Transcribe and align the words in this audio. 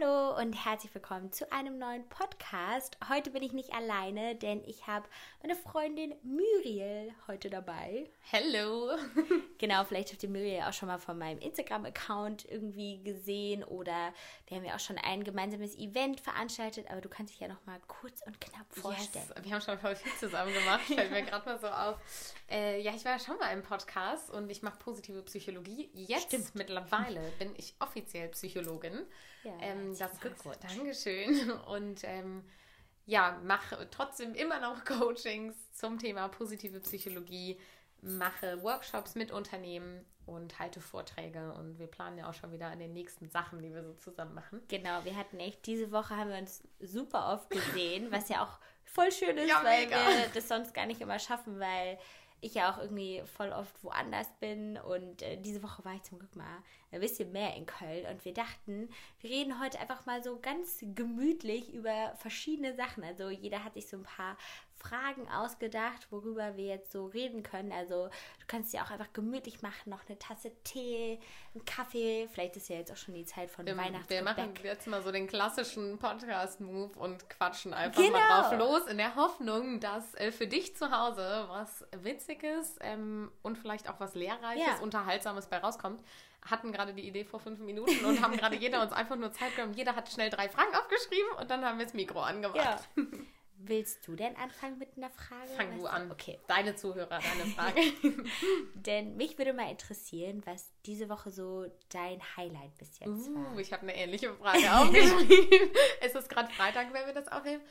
Hallo 0.00 0.36
und 0.38 0.52
herzlich 0.52 0.94
willkommen 0.94 1.32
zu 1.32 1.50
einem 1.52 1.78
neuen 1.78 2.08
Podcast. 2.08 2.96
Heute 3.08 3.30
bin 3.30 3.42
ich 3.42 3.52
nicht 3.52 3.72
alleine, 3.72 4.34
denn 4.34 4.62
ich 4.64 4.86
habe 4.86 5.06
meine 5.42 5.56
Freundin 5.56 6.14
Muriel 6.22 7.12
heute 7.26 7.50
dabei. 7.50 8.08
Hello. 8.30 8.96
Genau, 9.58 9.84
vielleicht 9.84 10.10
habt 10.10 10.22
ihr 10.22 10.30
Muriel 10.30 10.62
auch 10.62 10.72
schon 10.72 10.88
mal 10.88 10.96
von 10.96 11.18
meinem 11.18 11.38
Instagram-Account 11.38 12.50
irgendwie 12.50 13.02
gesehen 13.02 13.62
oder 13.62 14.14
wir 14.46 14.56
haben 14.56 14.64
ja 14.64 14.74
auch 14.74 14.80
schon 14.80 14.96
ein 14.96 15.22
gemeinsames 15.22 15.76
Event 15.76 16.18
veranstaltet, 16.18 16.90
aber 16.90 17.02
du 17.02 17.10
kannst 17.10 17.34
dich 17.34 17.40
ja 17.40 17.48
noch 17.48 17.62
mal 17.66 17.78
kurz 17.86 18.22
und 18.22 18.40
knapp 18.40 18.64
vorstellen. 18.70 19.26
Yes. 19.36 19.44
Wir 19.44 19.52
haben 19.52 19.60
schon 19.60 19.78
voll 19.78 19.96
viel 19.96 20.12
zusammen 20.14 20.54
gemacht, 20.54 20.80
fällt 20.86 21.10
mir 21.10 21.22
gerade 21.26 21.44
mal 21.44 21.60
so 21.60 21.66
auf. 21.66 21.98
Äh, 22.50 22.80
ja, 22.80 22.94
ich 22.94 23.04
war 23.04 23.12
ja 23.12 23.18
schon 23.18 23.36
mal 23.36 23.52
im 23.52 23.62
Podcast 23.62 24.30
und 24.30 24.48
ich 24.48 24.62
mache 24.62 24.78
positive 24.78 25.20
Psychologie. 25.24 25.90
Jetzt 25.92 26.28
Stimmt. 26.28 26.54
mittlerweile 26.54 27.20
bin 27.38 27.54
ich 27.58 27.74
offiziell 27.80 28.30
Psychologin. 28.30 29.06
Ja, 29.44 29.52
ähm, 29.60 29.96
das 29.98 30.20
Glückwunsch. 30.20 30.58
Dankeschön. 30.60 31.50
Und 31.66 32.02
ähm, 32.04 32.44
ja, 33.06 33.40
mache 33.44 33.88
trotzdem 33.90 34.34
immer 34.34 34.60
noch 34.60 34.84
Coachings 34.84 35.54
zum 35.72 35.98
Thema 35.98 36.28
positive 36.28 36.80
Psychologie, 36.80 37.58
mache 38.02 38.62
Workshops 38.62 39.14
mit 39.14 39.30
Unternehmen 39.30 40.04
und 40.26 40.58
halte 40.58 40.80
Vorträge. 40.80 41.52
Und 41.54 41.78
wir 41.78 41.86
planen 41.86 42.18
ja 42.18 42.28
auch 42.30 42.34
schon 42.34 42.52
wieder 42.52 42.68
an 42.68 42.78
den 42.78 42.92
nächsten 42.92 43.28
Sachen, 43.28 43.62
die 43.62 43.74
wir 43.74 43.82
so 43.82 43.94
zusammen 43.94 44.34
machen. 44.34 44.62
Genau, 44.68 45.04
wir 45.04 45.16
hatten 45.16 45.40
echt, 45.40 45.66
diese 45.66 45.90
Woche 45.90 46.16
haben 46.16 46.30
wir 46.30 46.38
uns 46.38 46.62
super 46.78 47.32
oft 47.32 47.50
gesehen, 47.50 48.12
was 48.12 48.28
ja 48.28 48.44
auch 48.44 48.58
voll 48.84 49.10
schön 49.10 49.36
ist, 49.38 49.48
Ja, 49.48 49.62
weil 49.64 49.86
mega. 49.86 49.96
wir 49.96 50.26
das 50.34 50.48
sonst 50.48 50.72
gar 50.74 50.86
nicht 50.86 51.00
immer 51.00 51.18
schaffen, 51.18 51.58
weil 51.58 51.98
ich 52.40 52.54
ja 52.54 52.72
auch 52.72 52.78
irgendwie 52.78 53.22
voll 53.36 53.50
oft 53.50 53.82
woanders 53.84 54.28
bin 54.40 54.76
und 54.78 55.22
äh, 55.22 55.36
diese 55.36 55.62
Woche 55.62 55.84
war 55.84 55.94
ich 55.94 56.02
zum 56.02 56.18
Glück 56.18 56.34
mal 56.36 56.62
ein 56.90 57.00
bisschen 57.00 57.32
mehr 57.32 57.54
in 57.56 57.66
Köln 57.66 58.06
und 58.06 58.24
wir 58.24 58.34
dachten, 58.34 58.88
wir 59.20 59.30
reden 59.30 59.60
heute 59.60 59.78
einfach 59.80 60.06
mal 60.06 60.22
so 60.22 60.38
ganz 60.40 60.84
gemütlich 60.94 61.72
über 61.72 62.14
verschiedene 62.16 62.74
Sachen. 62.74 63.04
Also 63.04 63.30
jeder 63.30 63.64
hat 63.64 63.74
sich 63.74 63.88
so 63.88 63.96
ein 63.98 64.02
paar 64.02 64.36
Fragen 64.80 65.28
ausgedacht, 65.28 66.06
worüber 66.10 66.56
wir 66.56 66.64
jetzt 66.66 66.90
so 66.92 67.06
reden 67.06 67.42
können. 67.42 67.70
Also 67.70 68.06
du 68.08 68.46
kannst 68.46 68.72
dir 68.72 68.82
auch 68.82 68.90
einfach 68.90 69.12
gemütlich 69.12 69.62
machen, 69.62 69.90
noch 69.90 70.00
eine 70.08 70.18
Tasse 70.18 70.50
Tee, 70.64 71.20
einen 71.54 71.64
Kaffee. 71.64 72.28
Vielleicht 72.32 72.56
ist 72.56 72.68
ja 72.70 72.76
jetzt 72.76 72.90
auch 72.90 72.96
schon 72.96 73.14
die 73.14 73.26
Zeit 73.26 73.50
von 73.50 73.66
Wir, 73.66 73.76
Weihnachten. 73.76 74.08
wir 74.08 74.22
machen 74.22 74.54
jetzt 74.62 74.86
mal 74.86 75.02
so 75.02 75.12
den 75.12 75.26
klassischen 75.26 75.98
Podcast-Move 75.98 76.98
und 76.98 77.28
quatschen 77.28 77.74
einfach 77.74 78.00
Genau. 78.02 78.18
mal 78.18 78.42
drauf 78.42 78.58
los, 78.58 78.86
in 78.86 78.96
der 78.98 79.14
Hoffnung, 79.16 79.80
dass 79.80 80.14
äh, 80.14 80.32
für 80.32 80.46
dich 80.46 80.74
zu 80.76 80.90
Hause 80.90 81.44
was 81.48 81.84
Witziges 81.92 82.76
ähm, 82.80 83.30
und 83.42 83.58
vielleicht 83.58 83.88
auch 83.88 84.00
was 84.00 84.14
Lehrreiches, 84.14 84.64
Ja. 84.66 84.78
Unterhaltsames 84.82 85.46
bei 85.46 85.58
rauskommt. 85.58 86.02
Hatten 86.50 86.72
gerade 86.72 86.94
die 86.94 87.06
Idee 87.06 87.24
vor 87.24 87.38
fünf 87.38 87.58
Minuten 87.60 88.02
und 88.06 88.22
haben 88.22 88.34
gerade 88.36 88.56
jeder 88.56 88.80
uns 88.82 88.92
einfach 88.92 89.16
nur 89.16 89.30
Zeit 89.30 89.54
genommen. 89.56 89.74
Jeder 89.74 89.94
hat 89.94 90.08
schnell 90.10 90.30
drei 90.30 90.48
Fragen 90.48 90.74
aufgeschrieben 90.74 91.32
und 91.38 91.50
dann 91.50 91.62
haben 91.66 91.78
wir 91.78 91.84
das 91.84 91.92
Mikro 91.94 92.20
angemacht. 92.22 92.56
Ja. 92.56 92.80
Willst 93.62 94.08
du 94.08 94.16
denn 94.16 94.34
anfangen 94.36 94.78
mit 94.78 94.96
einer 94.96 95.10
Frage? 95.10 95.48
Fang 95.56 95.78
du 95.78 95.86
an. 95.86 96.10
Okay. 96.10 96.38
Deine 96.48 96.76
Zuhörer, 96.76 97.18
deine 97.20 97.44
Frage. 97.54 97.80
Denn 98.74 99.16
mich 99.16 99.36
würde 99.36 99.52
mal 99.52 99.70
interessieren, 99.70 100.42
was 100.46 100.70
diese 100.86 101.08
Woche 101.10 101.30
so 101.30 101.66
dein 101.90 102.20
Highlight 102.36 102.74
bis 102.78 102.98
jetzt 102.98 103.08
Uh, 103.28 103.34
war. 103.34 103.58
ich 103.58 103.70
habe 103.72 103.82
eine 103.82 103.94
ähnliche 103.94 104.32
Frage 104.34 104.72
aufgeschrieben. 104.72 105.70
es 106.00 106.14
ist 106.14 106.30
gerade 106.30 106.50
Freitag, 106.54 106.92
wenn 106.94 107.04
wir 107.06 107.12
das 107.12 107.28
aufnehmen. 107.28 107.62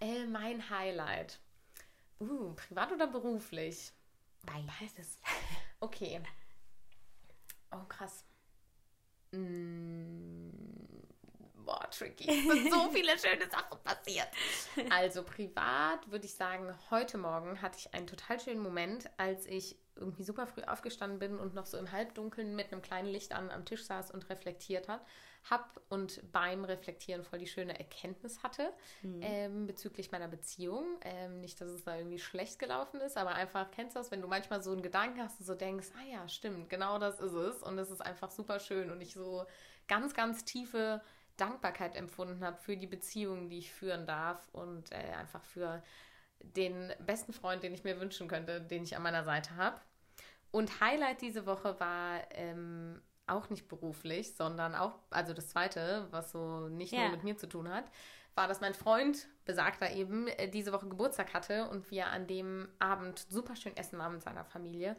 Äh, 0.00 0.26
mein 0.26 0.68
Highlight. 0.68 1.38
Uh, 2.20 2.52
privat 2.54 2.92
oder 2.92 3.06
beruflich? 3.06 3.90
Beides. 4.44 5.18
Okay. 5.80 6.20
Oh, 7.70 7.84
krass. 7.88 8.24
Mm, 9.32 10.50
boah, 11.68 11.86
tricky. 11.90 12.28
Es 12.28 12.44
sind 12.44 12.72
so 12.72 12.88
viele 12.92 13.18
schöne 13.18 13.48
Sachen 13.50 13.78
passiert. 13.84 14.28
Also 14.90 15.22
privat 15.22 16.10
würde 16.10 16.24
ich 16.24 16.34
sagen, 16.34 16.74
heute 16.90 17.18
Morgen 17.18 17.60
hatte 17.60 17.78
ich 17.78 17.92
einen 17.92 18.06
total 18.06 18.40
schönen 18.40 18.62
Moment, 18.62 19.10
als 19.18 19.44
ich 19.44 19.76
irgendwie 19.94 20.22
super 20.22 20.46
früh 20.46 20.62
aufgestanden 20.62 21.18
bin 21.18 21.38
und 21.38 21.54
noch 21.54 21.66
so 21.66 21.76
im 21.76 21.92
Halbdunkeln 21.92 22.56
mit 22.56 22.72
einem 22.72 22.80
kleinen 22.80 23.08
Licht 23.08 23.32
an 23.32 23.50
am 23.50 23.66
Tisch 23.66 23.84
saß 23.84 24.12
und 24.12 24.30
reflektiert 24.30 24.88
hat, 24.88 25.04
hab 25.50 25.80
und 25.88 26.22
beim 26.32 26.64
Reflektieren 26.64 27.22
voll 27.22 27.40
die 27.40 27.46
schöne 27.46 27.78
Erkenntnis 27.78 28.42
hatte 28.42 28.72
ähm, 29.02 29.66
bezüglich 29.66 30.10
meiner 30.10 30.28
Beziehung. 30.28 30.84
Ähm, 31.02 31.40
nicht, 31.40 31.60
dass 31.60 31.68
es 31.68 31.84
da 31.84 31.96
irgendwie 31.96 32.18
schlecht 32.18 32.58
gelaufen 32.58 33.00
ist, 33.00 33.16
aber 33.18 33.34
einfach 33.34 33.70
kennst 33.72 33.94
du 33.94 34.00
das, 34.00 34.10
wenn 34.10 34.22
du 34.22 34.28
manchmal 34.28 34.62
so 34.62 34.72
einen 34.72 34.82
Gedanken 34.82 35.20
hast 35.20 35.40
und 35.40 35.46
so 35.46 35.54
denkst, 35.54 35.88
ah 35.98 36.12
ja, 36.12 36.28
stimmt, 36.28 36.70
genau 36.70 36.98
das 36.98 37.20
ist 37.20 37.32
es 37.32 37.62
und 37.62 37.78
es 37.78 37.90
ist 37.90 38.00
einfach 38.00 38.30
super 38.30 38.58
schön 38.60 38.90
und 38.90 39.00
ich 39.02 39.12
so 39.12 39.44
ganz, 39.88 40.14
ganz 40.14 40.44
tiefe 40.44 41.00
Dankbarkeit 41.38 41.96
empfunden 41.96 42.44
habe 42.44 42.58
für 42.58 42.76
die 42.76 42.86
Beziehung, 42.86 43.48
die 43.50 43.58
ich 43.58 43.72
führen 43.72 44.06
darf 44.06 44.48
und 44.52 44.92
äh, 44.92 44.96
einfach 45.18 45.44
für 45.44 45.82
den 46.40 46.92
besten 47.00 47.32
Freund, 47.32 47.62
den 47.62 47.74
ich 47.74 47.84
mir 47.84 48.00
wünschen 48.00 48.28
könnte, 48.28 48.60
den 48.60 48.84
ich 48.84 48.96
an 48.96 49.02
meiner 49.02 49.24
Seite 49.24 49.56
habe. 49.56 49.80
Und 50.50 50.80
Highlight 50.80 51.20
diese 51.20 51.46
Woche 51.46 51.78
war 51.80 52.20
ähm, 52.32 53.02
auch 53.26 53.50
nicht 53.50 53.68
beruflich, 53.68 54.34
sondern 54.36 54.74
auch, 54.74 54.98
also 55.10 55.34
das 55.34 55.48
zweite, 55.48 56.08
was 56.10 56.32
so 56.32 56.68
nicht 56.68 56.92
Ja. 56.92 57.00
nur 57.00 57.08
mit 57.10 57.24
mir 57.24 57.36
zu 57.36 57.48
tun 57.48 57.68
hat, 57.68 57.84
war, 58.34 58.48
dass 58.48 58.60
mein 58.60 58.74
Freund, 58.74 59.26
besagter 59.44 59.90
eben, 59.92 60.28
äh, 60.28 60.48
diese 60.48 60.72
Woche 60.72 60.88
Geburtstag 60.88 61.34
hatte 61.34 61.68
und 61.68 61.90
wir 61.90 62.06
an 62.08 62.26
dem 62.26 62.68
Abend 62.78 63.26
super 63.28 63.56
schön 63.56 63.76
essen 63.76 63.98
waren 63.98 64.14
mit 64.14 64.22
seiner 64.22 64.44
Familie 64.44 64.96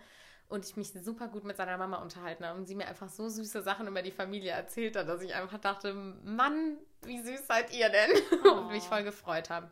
und 0.50 0.66
ich 0.66 0.76
mich 0.76 0.92
super 0.92 1.28
gut 1.28 1.44
mit 1.44 1.56
seiner 1.58 1.78
Mama 1.78 1.98
unterhalten 1.98 2.46
habe 2.46 2.58
und 2.60 2.66
sie 2.66 2.76
mir 2.76 2.88
einfach 2.88 3.08
so 3.10 3.30
süße 3.30 3.62
Sachen 3.62 3.88
über 3.88 4.02
die 4.02 4.12
Familie 4.12 4.52
erzählt 4.52 4.96
hat, 4.98 5.08
dass 5.08 5.22
ich 5.22 5.34
einfach 5.36 5.60
dachte, 5.60 5.94
Mann, 5.94 6.78
wie 7.04 7.22
süß 7.22 7.48
seid 7.48 7.72
ihr 7.74 7.90
denn? 7.90 8.12
Und 8.44 8.68
mich 8.72 8.84
voll 8.84 9.04
gefreut 9.04 9.50
habe. 9.50 9.72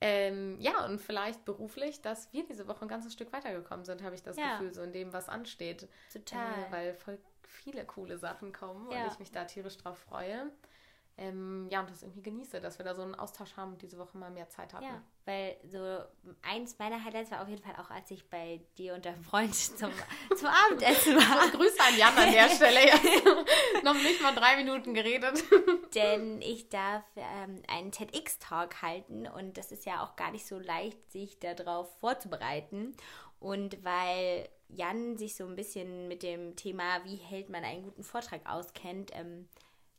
Ähm, 0.00 0.56
ja, 0.60 0.84
und 0.84 1.00
vielleicht 1.00 1.44
beruflich, 1.46 2.02
dass 2.02 2.30
wir 2.32 2.44
diese 2.46 2.68
Woche 2.68 2.82
ein 2.82 2.88
ganzes 2.88 3.12
Stück 3.14 3.32
weitergekommen 3.32 3.84
sind, 3.86 4.02
habe 4.02 4.14
ich 4.14 4.22
das 4.22 4.36
Ja. 4.36 4.58
Gefühl, 4.58 4.74
so 4.74 4.82
in 4.82 4.92
dem, 4.92 5.12
was 5.14 5.28
ansteht. 5.30 5.88
Total. 6.12 6.64
Äh, 6.64 6.72
weil 6.72 6.94
voll 6.94 7.18
viele 7.42 7.84
coole 7.86 8.18
Sachen 8.18 8.52
kommen 8.52 8.90
Ja. 8.90 9.04
und 9.06 9.12
ich 9.12 9.18
mich 9.18 9.32
da 9.32 9.44
tierisch 9.44 9.78
drauf 9.78 9.96
freue. 9.98 10.50
Ähm, 11.16 11.68
ja, 11.70 11.80
und 11.80 11.90
das 11.90 12.02
irgendwie 12.02 12.22
genieße, 12.22 12.60
dass 12.60 12.78
wir 12.78 12.84
da 12.84 12.92
so 12.92 13.02
einen 13.02 13.14
Austausch 13.14 13.56
haben 13.56 13.72
und 13.74 13.82
diese 13.82 13.98
Woche 13.98 14.18
mal 14.18 14.32
mehr 14.32 14.48
Zeit 14.48 14.74
hatten. 14.74 14.84
Ja, 14.84 15.00
weil 15.24 15.56
so 15.64 16.00
eins 16.42 16.76
meiner 16.80 17.04
Highlights 17.04 17.30
war 17.30 17.42
auf 17.42 17.48
jeden 17.48 17.62
Fall 17.62 17.76
auch, 17.76 17.88
als 17.90 18.10
ich 18.10 18.28
bei 18.28 18.60
dir 18.76 18.94
und 18.94 19.04
deinem 19.04 19.22
Freund 19.22 19.54
zum, 19.54 19.92
zum 20.34 20.48
Abendessen 20.48 21.14
war. 21.14 21.48
Grüße 21.50 21.78
an 21.80 21.96
Jan 21.96 22.16
an 22.16 22.32
der 22.32 22.48
Stelle. 22.54 22.84
Jetzt 22.86 23.24
noch 23.84 23.94
nicht 23.94 24.20
mal 24.22 24.34
drei 24.34 24.56
Minuten 24.56 24.92
geredet. 24.92 25.44
Denn 25.94 26.42
ich 26.42 26.68
darf 26.68 27.04
ähm, 27.14 27.62
einen 27.68 27.92
TEDx-Talk 27.92 28.82
halten 28.82 29.28
und 29.28 29.56
das 29.56 29.70
ist 29.70 29.86
ja 29.86 30.02
auch 30.02 30.16
gar 30.16 30.32
nicht 30.32 30.46
so 30.46 30.58
leicht, 30.58 31.12
sich 31.12 31.38
darauf 31.38 31.96
vorzubereiten. 32.00 32.96
Und 33.38 33.84
weil 33.84 34.48
Jan 34.68 35.16
sich 35.16 35.36
so 35.36 35.44
ein 35.44 35.54
bisschen 35.54 36.08
mit 36.08 36.24
dem 36.24 36.56
Thema, 36.56 37.04
wie 37.04 37.16
hält 37.16 37.50
man 37.50 37.62
einen 37.62 37.84
guten 37.84 38.02
Vortrag 38.02 38.40
auskennt, 38.46 39.12
ähm, 39.14 39.48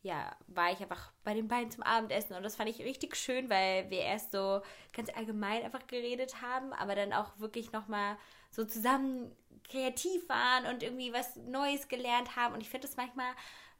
ja, 0.05 0.35
war 0.45 0.71
ich 0.71 0.79
einfach 0.81 1.11
bei 1.23 1.33
den 1.33 1.47
beiden 1.47 1.71
zum 1.71 1.81
Abendessen 1.81 2.35
und 2.35 2.43
das 2.43 2.55
fand 2.55 2.69
ich 2.69 2.77
richtig 2.79 3.15
schön, 3.15 3.49
weil 3.49 3.89
wir 3.89 4.01
erst 4.01 4.31
so 4.31 4.61
ganz 4.93 5.09
allgemein 5.09 5.63
einfach 5.63 5.87
geredet 5.87 6.43
haben, 6.43 6.73
aber 6.73 6.93
dann 6.93 7.11
auch 7.11 7.39
wirklich 7.39 7.71
nochmal 7.71 8.15
so 8.51 8.65
zusammen 8.65 9.35
kreativ 9.67 10.29
waren 10.29 10.67
und 10.67 10.83
irgendwie 10.83 11.11
was 11.11 11.35
Neues 11.37 11.87
gelernt 11.87 12.35
haben. 12.35 12.53
Und 12.53 12.61
ich 12.61 12.69
finde 12.69 12.85
es 12.85 12.97
manchmal 12.97 13.31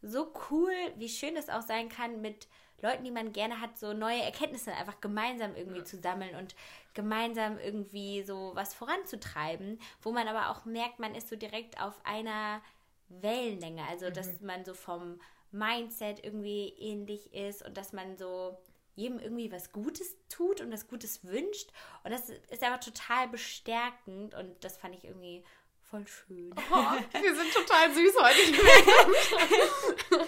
so 0.02 0.34
cool, 0.50 0.74
wie 0.96 1.10
schön 1.10 1.38
es 1.38 1.48
auch 1.48 1.62
sein 1.62 1.90
kann, 1.90 2.22
mit 2.22 2.48
Leuten, 2.82 3.04
die 3.04 3.12
man 3.12 3.32
gerne 3.32 3.62
hat, 3.62 3.78
so 3.78 3.94
neue 3.94 4.24
Erkenntnisse 4.24 4.74
einfach 4.74 5.00
gemeinsam 5.02 5.56
irgendwie 5.56 5.84
zu 5.84 5.98
sammeln 5.98 6.36
und 6.36 6.56
gemeinsam 6.96 7.60
irgendwie 7.60 8.24
so 8.24 8.52
was 8.56 8.74
voranzutreiben, 8.74 9.80
wo 10.02 10.12
man 10.12 10.28
aber 10.28 10.50
auch 10.50 10.66
merkt, 10.66 10.98
man 10.98 11.14
ist 11.14 11.30
so 11.30 11.36
direkt 11.36 11.80
auf 11.80 11.94
einer 12.04 12.64
Wellenlänge, 13.10 13.84
also 13.88 14.10
dass 14.10 14.42
man 14.42 14.66
so 14.66 14.74
vom 14.74 15.20
Mindset 15.58 16.24
irgendwie 16.24 16.70
ähnlich 16.80 17.34
ist 17.34 17.64
und 17.66 17.78
dass 17.78 17.94
man 17.94 18.18
so 18.18 18.58
jedem 18.96 19.20
irgendwie 19.20 19.52
was 19.52 19.72
Gutes 19.72 20.16
tut 20.30 20.62
und 20.62 20.72
was 20.72 20.88
Gutes 20.88 21.24
wünscht 21.24 21.70
und 22.04 22.12
das 22.12 22.30
ist 22.30 22.64
einfach 22.64 22.80
total 22.80 23.28
bestärkend 23.28 24.34
und 24.36 24.64
das 24.64 24.78
fand 24.78 24.96
ich 24.96 25.04
irgendwie 25.04 25.44
voll 25.82 26.06
schön. 26.08 26.54
Oh, 26.72 26.76
wir 27.22 27.36
sind 27.36 27.54
total 27.54 27.94
süß 27.94 28.16
heute 28.22 28.40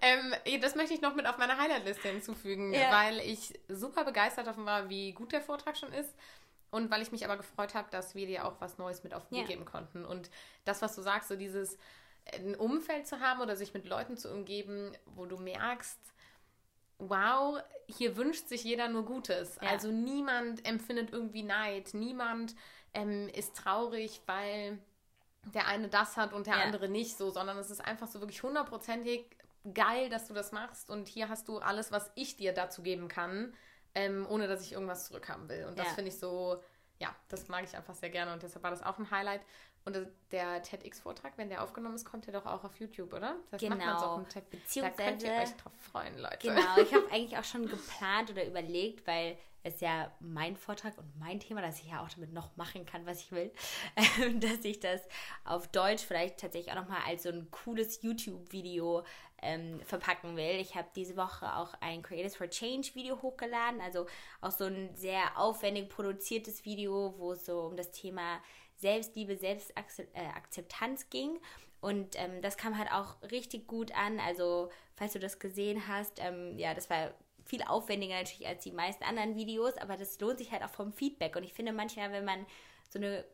ähm, 0.00 0.60
das 0.60 0.74
möchte 0.74 0.94
ich 0.94 1.00
noch 1.00 1.14
mit 1.14 1.26
auf 1.26 1.38
meine 1.38 1.56
Highlight-Liste 1.58 2.08
hinzufügen, 2.08 2.72
Ja. 2.72 2.90
weil 2.92 3.18
ich 3.20 3.58
super 3.68 4.04
begeistert 4.04 4.46
davon 4.46 4.66
war, 4.66 4.88
wie 4.88 5.12
gut 5.12 5.32
der 5.32 5.42
Vortrag 5.42 5.76
schon 5.76 5.92
ist. 5.92 6.14
Und 6.70 6.90
weil 6.90 7.02
ich 7.02 7.12
mich 7.12 7.24
aber 7.24 7.36
gefreut 7.36 7.74
habe, 7.74 7.88
dass 7.92 8.16
wir 8.16 8.26
dir 8.26 8.44
auch 8.44 8.60
was 8.60 8.78
Neues 8.78 9.04
mit 9.04 9.14
auf 9.14 9.28
den 9.28 9.36
Weg 9.36 9.42
Ja. 9.42 9.48
geben 9.48 9.64
konnten. 9.64 10.04
Und 10.04 10.28
das, 10.64 10.82
was 10.82 10.96
du 10.96 11.02
sagst, 11.02 11.28
so 11.28 11.36
dieses 11.36 11.78
ein 12.32 12.54
Umfeld 12.54 13.06
zu 13.06 13.20
haben 13.20 13.40
oder 13.40 13.56
sich 13.56 13.74
mit 13.74 13.86
Leuten 13.86 14.16
zu 14.16 14.32
umgeben, 14.32 14.92
wo 15.06 15.26
du 15.26 15.36
merkst, 15.36 15.98
wow, 16.98 17.60
hier 17.86 18.16
wünscht 18.16 18.48
sich 18.48 18.64
jeder 18.64 18.88
nur 18.88 19.04
Gutes. 19.04 19.58
Ja. 19.60 19.68
Also 19.70 19.90
niemand 19.90 20.66
empfindet 20.66 21.12
irgendwie 21.12 21.42
Neid, 21.42 21.90
niemand 21.92 22.54
ähm, 22.94 23.28
ist 23.28 23.56
traurig, 23.56 24.22
weil 24.26 24.78
der 25.52 25.66
eine 25.66 25.88
das 25.88 26.16
hat 26.16 26.32
und 26.32 26.46
der 26.46 26.56
Ja. 26.56 26.62
andere 26.62 26.88
nicht 26.88 27.16
so, 27.18 27.30
sondern 27.30 27.58
es 27.58 27.70
ist 27.70 27.84
einfach 27.84 28.06
so 28.08 28.20
wirklich 28.20 28.42
hundertprozentig 28.42 29.26
geil, 29.74 30.08
dass 30.08 30.26
du 30.28 30.34
das 30.34 30.52
machst 30.52 30.90
und 30.90 31.08
hier 31.08 31.28
hast 31.28 31.48
du 31.48 31.58
alles, 31.58 31.92
was 31.92 32.10
ich 32.14 32.36
dir 32.36 32.52
dazu 32.52 32.82
geben 32.82 33.08
kann, 33.08 33.54
ähm, 33.94 34.26
ohne 34.28 34.46
dass 34.48 34.62
ich 34.62 34.72
irgendwas 34.72 35.06
zurückhaben 35.06 35.48
will. 35.48 35.66
Und 35.66 35.78
das 35.78 35.88
ja. 35.88 35.94
finde 35.94 36.08
ich 36.10 36.18
so, 36.18 36.62
ja, 36.98 37.14
das 37.28 37.48
mag 37.48 37.64
ich 37.64 37.76
einfach 37.76 37.94
sehr 37.94 38.10
gerne 38.10 38.32
und 38.32 38.42
deshalb 38.42 38.62
war 38.62 38.70
das 38.70 38.82
auch 38.82 38.98
ein 38.98 39.10
Highlight. 39.10 39.42
Und 39.84 39.98
der 40.30 40.62
TEDx-Vortrag, 40.62 41.34
wenn 41.36 41.50
der 41.50 41.62
aufgenommen 41.62 41.94
ist, 41.94 42.06
kommt 42.06 42.26
der 42.26 42.32
doch 42.32 42.46
auch 42.46 42.64
auf 42.64 42.76
YouTube, 42.80 43.12
oder? 43.12 43.36
Das 43.50 43.60
genau. 43.60 43.76
macht 43.76 43.86
man 43.86 43.98
so 43.98 44.06
auf 44.06 44.28
TED. 44.28 44.50
Beziehungsweise, 44.50 44.96
da 44.96 45.10
könnt 45.10 45.22
ihr 45.22 45.32
euch 45.32 45.56
drauf 45.56 45.72
freuen, 45.92 46.18
Leute. 46.18 46.38
Genau, 46.38 46.78
ich 46.78 46.94
habe 46.94 47.06
eigentlich 47.12 47.36
auch 47.38 47.44
schon 47.44 47.68
geplant 47.68 48.30
oder 48.30 48.46
überlegt, 48.46 49.06
weil 49.06 49.36
es 49.62 49.80
ja 49.80 50.10
mein 50.20 50.56
Vortrag 50.56 50.96
und 50.98 51.18
mein 51.18 51.40
Thema, 51.40 51.62
dass 51.62 51.80
ich 51.80 51.90
ja 51.90 52.02
auch 52.02 52.08
damit 52.08 52.32
noch 52.32 52.56
machen 52.56 52.84
kann, 52.86 53.04
was 53.06 53.20
ich 53.20 53.32
will, 53.32 53.50
dass 54.40 54.64
ich 54.64 54.78
das 54.78 55.00
auf 55.44 55.68
Deutsch 55.68 56.04
vielleicht 56.04 56.38
tatsächlich 56.38 56.72
auch 56.72 56.80
nochmal 56.80 57.00
als 57.06 57.24
so 57.24 57.30
ein 57.30 57.50
cooles 57.50 58.02
YouTube-Video 58.02 59.04
ähm, 59.42 59.80
verpacken 59.84 60.36
will. 60.36 60.60
Ich 60.60 60.74
habe 60.74 60.88
diese 60.94 61.16
Woche 61.16 61.56
auch 61.56 61.74
ein 61.80 62.02
Creators 62.02 62.36
for 62.36 62.48
Change 62.48 62.94
Video 62.94 63.20
hochgeladen, 63.20 63.80
also 63.80 64.06
auch 64.40 64.50
so 64.50 64.64
ein 64.64 64.94
sehr 64.96 65.38
aufwendig 65.38 65.88
produziertes 65.88 66.64
Video, 66.64 67.14
wo 67.18 67.32
es 67.32 67.46
so 67.46 67.60
um 67.60 67.76
das 67.76 67.90
Thema 67.90 68.40
Selbstliebe, 68.76 69.36
Selbstakzeptanz 69.36 71.02
äh, 71.02 71.06
ging. 71.10 71.38
Und 71.80 72.18
ähm, 72.18 72.40
das 72.40 72.56
kam 72.56 72.78
halt 72.78 72.90
auch 72.92 73.20
richtig 73.30 73.66
gut 73.66 73.92
an. 73.94 74.18
Also, 74.18 74.70
falls 74.96 75.12
du 75.12 75.18
das 75.18 75.38
gesehen 75.38 75.86
hast, 75.86 76.18
ähm, 76.18 76.58
ja, 76.58 76.74
das 76.74 76.88
war 76.88 77.12
viel 77.44 77.62
aufwendiger 77.62 78.14
natürlich 78.14 78.46
als 78.46 78.64
die 78.64 78.72
meisten 78.72 79.04
anderen 79.04 79.36
Videos, 79.36 79.76
aber 79.76 79.96
das 79.96 80.18
lohnt 80.18 80.38
sich 80.38 80.50
halt 80.50 80.62
auch 80.62 80.70
vom 80.70 80.92
Feedback. 80.92 81.36
Und 81.36 81.44
ich 81.44 81.52
finde 81.52 81.72
manchmal, 81.72 82.10
wenn 82.10 82.24
man 82.24 82.46
so 82.88 82.98
eine 82.98 83.24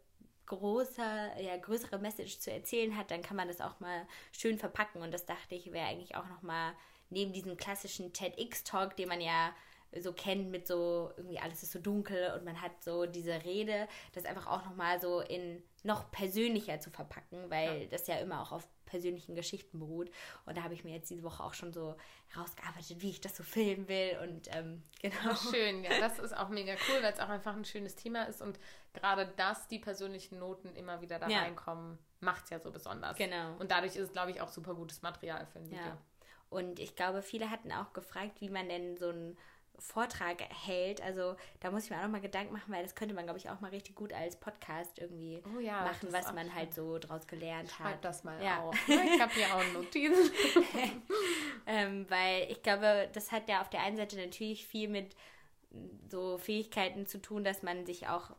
große, 0.46 1.02
ja, 1.40 1.56
größere 1.56 1.98
Message 2.00 2.40
zu 2.40 2.50
erzählen 2.50 2.96
hat, 2.96 3.12
dann 3.12 3.22
kann 3.22 3.36
man 3.36 3.46
das 3.46 3.60
auch 3.60 3.78
mal 3.78 4.06
schön 4.32 4.58
verpacken. 4.58 5.00
Und 5.00 5.12
das 5.12 5.26
dachte 5.26 5.54
ich, 5.54 5.72
wäre 5.72 5.86
eigentlich 5.86 6.16
auch 6.16 6.26
nochmal 6.26 6.74
neben 7.08 7.32
diesem 7.32 7.56
klassischen 7.56 8.12
TEDx-Talk, 8.12 8.96
den 8.96 9.08
man 9.08 9.20
ja 9.20 9.54
so 9.98 10.12
kennt 10.12 10.50
mit 10.50 10.66
so 10.66 11.12
irgendwie 11.16 11.38
alles 11.38 11.62
ist 11.62 11.72
so 11.72 11.80
dunkel 11.80 12.32
und 12.34 12.44
man 12.44 12.60
hat 12.60 12.82
so 12.82 13.06
diese 13.06 13.44
Rede, 13.44 13.88
das 14.12 14.24
einfach 14.24 14.46
auch 14.46 14.64
nochmal 14.64 15.00
so 15.00 15.20
in 15.20 15.62
noch 15.82 16.10
persönlicher 16.10 16.78
zu 16.80 16.90
verpacken, 16.90 17.50
weil 17.50 17.82
ja. 17.82 17.86
das 17.88 18.06
ja 18.06 18.16
immer 18.16 18.42
auch 18.42 18.52
auf 18.52 18.68
persönlichen 18.90 19.34
Geschichten 19.34 19.78
beruht. 19.78 20.10
Und 20.44 20.56
da 20.56 20.62
habe 20.62 20.74
ich 20.74 20.84
mir 20.84 20.92
jetzt 20.92 21.08
diese 21.10 21.22
Woche 21.22 21.42
auch 21.42 21.54
schon 21.54 21.72
so 21.72 21.96
herausgearbeitet, 22.28 23.00
wie 23.00 23.10
ich 23.10 23.20
das 23.20 23.36
so 23.36 23.42
filmen 23.42 23.88
will. 23.88 24.18
Und 24.22 24.54
ähm, 24.54 24.82
genau. 25.00 25.34
Schön, 25.50 25.84
ja, 25.84 25.98
das 26.00 26.18
ist 26.18 26.36
auch 26.36 26.48
mega 26.48 26.72
cool, 26.88 27.02
weil 27.02 27.12
es 27.12 27.20
auch 27.20 27.28
einfach 27.28 27.54
ein 27.54 27.64
schönes 27.64 27.94
Thema 27.94 28.24
ist. 28.24 28.42
Und 28.42 28.58
gerade 28.92 29.32
dass 29.36 29.68
die 29.68 29.78
persönlichen 29.78 30.38
Noten 30.38 30.74
immer 30.74 31.00
wieder 31.00 31.18
da 31.18 31.28
ja. 31.28 31.40
reinkommen, 31.40 31.98
macht 32.20 32.44
es 32.44 32.50
ja 32.50 32.58
so 32.58 32.70
besonders. 32.70 33.16
Genau. 33.16 33.56
Und 33.58 33.70
dadurch 33.70 33.96
ist 33.96 34.08
es, 34.08 34.12
glaube 34.12 34.32
ich, 34.32 34.40
auch 34.40 34.50
super 34.50 34.74
gutes 34.74 35.02
Material 35.02 35.46
für 35.46 35.60
ein 35.60 35.70
Video. 35.70 35.82
Ja. 35.82 35.98
Und 36.50 36.80
ich 36.80 36.96
glaube, 36.96 37.22
viele 37.22 37.48
hatten 37.48 37.72
auch 37.72 37.92
gefragt, 37.92 38.40
wie 38.40 38.50
man 38.50 38.68
denn 38.68 38.96
so 38.96 39.10
ein 39.10 39.38
Vortrag 39.80 40.42
hält. 40.66 41.02
Also 41.02 41.36
da 41.60 41.70
muss 41.70 41.84
ich 41.84 41.90
mir 41.90 41.98
auch 41.98 42.02
noch 42.02 42.10
mal 42.10 42.20
Gedanken 42.20 42.52
machen, 42.52 42.72
weil 42.72 42.82
das 42.82 42.94
könnte 42.94 43.14
man, 43.14 43.24
glaube 43.24 43.38
ich, 43.38 43.50
auch 43.50 43.60
mal 43.60 43.70
richtig 43.70 43.94
gut 43.94 44.12
als 44.12 44.36
Podcast 44.36 44.98
irgendwie 44.98 45.42
oh 45.56 45.60
ja, 45.60 45.82
machen, 45.82 46.08
was 46.12 46.32
man 46.32 46.54
halt 46.54 46.74
so 46.74 46.98
draus 46.98 47.26
gelernt 47.26 47.70
Schreib 47.70 47.78
hat. 47.78 47.92
Schreib 47.92 48.02
das 48.02 48.24
mal 48.24 48.42
ja. 48.42 48.60
auf. 48.60 48.76
Ich 48.88 49.20
habe 49.20 49.32
hier 49.32 49.54
auch 49.54 49.64
Notizen. 49.74 50.30
ähm, 51.66 52.06
weil 52.08 52.50
ich 52.50 52.62
glaube, 52.62 53.08
das 53.12 53.32
hat 53.32 53.48
ja 53.48 53.60
auf 53.60 53.70
der 53.70 53.82
einen 53.82 53.96
Seite 53.96 54.16
natürlich 54.16 54.66
viel 54.66 54.88
mit 54.88 55.16
so 56.08 56.38
Fähigkeiten 56.38 57.06
zu 57.06 57.20
tun, 57.20 57.44
dass 57.44 57.62
man 57.62 57.86
sich 57.86 58.08
auch 58.08 58.30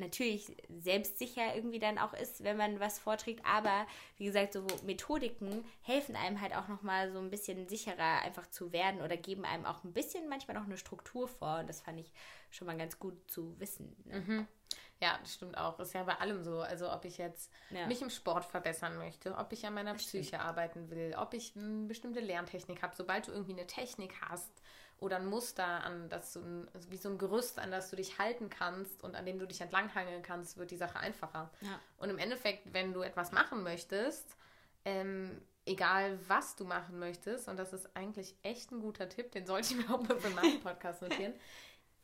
natürlich 0.00 0.56
selbstsicher 0.68 1.54
irgendwie 1.54 1.78
dann 1.78 1.98
auch 1.98 2.12
ist, 2.14 2.42
wenn 2.42 2.56
man 2.56 2.80
was 2.80 2.98
vorträgt. 2.98 3.44
Aber 3.44 3.86
wie 4.16 4.24
gesagt, 4.24 4.52
so 4.52 4.66
Methodiken 4.84 5.64
helfen 5.82 6.16
einem 6.16 6.40
halt 6.40 6.54
auch 6.54 6.68
nochmal 6.68 7.12
so 7.12 7.18
ein 7.18 7.30
bisschen 7.30 7.68
sicherer 7.68 8.22
einfach 8.22 8.50
zu 8.50 8.72
werden 8.72 9.02
oder 9.02 9.16
geben 9.16 9.44
einem 9.44 9.66
auch 9.66 9.84
ein 9.84 9.92
bisschen 9.92 10.28
manchmal 10.28 10.56
noch 10.56 10.64
eine 10.64 10.76
Struktur 10.76 11.28
vor. 11.28 11.60
Und 11.60 11.68
das 11.68 11.80
fand 11.80 12.00
ich 12.00 12.12
schon 12.50 12.66
mal 12.66 12.76
ganz 12.76 12.98
gut 12.98 13.30
zu 13.30 13.58
wissen. 13.60 13.94
Ne? 14.04 14.20
Mhm. 14.20 14.48
Ja, 15.02 15.18
das 15.22 15.34
stimmt 15.34 15.56
auch. 15.56 15.78
Ist 15.80 15.94
ja 15.94 16.02
bei 16.04 16.16
allem 16.16 16.44
so. 16.44 16.60
Also 16.60 16.92
ob 16.92 17.04
ich 17.06 17.16
jetzt 17.16 17.50
ja. 17.70 17.86
mich 17.86 18.02
im 18.02 18.10
Sport 18.10 18.44
verbessern 18.44 18.98
möchte, 18.98 19.34
ob 19.34 19.52
ich 19.52 19.66
an 19.66 19.74
meiner 19.74 19.94
das 19.94 20.02
Psyche 20.02 20.28
stimmt. 20.28 20.42
arbeiten 20.42 20.90
will, 20.90 21.14
ob 21.16 21.32
ich 21.32 21.56
eine 21.56 21.86
bestimmte 21.86 22.20
Lerntechnik 22.20 22.82
habe. 22.82 22.94
Sobald 22.94 23.26
du 23.26 23.32
irgendwie 23.32 23.52
eine 23.52 23.66
Technik 23.66 24.14
hast, 24.20 24.50
oder 25.00 25.16
ein 25.16 25.26
Muster, 25.26 25.64
an 25.64 26.08
das 26.08 26.34
du, 26.34 26.66
wie 26.88 26.96
so 26.96 27.08
ein 27.08 27.18
Gerüst, 27.18 27.58
an 27.58 27.70
das 27.70 27.90
du 27.90 27.96
dich 27.96 28.18
halten 28.18 28.50
kannst 28.50 29.02
und 29.02 29.16
an 29.16 29.24
dem 29.24 29.38
du 29.38 29.46
dich 29.46 29.60
entlanghangeln 29.60 30.22
kannst, 30.22 30.58
wird 30.58 30.70
die 30.70 30.76
Sache 30.76 30.98
einfacher. 30.98 31.50
Ja. 31.62 31.80
Und 31.96 32.10
im 32.10 32.18
Endeffekt, 32.18 32.72
wenn 32.72 32.92
du 32.92 33.00
etwas 33.00 33.32
machen 33.32 33.62
möchtest, 33.62 34.36
ähm, 34.84 35.40
egal 35.64 36.18
was 36.28 36.54
du 36.56 36.64
machen 36.64 36.98
möchtest, 36.98 37.48
und 37.48 37.56
das 37.56 37.72
ist 37.72 37.96
eigentlich 37.96 38.34
echt 38.42 38.70
ein 38.72 38.80
guter 38.80 39.08
Tipp, 39.08 39.32
den 39.32 39.46
sollte 39.46 39.74
ich 39.74 39.86
mir 39.86 39.94
auch 39.94 40.02
mal 40.02 40.18
für 40.18 40.30
meinen 40.30 40.60
Podcast 40.62 41.02
notieren, 41.02 41.34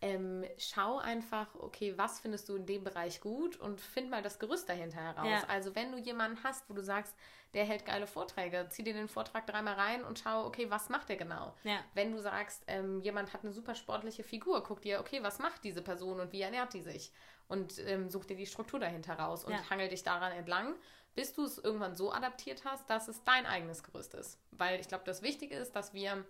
ähm, 0.03 0.45
schau 0.59 0.99
einfach, 0.99 1.55
okay, 1.55 1.95
was 1.97 2.21
findest 2.21 2.49
du 2.49 2.57
in 2.57 2.67
dem 2.67 2.85
Bereich 2.85 3.21
gut 3.21 3.57
und 3.57 3.81
find 3.81 4.11
mal 4.11 4.23
das 4.23 4.39
Gerüst 4.39 4.69
dahinter 4.69 4.99
heraus. 4.99 5.29
Ja. 5.29 5.45
Also 5.49 5.75
wenn 5.75 5.93
du 5.93 5.99
jemanden 5.99 6.43
hast, 6.45 6.69
wo 6.69 6.75
du 6.75 6.83
sagst, 6.83 7.15
der 7.55 7.65
hält 7.65 7.87
geile 7.87 8.07
Vorträge, 8.07 8.67
zieh 8.69 8.83
dir 8.83 8.93
den 8.93 9.09
Vortrag 9.09 9.47
dreimal 9.47 9.75
rein 9.75 10.05
und 10.05 10.19
schau, 10.19 10.45
okay, 10.45 10.71
was 10.71 10.91
macht 10.91 11.09
der 11.09 11.17
genau? 11.17 11.55
Ja. 11.65 11.79
Wenn 11.95 12.13
du 12.13 12.21
sagst, 12.21 12.65
ähm, 12.67 13.01
jemand 13.01 13.33
hat 13.33 13.43
eine 13.43 13.53
super 13.53 13.75
sportliche 13.75 14.23
Figur, 14.23 14.63
guck 14.63 14.83
dir, 14.83 15.01
okay, 15.01 15.23
was 15.23 15.39
macht 15.39 15.65
diese 15.65 15.81
Person 15.81 16.21
und 16.21 16.33
wie 16.33 16.43
ernährt 16.43 16.75
die 16.75 16.83
sich? 16.83 17.13
Und 17.49 17.79
ähm, 17.87 18.11
such 18.11 18.27
dir 18.27 18.37
die 18.37 18.47
Struktur 18.47 18.81
dahinter 18.81 19.15
raus 19.15 19.45
und 19.45 19.53
ja. 19.53 19.71
hangel 19.71 19.89
dich 19.89 20.03
daran 20.03 20.33
entlang, 20.33 20.75
bis 21.15 21.33
du 21.33 21.45
es 21.45 21.57
irgendwann 21.57 21.95
so 21.95 22.13
adaptiert 22.13 22.65
hast, 22.65 22.91
dass 22.91 23.09
es 23.09 23.25
dein 23.25 23.47
eigenes 23.47 23.83
Gerüst 23.83 24.13
ist. 24.15 24.39
Weil 24.51 24.79
ich 24.81 24.89
glaube, 24.89 25.05
das 25.05 25.23
Wichtige 25.23 25.57
ist, 25.57 25.75
dass 25.75 25.95
wir 25.95 26.25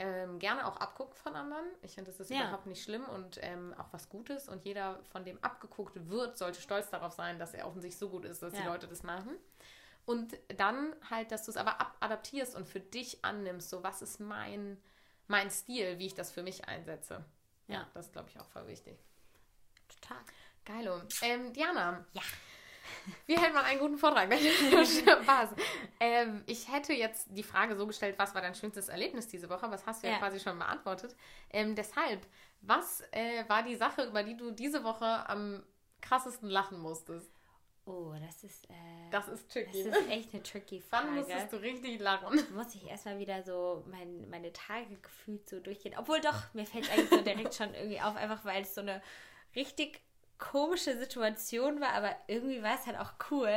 ähm, 0.00 0.38
gerne 0.38 0.66
auch 0.66 0.78
abgucken 0.78 1.14
von 1.14 1.36
anderen. 1.36 1.66
Ich 1.82 1.94
finde, 1.94 2.10
das 2.10 2.20
ist 2.20 2.30
ja. 2.30 2.40
überhaupt 2.40 2.66
nicht 2.66 2.82
schlimm 2.82 3.04
und 3.04 3.38
ähm, 3.42 3.74
auch 3.78 3.92
was 3.92 4.08
Gutes. 4.08 4.48
Und 4.48 4.64
jeder, 4.64 4.98
von 5.12 5.26
dem 5.26 5.38
abgeguckt 5.44 6.08
wird, 6.08 6.38
sollte 6.38 6.60
stolz 6.60 6.88
darauf 6.88 7.12
sein, 7.12 7.38
dass 7.38 7.52
er 7.52 7.66
offensichtlich 7.66 7.98
so 7.98 8.08
gut 8.08 8.24
ist, 8.24 8.42
dass 8.42 8.54
ja. 8.54 8.62
die 8.62 8.66
Leute 8.66 8.88
das 8.88 9.02
machen. 9.02 9.36
Und 10.06 10.38
dann 10.56 10.96
halt, 11.10 11.30
dass 11.30 11.44
du 11.44 11.50
es 11.50 11.58
aber 11.58 11.76
adaptierst 12.00 12.56
und 12.56 12.66
für 12.66 12.80
dich 12.80 13.22
annimmst, 13.24 13.68
so 13.68 13.82
was 13.82 14.00
ist 14.00 14.20
mein, 14.20 14.78
mein 15.28 15.50
Stil, 15.50 15.98
wie 15.98 16.06
ich 16.06 16.14
das 16.14 16.32
für 16.32 16.42
mich 16.42 16.66
einsetze. 16.66 17.22
Ja, 17.68 17.74
ja 17.74 17.86
das 17.92 18.10
glaube 18.10 18.30
ich 18.30 18.40
auch 18.40 18.48
voll 18.48 18.66
wichtig. 18.66 18.98
Total. 19.86 20.18
Geilo. 20.64 21.02
Ähm, 21.20 21.52
Diana. 21.52 22.06
Ja. 22.12 22.22
Wie 23.26 23.36
hält 23.36 23.54
man 23.54 23.64
einen 23.64 23.80
guten 23.80 23.98
Vortrag? 23.98 24.32
Spaß. 24.32 25.50
Ähm, 26.00 26.42
ich 26.46 26.72
hätte 26.72 26.92
jetzt 26.92 27.28
die 27.30 27.42
Frage 27.42 27.76
so 27.76 27.86
gestellt, 27.86 28.16
was 28.18 28.34
war 28.34 28.42
dein 28.42 28.54
schönstes 28.54 28.88
Erlebnis 28.88 29.28
diese 29.28 29.48
Woche? 29.48 29.70
Was 29.70 29.86
hast 29.86 30.02
du 30.02 30.08
ja, 30.08 30.14
ja 30.14 30.18
quasi 30.18 30.40
schon 30.40 30.58
beantwortet. 30.58 31.16
Ähm, 31.50 31.74
deshalb, 31.74 32.26
was 32.60 33.02
äh, 33.12 33.48
war 33.48 33.62
die 33.62 33.76
Sache, 33.76 34.04
über 34.04 34.22
die 34.22 34.36
du 34.36 34.50
diese 34.50 34.84
Woche 34.84 35.28
am 35.28 35.62
krassesten 36.00 36.48
lachen 36.48 36.78
musstest? 36.78 37.30
Oh, 37.86 38.14
das 38.20 38.44
ist. 38.44 38.68
Äh, 38.70 38.74
das 39.10 39.28
ist 39.28 39.50
tricky. 39.50 39.84
Das 39.84 39.98
ist 39.98 40.08
echt 40.10 40.32
eine 40.32 40.42
tricky 40.42 40.80
Frage. 40.90 41.08
Wann 41.08 41.14
musstest 41.16 41.52
du 41.52 41.56
richtig 41.56 41.98
lachen? 42.00 42.38
Muss 42.54 42.74
ich 42.74 42.86
erstmal 42.86 43.18
wieder 43.18 43.42
so 43.42 43.84
mein, 43.90 44.28
meine 44.28 44.52
Tage 44.52 44.96
gefühlt 44.96 45.48
so 45.48 45.60
durchgehen. 45.60 45.94
Obwohl 45.98 46.20
doch, 46.20 46.52
mir 46.54 46.66
fällt 46.66 46.90
eigentlich 46.90 47.10
so 47.10 47.22
direkt 47.22 47.54
schon 47.56 47.74
irgendwie 47.74 48.00
auf, 48.00 48.16
einfach 48.16 48.44
weil 48.44 48.62
es 48.62 48.74
so 48.74 48.80
eine 48.82 49.02
richtig 49.56 50.00
komische 50.40 50.98
Situation 50.98 51.80
war, 51.80 51.92
aber 51.92 52.16
irgendwie 52.26 52.62
war 52.62 52.74
es 52.74 52.86
halt 52.86 52.98
auch 52.98 53.12
cool, 53.30 53.54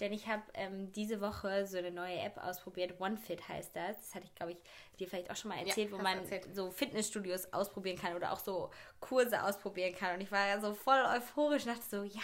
denn 0.00 0.12
ich 0.12 0.26
habe 0.26 0.42
ähm, 0.54 0.92
diese 0.92 1.20
Woche 1.20 1.66
so 1.66 1.78
eine 1.78 1.90
neue 1.90 2.18
App 2.18 2.36
ausprobiert. 2.36 3.00
OneFit 3.00 3.48
heißt 3.48 3.74
das. 3.74 3.96
Das 3.96 4.14
hatte 4.14 4.26
ich, 4.26 4.34
glaube 4.34 4.52
ich, 4.52 4.58
dir 4.98 5.08
vielleicht 5.08 5.30
auch 5.30 5.36
schon 5.36 5.50
mal 5.50 5.58
erzählt, 5.58 5.90
ja, 5.90 5.96
wo 5.96 6.02
man 6.02 6.18
erzählt. 6.18 6.48
so 6.52 6.70
Fitnessstudios 6.70 7.52
ausprobieren 7.52 7.96
kann 7.96 8.14
oder 8.14 8.32
auch 8.32 8.40
so 8.40 8.70
Kurse 9.00 9.42
ausprobieren 9.42 9.94
kann. 9.94 10.16
Und 10.16 10.20
ich 10.20 10.32
war 10.32 10.46
ja 10.46 10.60
so 10.60 10.74
voll 10.74 11.00
euphorisch 11.16 11.66
und 11.66 11.72
dachte 11.72 11.88
so, 11.88 12.02
ja, 12.02 12.22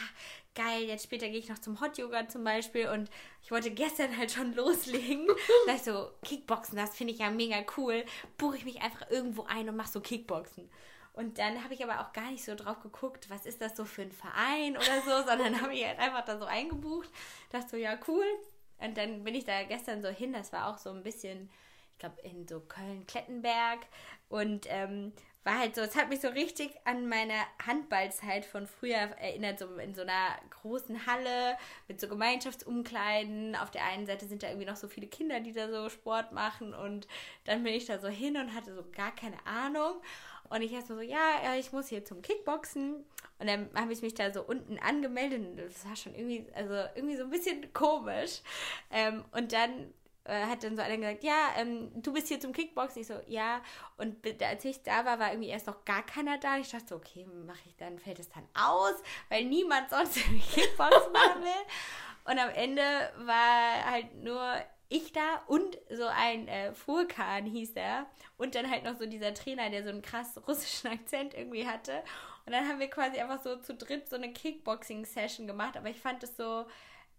geil, 0.54 0.82
jetzt 0.82 1.04
später 1.04 1.28
gehe 1.28 1.38
ich 1.38 1.48
noch 1.48 1.60
zum 1.60 1.80
Hot 1.80 1.96
Yoga 1.96 2.28
zum 2.28 2.44
Beispiel 2.44 2.88
und 2.88 3.08
ich 3.42 3.50
wollte 3.50 3.70
gestern 3.70 4.16
halt 4.16 4.32
schon 4.32 4.52
loslegen. 4.56 5.26
da 5.66 5.74
ich 5.74 5.82
so, 5.82 6.10
Kickboxen, 6.22 6.76
das 6.76 6.96
finde 6.96 7.14
ich 7.14 7.20
ja 7.20 7.30
mega 7.30 7.64
cool. 7.76 8.04
Buche 8.36 8.56
ich 8.56 8.64
mich 8.64 8.82
einfach 8.82 9.08
irgendwo 9.10 9.44
ein 9.44 9.68
und 9.68 9.76
mache 9.76 9.90
so 9.90 10.00
Kickboxen. 10.00 10.68
Und 11.20 11.36
dann 11.36 11.62
habe 11.62 11.74
ich 11.74 11.84
aber 11.84 12.00
auch 12.00 12.14
gar 12.14 12.30
nicht 12.30 12.42
so 12.42 12.54
drauf 12.54 12.80
geguckt, 12.80 13.28
was 13.28 13.44
ist 13.44 13.60
das 13.60 13.76
so 13.76 13.84
für 13.84 14.00
ein 14.00 14.10
Verein 14.10 14.74
oder 14.74 15.02
so, 15.04 15.10
sondern 15.28 15.60
habe 15.60 15.74
ich 15.74 15.86
halt 15.86 15.98
einfach 15.98 16.24
da 16.24 16.38
so 16.38 16.46
eingebucht. 16.46 17.10
Dachte 17.50 17.68
so, 17.68 17.76
ja, 17.76 17.98
cool. 18.08 18.24
Und 18.78 18.96
dann 18.96 19.22
bin 19.22 19.34
ich 19.34 19.44
da 19.44 19.62
gestern 19.64 20.00
so 20.00 20.08
hin, 20.08 20.32
das 20.32 20.50
war 20.50 20.68
auch 20.68 20.78
so 20.78 20.88
ein 20.88 21.02
bisschen, 21.02 21.50
ich 21.92 21.98
glaube, 21.98 22.18
in 22.22 22.48
so 22.48 22.60
Köln-Klettenberg. 22.60 23.80
Und 24.30 24.64
ähm, 24.70 25.12
war 25.44 25.58
halt 25.58 25.74
so, 25.74 25.82
es 25.82 25.94
hat 25.96 26.08
mich 26.08 26.20
so 26.20 26.28
richtig 26.28 26.70
an 26.84 27.08
meine 27.08 27.34
Handballzeit 27.66 28.44
von 28.44 28.66
früher 28.66 28.96
erinnert, 28.96 29.58
so 29.58 29.74
in 29.76 29.94
so 29.94 30.02
einer 30.02 30.38
großen 30.50 31.06
Halle 31.06 31.56
mit 31.88 32.00
so 32.00 32.08
Gemeinschaftsumkleiden. 32.08 33.56
Auf 33.56 33.70
der 33.70 33.84
einen 33.84 34.06
Seite 34.06 34.26
sind 34.26 34.42
da 34.42 34.48
irgendwie 34.48 34.66
noch 34.66 34.76
so 34.76 34.88
viele 34.88 35.06
Kinder, 35.06 35.40
die 35.40 35.52
da 35.52 35.68
so 35.68 35.88
Sport 35.88 36.32
machen 36.32 36.74
und 36.74 37.08
dann 37.44 37.62
bin 37.62 37.74
ich 37.74 37.86
da 37.86 37.98
so 37.98 38.08
hin 38.08 38.36
und 38.38 38.54
hatte 38.54 38.74
so 38.74 38.84
gar 38.92 39.14
keine 39.14 39.44
Ahnung. 39.46 40.00
Und 40.50 40.62
ich 40.62 40.72
erstmal 40.72 40.98
so, 40.98 41.04
ja, 41.04 41.54
ich 41.58 41.72
muss 41.72 41.88
hier 41.88 42.04
zum 42.04 42.22
Kickboxen. 42.22 43.04
Und 43.38 43.46
dann 43.46 43.70
habe 43.74 43.92
ich 43.92 44.02
mich 44.02 44.14
da 44.14 44.32
so 44.32 44.42
unten 44.42 44.78
angemeldet. 44.80 45.40
Und 45.40 45.56
das 45.56 45.86
war 45.86 45.96
schon 45.96 46.14
irgendwie, 46.14 46.44
also 46.54 46.74
irgendwie 46.94 47.16
so 47.16 47.24
ein 47.24 47.30
bisschen 47.30 47.72
komisch. 47.72 48.42
Ähm, 48.90 49.24
und 49.30 49.52
dann 49.52 49.94
äh, 50.24 50.46
hat 50.46 50.64
dann 50.64 50.76
so 50.76 50.82
einer 50.82 50.96
gesagt, 50.96 51.22
ja, 51.22 51.50
ähm, 51.56 51.90
du 51.94 52.12
bist 52.12 52.26
hier 52.28 52.40
zum 52.40 52.52
Kickboxen. 52.52 53.00
Ich 53.00 53.06
so, 53.06 53.14
ja. 53.28 53.62
Und 53.96 54.16
als 54.42 54.64
ich 54.64 54.82
da 54.82 55.04
war, 55.04 55.20
war 55.20 55.30
irgendwie 55.30 55.50
erst 55.50 55.68
noch 55.68 55.84
gar 55.84 56.04
keiner 56.04 56.36
da. 56.38 56.58
Ich 56.58 56.70
dachte 56.70 56.88
so, 56.88 56.96
okay, 56.96 57.24
mache 57.46 57.60
ich 57.66 57.76
dann, 57.76 58.00
fällt 58.00 58.18
es 58.18 58.28
dann 58.28 58.46
aus, 58.54 58.94
weil 59.28 59.44
niemand 59.44 59.88
sonst 59.88 60.14
Kickboxen 60.52 61.12
machen 61.12 61.42
will. 61.42 62.30
Und 62.30 62.38
am 62.38 62.50
Ende 62.50 62.82
war 63.18 63.84
halt 63.88 64.14
nur 64.22 64.56
ich 64.90 65.12
da 65.12 65.42
und 65.46 65.78
so 65.88 66.06
ein 66.06 66.48
äh, 66.48 66.74
Furkan 66.74 67.46
hieß 67.46 67.72
er. 67.76 68.06
Und 68.36 68.54
dann 68.54 68.70
halt 68.70 68.84
noch 68.84 68.98
so 68.98 69.06
dieser 69.06 69.32
Trainer, 69.32 69.70
der 69.70 69.84
so 69.84 69.88
einen 69.88 70.02
krass 70.02 70.38
russischen 70.46 70.88
Akzent 70.92 71.32
irgendwie 71.32 71.66
hatte. 71.66 72.02
Und 72.44 72.52
dann 72.52 72.68
haben 72.68 72.80
wir 72.80 72.90
quasi 72.90 73.18
einfach 73.18 73.42
so 73.42 73.56
zu 73.56 73.74
dritt 73.74 74.08
so 74.08 74.16
eine 74.16 74.32
Kickboxing-Session 74.32 75.46
gemacht. 75.46 75.76
Aber 75.76 75.88
ich 75.88 76.00
fand 76.00 76.22
das 76.22 76.36
so 76.36 76.66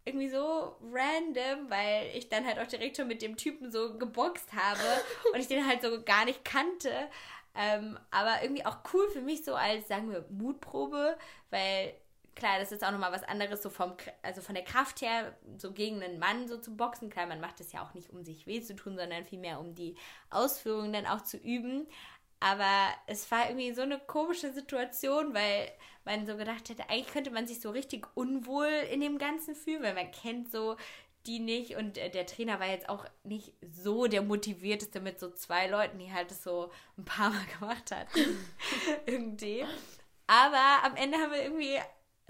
irgendwie 0.04 0.30
so 0.30 0.76
random, 0.92 1.70
weil 1.70 2.12
ich 2.14 2.28
dann 2.28 2.46
halt 2.46 2.60
auch 2.60 2.68
direkt 2.68 2.98
schon 2.98 3.08
mit 3.08 3.22
dem 3.22 3.38
Typen 3.38 3.72
so 3.72 3.98
geboxt 3.98 4.52
habe 4.54 5.02
und 5.34 5.40
ich 5.40 5.48
den 5.48 5.66
halt 5.66 5.82
so 5.82 6.02
gar 6.04 6.26
nicht 6.26 6.44
kannte. 6.44 6.92
Ähm, 7.56 7.98
aber 8.10 8.42
irgendwie 8.42 8.66
auch 8.66 8.78
cool 8.94 9.10
für 9.12 9.22
mich 9.22 9.46
so 9.46 9.56
als, 9.56 9.88
sagen 9.88 10.12
wir, 10.12 10.26
Mutprobe, 10.30 11.18
weil 11.50 11.94
klar, 12.42 12.58
das 12.58 12.72
ist 12.72 12.84
auch 12.84 12.92
nochmal 12.92 13.12
was 13.12 13.24
anderes, 13.24 13.62
so 13.62 13.70
vom, 13.70 13.94
also 14.24 14.42
von 14.42 14.56
der 14.56 14.64
Kraft 14.64 15.02
her, 15.02 15.38
so 15.58 15.72
gegen 15.72 16.02
einen 16.02 16.18
Mann 16.18 16.48
so 16.48 16.58
zu 16.58 16.76
boxen. 16.76 17.12
Klar, 17.12 17.28
man 17.28 17.40
macht 17.40 17.60
das 17.60 17.72
ja 17.72 17.84
auch 17.84 17.94
nicht, 17.94 18.10
um 18.10 18.24
sich 18.24 18.48
weh 18.48 18.62
zu 18.62 18.76
tun, 18.76 18.98
sondern 18.98 19.26
vielmehr, 19.26 19.60
um 19.60 19.76
die 19.76 19.96
Ausführungen 20.32 20.92
dann 20.92 21.06
auch 21.06 21.22
zu 21.22 21.38
üben. 21.38 21.88
Aber 22.40 22.90
es 23.06 23.30
war 23.30 23.48
irgendwie 23.48 23.72
so 23.74 23.84
eine 23.84 24.00
komische 24.00 24.52
Situation, 24.52 25.36
weil 25.36 25.72
man 26.04 26.26
so 26.26 26.36
gedacht 26.36 26.68
hätte, 26.70 26.90
eigentlich 26.90 27.14
könnte 27.14 27.30
man 27.30 27.46
sich 27.46 27.62
so 27.62 27.70
richtig 27.70 28.08
unwohl 28.16 28.72
in 28.92 29.02
dem 29.02 29.20
Ganzen 29.20 29.54
fühlen, 29.54 29.84
weil 29.84 29.94
man 29.94 30.10
kennt 30.10 30.52
so 30.52 30.78
die 31.28 31.38
nicht 31.38 31.76
und 31.76 32.00
äh, 32.00 32.10
der 32.10 32.26
Trainer 32.26 32.60
war 32.60 32.68
jetzt 32.68 32.90
auch 32.90 33.06
nicht 33.24 33.54
so 33.62 34.08
der 34.08 34.24
motivierteste 34.24 35.00
mit 35.00 35.20
so 35.20 35.30
zwei 35.30 35.68
Leuten, 35.68 36.00
die 36.00 36.12
halt 36.12 36.32
das 36.32 36.42
so 36.42 36.72
ein 36.98 37.06
paar 37.06 37.30
Mal 37.30 37.46
gemacht 37.60 37.92
hat. 37.92 38.08
irgendwie. 39.06 39.64
Aber 40.26 40.84
am 40.84 40.96
Ende 40.96 41.20
haben 41.20 41.32
wir 41.32 41.44
irgendwie 41.44 41.78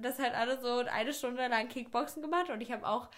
das 0.02 0.20
halt 0.20 0.34
alle 0.34 0.60
so 0.62 0.80
eine 0.80 1.14
Stunde 1.14 1.48
lang 1.48 1.68
Kickboxen 1.68 2.22
gemacht 2.22 2.50
und 2.50 2.62
ich 2.62 2.72
habe 2.72 2.88
auch 2.88 3.10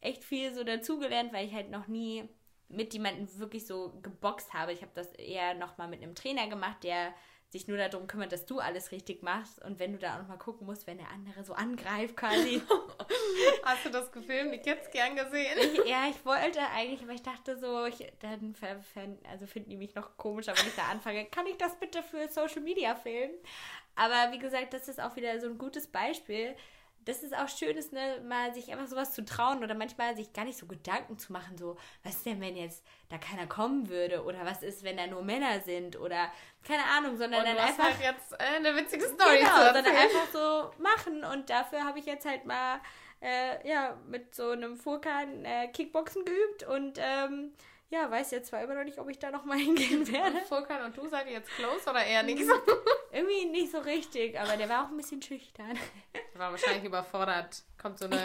echt 0.00 0.24
viel 0.24 0.52
so 0.54 0.64
dazugelernt, 0.64 1.32
weil 1.32 1.46
ich 1.46 1.54
halt 1.54 1.70
noch 1.70 1.86
nie 1.86 2.28
mit 2.68 2.92
jemandem 2.94 3.28
wirklich 3.38 3.66
so 3.66 3.98
geboxt 4.02 4.52
habe. 4.54 4.72
Ich 4.72 4.82
habe 4.82 4.92
das 4.94 5.12
eher 5.12 5.54
nochmal 5.54 5.88
mit 5.88 6.02
einem 6.02 6.14
Trainer 6.14 6.48
gemacht, 6.48 6.82
der 6.82 7.14
sich 7.52 7.68
nur 7.68 7.76
darum 7.76 8.06
kümmert, 8.06 8.32
dass 8.32 8.46
du 8.46 8.60
alles 8.60 8.92
richtig 8.92 9.22
machst. 9.22 9.62
Und 9.62 9.78
wenn 9.78 9.92
du 9.92 9.98
da 9.98 10.14
auch 10.14 10.20
nochmal 10.20 10.38
gucken 10.38 10.66
musst, 10.66 10.86
wenn 10.86 10.96
der 10.96 11.10
andere 11.10 11.44
so 11.44 11.52
angreift 11.52 12.16
quasi. 12.16 12.62
Hast 13.62 13.84
du 13.84 13.90
das 13.90 14.10
gefilmt? 14.10 14.54
Ich 14.54 14.64
hätte 14.64 14.80
es 14.82 14.90
gern 14.90 15.14
gesehen. 15.14 15.58
Ich, 15.58 15.84
ja, 15.84 16.06
ich 16.08 16.24
wollte 16.24 16.60
eigentlich, 16.74 17.02
aber 17.02 17.12
ich 17.12 17.22
dachte 17.22 17.58
so, 17.58 17.84
ich, 17.84 18.10
dann 18.20 18.56
also 19.30 19.46
finden 19.46 19.68
die 19.68 19.76
mich 19.76 19.94
noch 19.94 20.16
komischer, 20.16 20.56
wenn 20.56 20.66
ich 20.66 20.74
da 20.74 20.84
anfange. 20.84 21.26
Kann 21.26 21.46
ich 21.46 21.58
das 21.58 21.78
bitte 21.78 22.02
für 22.02 22.26
Social 22.28 22.62
Media 22.62 22.94
filmen? 22.94 23.34
Aber 23.94 24.32
wie 24.32 24.38
gesagt, 24.38 24.72
das 24.72 24.88
ist 24.88 25.00
auch 25.00 25.16
wieder 25.16 25.40
so 25.40 25.48
ein 25.48 25.58
gutes 25.58 25.86
Beispiel, 25.86 26.54
dass 27.04 27.22
es 27.22 27.32
auch 27.32 27.48
schön 27.48 27.76
ist, 27.76 27.92
ne, 27.92 28.22
mal 28.26 28.54
sich 28.54 28.70
einfach 28.70 28.86
sowas 28.86 29.12
zu 29.12 29.24
trauen 29.24 29.62
oder 29.62 29.74
manchmal 29.74 30.14
sich 30.14 30.32
gar 30.32 30.44
nicht 30.44 30.58
so 30.58 30.66
Gedanken 30.66 31.18
zu 31.18 31.32
machen, 31.32 31.58
so, 31.58 31.76
was 32.04 32.16
ist 32.16 32.26
denn, 32.26 32.40
wenn 32.40 32.56
jetzt 32.56 32.84
da 33.08 33.18
keiner 33.18 33.46
kommen 33.46 33.88
würde 33.88 34.22
oder 34.24 34.44
was 34.44 34.62
ist, 34.62 34.84
wenn 34.84 34.96
da 34.96 35.06
nur 35.06 35.22
Männer 35.22 35.60
sind 35.60 35.98
oder 35.98 36.30
keine 36.62 36.84
Ahnung, 36.84 37.16
sondern 37.16 37.40
und 37.40 37.48
dann 37.48 37.58
einfach 37.58 37.84
halt 37.84 38.00
jetzt 38.00 38.32
äh, 38.34 38.56
eine 38.56 38.76
witzige 38.76 39.04
Story 39.06 39.38
genau, 39.38 39.72
sondern 39.72 39.96
einfach 39.96 40.28
so 40.32 40.70
machen 40.82 41.24
und 41.24 41.50
dafür 41.50 41.84
habe 41.84 41.98
ich 41.98 42.06
jetzt 42.06 42.24
halt 42.24 42.44
mal 42.44 42.80
äh, 43.20 43.68
ja 43.68 43.96
mit 44.06 44.34
so 44.34 44.50
einem 44.50 44.76
Furkan 44.76 45.44
äh, 45.44 45.68
Kickboxen 45.68 46.24
geübt 46.24 46.62
und 46.64 46.98
ähm, 47.00 47.52
ja, 47.92 48.10
weiß 48.10 48.30
jetzt 48.30 48.48
zwar 48.48 48.62
immer 48.62 48.74
noch 48.74 48.84
nicht, 48.84 48.98
ob 48.98 49.08
ich 49.10 49.18
da 49.18 49.30
nochmal 49.30 49.58
hingehen 49.58 50.10
werde. 50.10 50.38
Und 50.38 50.46
Volkan 50.46 50.82
und 50.84 50.96
du 50.96 51.06
seid 51.08 51.28
jetzt 51.28 51.50
close 51.50 51.88
oder 51.90 52.04
eher 52.04 52.22
nicht 52.22 52.44
so? 52.44 52.54
Irgendwie 53.12 53.44
nicht 53.44 53.70
so 53.70 53.78
richtig, 53.78 54.40
aber 54.40 54.56
der 54.56 54.70
war 54.70 54.86
auch 54.86 54.88
ein 54.88 54.96
bisschen 54.96 55.20
schüchtern. 55.20 55.78
Der 56.32 56.40
war 56.40 56.50
wahrscheinlich 56.50 56.84
überfordert. 56.84 57.62
Kommt 57.80 57.98
so 57.98 58.06
eine, 58.06 58.18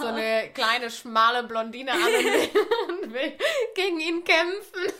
so 0.00 0.06
eine 0.06 0.50
kleine, 0.52 0.90
schmale 0.90 1.44
Blondine 1.44 1.92
an 1.92 1.98
und 3.02 3.12
will, 3.12 3.38
gegen 3.74 4.00
ihn 4.00 4.22
kämpfen. 4.22 4.92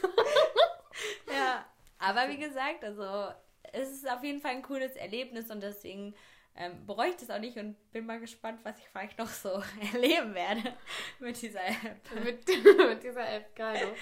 Ja, 1.31 1.67
aber 1.99 2.29
wie 2.31 2.39
gesagt, 2.39 2.83
also 2.85 3.33
es 3.73 3.91
ist 3.91 4.11
auf 4.11 4.25
jeden 4.25 4.41
Fall 4.41 4.53
ein 4.53 4.63
cooles 4.63 4.97
Erlebnis 4.97 5.51
und 5.51 5.63
deswegen 5.63 6.15
ähm, 6.57 6.87
bereue 6.87 7.11
ich 7.11 7.17
das 7.17 7.31
auch 7.31 7.39
nicht 7.39 7.57
und 7.57 7.77
bin 7.93 8.07
mal 8.07 8.21
gespannt, 8.21 8.61
was 8.65 8.79
ich 8.79 8.89
vielleicht 8.89 9.19
noch 9.19 9.29
so 9.29 9.63
erleben 9.93 10.35
werde 10.35 10.75
mit 11.19 11.41
dieser 11.41 11.65
App. 11.67 12.01
mit, 12.25 12.47
mit 12.89 13.03
dieser 13.03 13.29
App, 13.29 13.55
geil. 13.55 13.95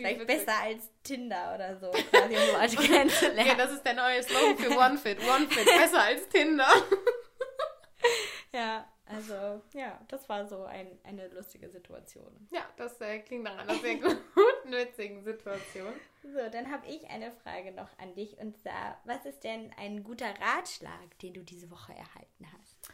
Vielleicht 0.00 0.26
besser 0.26 0.58
als 0.60 0.90
Tinder 1.02 1.54
oder 1.54 1.78
so, 1.78 1.90
quasi 1.90 2.36
um 2.36 2.60
Leute 2.60 2.76
kennenzulernen. 2.92 3.46
Ja, 3.46 3.54
das 3.54 3.72
ist 3.72 3.84
der 3.84 3.94
neue 3.94 4.22
Slogan 4.22 4.56
für 4.58 4.78
OneFit. 4.78 5.18
OneFit, 5.20 5.64
besser 5.64 6.02
als 6.02 6.28
Tinder. 6.28 6.68
ja, 8.52 8.88
also, 9.06 9.60
ja, 9.72 10.00
das 10.08 10.28
war 10.28 10.46
so 10.46 10.64
ein, 10.64 10.98
eine 11.02 11.28
lustige 11.28 11.68
Situation. 11.68 12.48
Ja, 12.52 12.62
das 12.76 13.00
äh, 13.00 13.18
klingt 13.18 13.44
nach 13.44 13.58
einer 13.58 13.74
sehr 13.74 13.96
guten, 13.96 14.72
witzigen 14.72 15.22
Situation. 15.24 15.92
So, 16.22 16.48
dann 16.50 16.70
habe 16.70 16.86
ich 16.86 17.08
eine 17.10 17.32
Frage 17.32 17.72
noch 17.72 17.88
an 17.98 18.14
dich 18.14 18.38
und 18.38 18.56
zwar, 18.56 19.00
was 19.04 19.24
ist 19.26 19.42
denn 19.42 19.72
ein 19.76 20.04
guter 20.04 20.32
Ratschlag, 20.40 21.18
den 21.22 21.34
du 21.34 21.42
diese 21.42 21.70
Woche 21.70 21.92
erhalten 21.92 22.46
hast? 22.56 22.90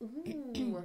Uh. 0.00 0.82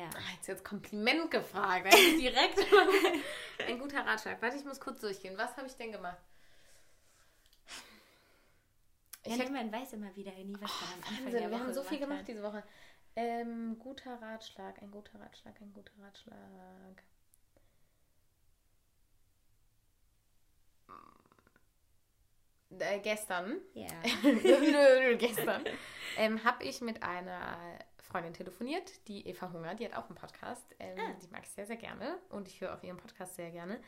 Ja. 0.00 0.08
Ah, 0.16 0.32
jetzt 0.34 0.48
jetzt 0.48 0.64
Kompliment 0.64 1.30
gefragt. 1.30 1.92
direkt 1.92 2.58
ein 3.66 3.78
guter 3.78 4.06
Ratschlag. 4.06 4.40
Warte, 4.40 4.56
ich 4.56 4.64
muss 4.64 4.80
kurz 4.80 5.00
durchgehen. 5.00 5.36
Was 5.36 5.54
habe 5.58 5.66
ich 5.66 5.74
denn 5.74 5.92
gemacht? 5.92 6.16
Ich 9.22 9.36
ja, 9.36 9.50
man 9.50 9.70
weiß 9.70 9.92
immer 9.92 10.16
wieder 10.16 10.32
nie, 10.32 10.56
was 10.58 10.70
oh, 10.70 10.84
am 10.94 11.00
Anfang 11.00 11.24
Wahnsinn, 11.26 11.50
Wir 11.50 11.60
haben 11.60 11.74
so 11.74 11.82
viel 11.82 11.98
gemacht 11.98 12.20
hat. 12.20 12.28
diese 12.28 12.42
Woche. 12.42 12.62
Ähm, 13.14 13.78
guter 13.78 14.14
Ratschlag, 14.22 14.80
ein 14.80 14.90
guter 14.90 15.20
Ratschlag, 15.20 15.60
ein 15.60 15.72
guter 15.74 15.92
Ratschlag. 16.02 17.02
Äh, 22.78 23.00
gestern, 23.00 23.60
ja. 23.74 23.88
gestern, 25.18 25.64
ähm, 26.16 26.42
habe 26.44 26.64
ich 26.64 26.80
mit 26.80 27.02
einer 27.02 27.58
Freundin 28.10 28.34
telefoniert, 28.34 29.06
die 29.08 29.26
Eva 29.26 29.52
Hunger, 29.52 29.74
die 29.74 29.84
hat 29.84 29.94
auch 29.94 30.06
einen 30.06 30.16
Podcast. 30.16 30.64
Ähm, 30.78 30.98
ah. 30.98 31.12
Die 31.22 31.28
mag 31.28 31.42
ich 31.44 31.50
sehr, 31.50 31.66
sehr 31.66 31.76
gerne 31.76 32.18
und 32.30 32.48
ich 32.48 32.60
höre 32.60 32.74
auch 32.74 32.82
ihren 32.82 32.96
Podcast 32.96 33.36
sehr 33.36 33.50
gerne. 33.50 33.80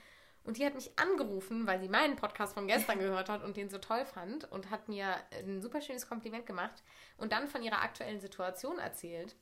Und 0.44 0.56
die 0.58 0.66
hat 0.66 0.74
mich 0.74 0.98
angerufen, 0.98 1.66
weil 1.66 1.80
sie 1.80 1.88
meinen 1.88 2.16
Podcast 2.16 2.54
von 2.54 2.66
gestern 2.66 2.98
gehört 3.00 3.28
hat 3.28 3.44
und 3.44 3.56
den 3.56 3.68
so 3.68 3.78
toll 3.78 4.04
fand 4.04 4.50
und 4.50 4.70
hat 4.70 4.88
mir 4.88 5.14
ein 5.32 5.62
super 5.62 5.80
schönes 5.80 6.08
Kompliment 6.08 6.46
gemacht 6.46 6.82
und 7.16 7.32
dann 7.32 7.48
von 7.48 7.62
ihrer 7.62 7.82
aktuellen 7.82 8.20
Situation 8.20 8.78
erzählt. 8.78 9.36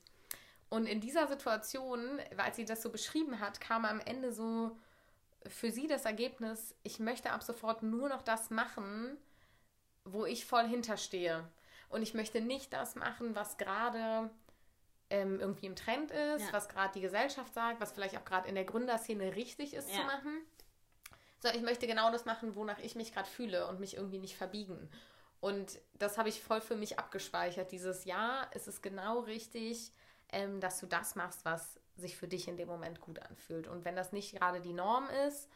Und 0.68 0.86
in 0.86 1.00
dieser 1.00 1.26
Situation, 1.26 2.20
als 2.36 2.56
sie 2.56 2.64
das 2.64 2.82
so 2.82 2.90
beschrieben 2.90 3.40
hat, 3.40 3.60
kam 3.60 3.84
am 3.84 4.00
Ende 4.00 4.32
so 4.32 4.76
für 5.46 5.70
sie 5.70 5.86
das 5.86 6.04
Ergebnis, 6.04 6.74
ich 6.82 7.00
möchte 7.00 7.30
ab 7.30 7.42
sofort 7.42 7.82
nur 7.82 8.08
noch 8.08 8.22
das 8.22 8.50
machen, 8.50 9.16
wo 10.04 10.26
ich 10.26 10.44
voll 10.44 10.66
hinterstehe. 10.66 11.48
Und 11.88 12.02
ich 12.02 12.14
möchte 12.14 12.40
nicht 12.40 12.72
das 12.72 12.94
machen, 12.94 13.34
was 13.34 13.56
gerade 13.56 14.30
ähm, 15.10 15.40
irgendwie 15.40 15.66
im 15.66 15.76
Trend 15.76 16.10
ist, 16.10 16.46
ja. 16.46 16.52
was 16.52 16.68
gerade 16.68 16.92
die 16.94 17.00
Gesellschaft 17.00 17.52
sagt, 17.52 17.80
was 17.80 17.92
vielleicht 17.92 18.16
auch 18.16 18.24
gerade 18.24 18.48
in 18.48 18.54
der 18.54 18.64
Gründerszene 18.64 19.34
richtig 19.36 19.74
ist 19.74 19.90
ja. 19.90 19.96
zu 19.96 20.02
machen. 20.04 20.40
Sondern 21.40 21.58
ich 21.58 21.64
möchte 21.64 21.86
genau 21.86 22.12
das 22.12 22.24
machen, 22.24 22.54
wonach 22.54 22.78
ich 22.78 22.94
mich 22.94 23.12
gerade 23.12 23.28
fühle 23.28 23.66
und 23.66 23.80
mich 23.80 23.96
irgendwie 23.96 24.18
nicht 24.18 24.36
verbiegen. 24.36 24.90
Und 25.40 25.80
das 25.94 26.18
habe 26.18 26.28
ich 26.28 26.42
voll 26.42 26.60
für 26.60 26.76
mich 26.76 26.98
abgespeichert. 26.98 27.72
Dieses 27.72 28.04
Ja, 28.04 28.46
es 28.52 28.68
ist 28.68 28.82
genau 28.82 29.20
richtig, 29.20 29.92
ähm, 30.30 30.60
dass 30.60 30.78
du 30.80 30.86
das 30.86 31.16
machst, 31.16 31.44
was 31.44 31.80
sich 31.96 32.16
für 32.16 32.28
dich 32.28 32.46
in 32.46 32.56
dem 32.56 32.68
Moment 32.68 33.00
gut 33.00 33.18
anfühlt. 33.20 33.66
Und 33.66 33.84
wenn 33.84 33.96
das 33.96 34.12
nicht 34.12 34.36
gerade 34.36 34.60
die 34.60 34.72
Norm 34.72 35.08
ist 35.26 35.48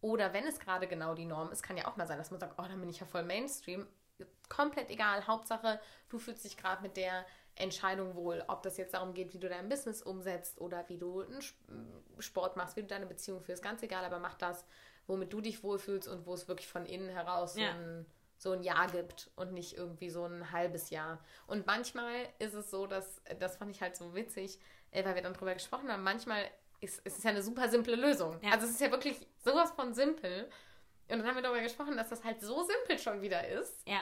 oder 0.00 0.32
wenn 0.32 0.46
es 0.46 0.60
gerade 0.60 0.86
genau 0.86 1.14
die 1.14 1.24
Norm 1.24 1.50
ist, 1.50 1.62
kann 1.62 1.76
ja 1.76 1.86
auch 1.88 1.96
mal 1.96 2.06
sein, 2.06 2.18
dass 2.18 2.30
man 2.30 2.40
sagt, 2.40 2.58
oh, 2.58 2.62
dann 2.62 2.80
bin 2.80 2.90
ich 2.90 3.00
ja 3.00 3.06
voll 3.06 3.24
Mainstream. 3.24 3.86
Komplett 4.48 4.90
egal. 4.90 5.26
Hauptsache, 5.26 5.80
du 6.08 6.18
fühlst 6.18 6.44
dich 6.44 6.56
gerade 6.56 6.82
mit 6.82 6.96
der 6.96 7.24
Entscheidung 7.54 8.14
wohl, 8.14 8.44
ob 8.48 8.62
das 8.62 8.76
jetzt 8.76 8.94
darum 8.94 9.14
geht, 9.14 9.34
wie 9.34 9.38
du 9.38 9.48
dein 9.48 9.68
Business 9.68 10.02
umsetzt 10.02 10.60
oder 10.60 10.88
wie 10.88 10.98
du 10.98 11.20
einen 11.20 11.42
Sport 12.18 12.56
machst, 12.56 12.76
wie 12.76 12.82
du 12.82 12.86
deine 12.86 13.06
Beziehung 13.06 13.42
führst. 13.42 13.62
Ganz 13.62 13.82
egal, 13.82 14.04
aber 14.04 14.18
mach 14.18 14.34
das, 14.34 14.64
womit 15.06 15.32
du 15.32 15.40
dich 15.40 15.62
wohlfühlst 15.62 16.08
und 16.08 16.26
wo 16.26 16.34
es 16.34 16.48
wirklich 16.48 16.68
von 16.68 16.86
innen 16.86 17.10
heraus 17.10 17.56
ja. 17.56 17.72
so, 17.72 17.78
ein, 17.78 18.06
so 18.38 18.52
ein 18.52 18.62
Jahr 18.62 18.88
gibt 18.88 19.30
und 19.36 19.52
nicht 19.52 19.76
irgendwie 19.76 20.10
so 20.10 20.24
ein 20.24 20.50
halbes 20.50 20.90
Jahr. 20.90 21.22
Und 21.46 21.66
manchmal 21.66 22.14
ist 22.38 22.54
es 22.54 22.70
so, 22.70 22.86
dass, 22.86 23.20
das 23.38 23.56
fand 23.56 23.70
ich 23.70 23.82
halt 23.82 23.96
so 23.96 24.14
witzig, 24.14 24.58
äh, 24.90 25.04
weil 25.04 25.14
wir 25.14 25.22
dann 25.22 25.34
drüber 25.34 25.54
gesprochen 25.54 25.90
haben, 25.90 26.02
manchmal 26.02 26.44
ist, 26.80 27.04
ist 27.06 27.18
es 27.18 27.24
ja 27.24 27.30
eine 27.30 27.42
super 27.42 27.68
simple 27.68 27.96
Lösung. 27.96 28.38
Ja. 28.42 28.52
Also 28.52 28.66
es 28.66 28.72
ist 28.72 28.80
ja 28.80 28.90
wirklich 28.90 29.26
sowas 29.44 29.70
von 29.72 29.94
simpel. 29.94 30.48
Und 31.08 31.18
dann 31.18 31.26
haben 31.26 31.36
wir 31.36 31.42
darüber 31.42 31.60
gesprochen, 31.60 31.96
dass 31.96 32.08
das 32.08 32.24
halt 32.24 32.40
so 32.40 32.62
simpel 32.62 32.98
schon 32.98 33.20
wieder 33.20 33.46
ist, 33.46 33.86
ja. 33.86 34.00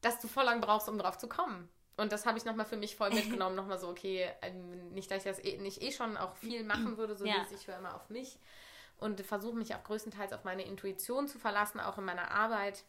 dass 0.00 0.20
du 0.20 0.28
voll 0.28 0.44
lang 0.44 0.60
brauchst, 0.60 0.88
um 0.88 0.98
drauf 0.98 1.18
zu 1.18 1.28
kommen. 1.28 1.68
Und 1.96 2.10
das 2.12 2.26
habe 2.26 2.36
ich 2.38 2.44
nochmal 2.44 2.66
für 2.66 2.76
mich 2.76 2.96
voll 2.96 3.10
mitgenommen. 3.14 3.54
nochmal 3.56 3.78
so, 3.78 3.88
okay, 3.88 4.28
ähm, 4.42 4.88
nicht, 4.92 5.10
dass 5.10 5.18
ich 5.18 5.24
das 5.24 5.38
eh, 5.44 5.58
nicht 5.58 5.82
eh 5.82 5.92
schon 5.92 6.16
auch 6.16 6.34
viel 6.36 6.64
machen 6.64 6.96
würde, 6.96 7.14
so 7.16 7.24
ja. 7.24 7.34
wie 7.48 7.54
ich 7.54 7.66
höre 7.68 7.78
immer 7.78 7.94
auf 7.94 8.08
mich. 8.10 8.38
und 8.98 9.20
versuche 9.20 9.56
mich 9.56 9.74
auch 9.74 9.82
größtenteils 9.84 10.32
auf 10.32 10.44
meine 10.44 10.62
Intuition 10.64 11.28
zu 11.28 11.38
verlassen, 11.38 11.80
auch 11.80 11.98
in 11.98 12.04
meiner 12.04 12.30
Arbeit. 12.30 12.84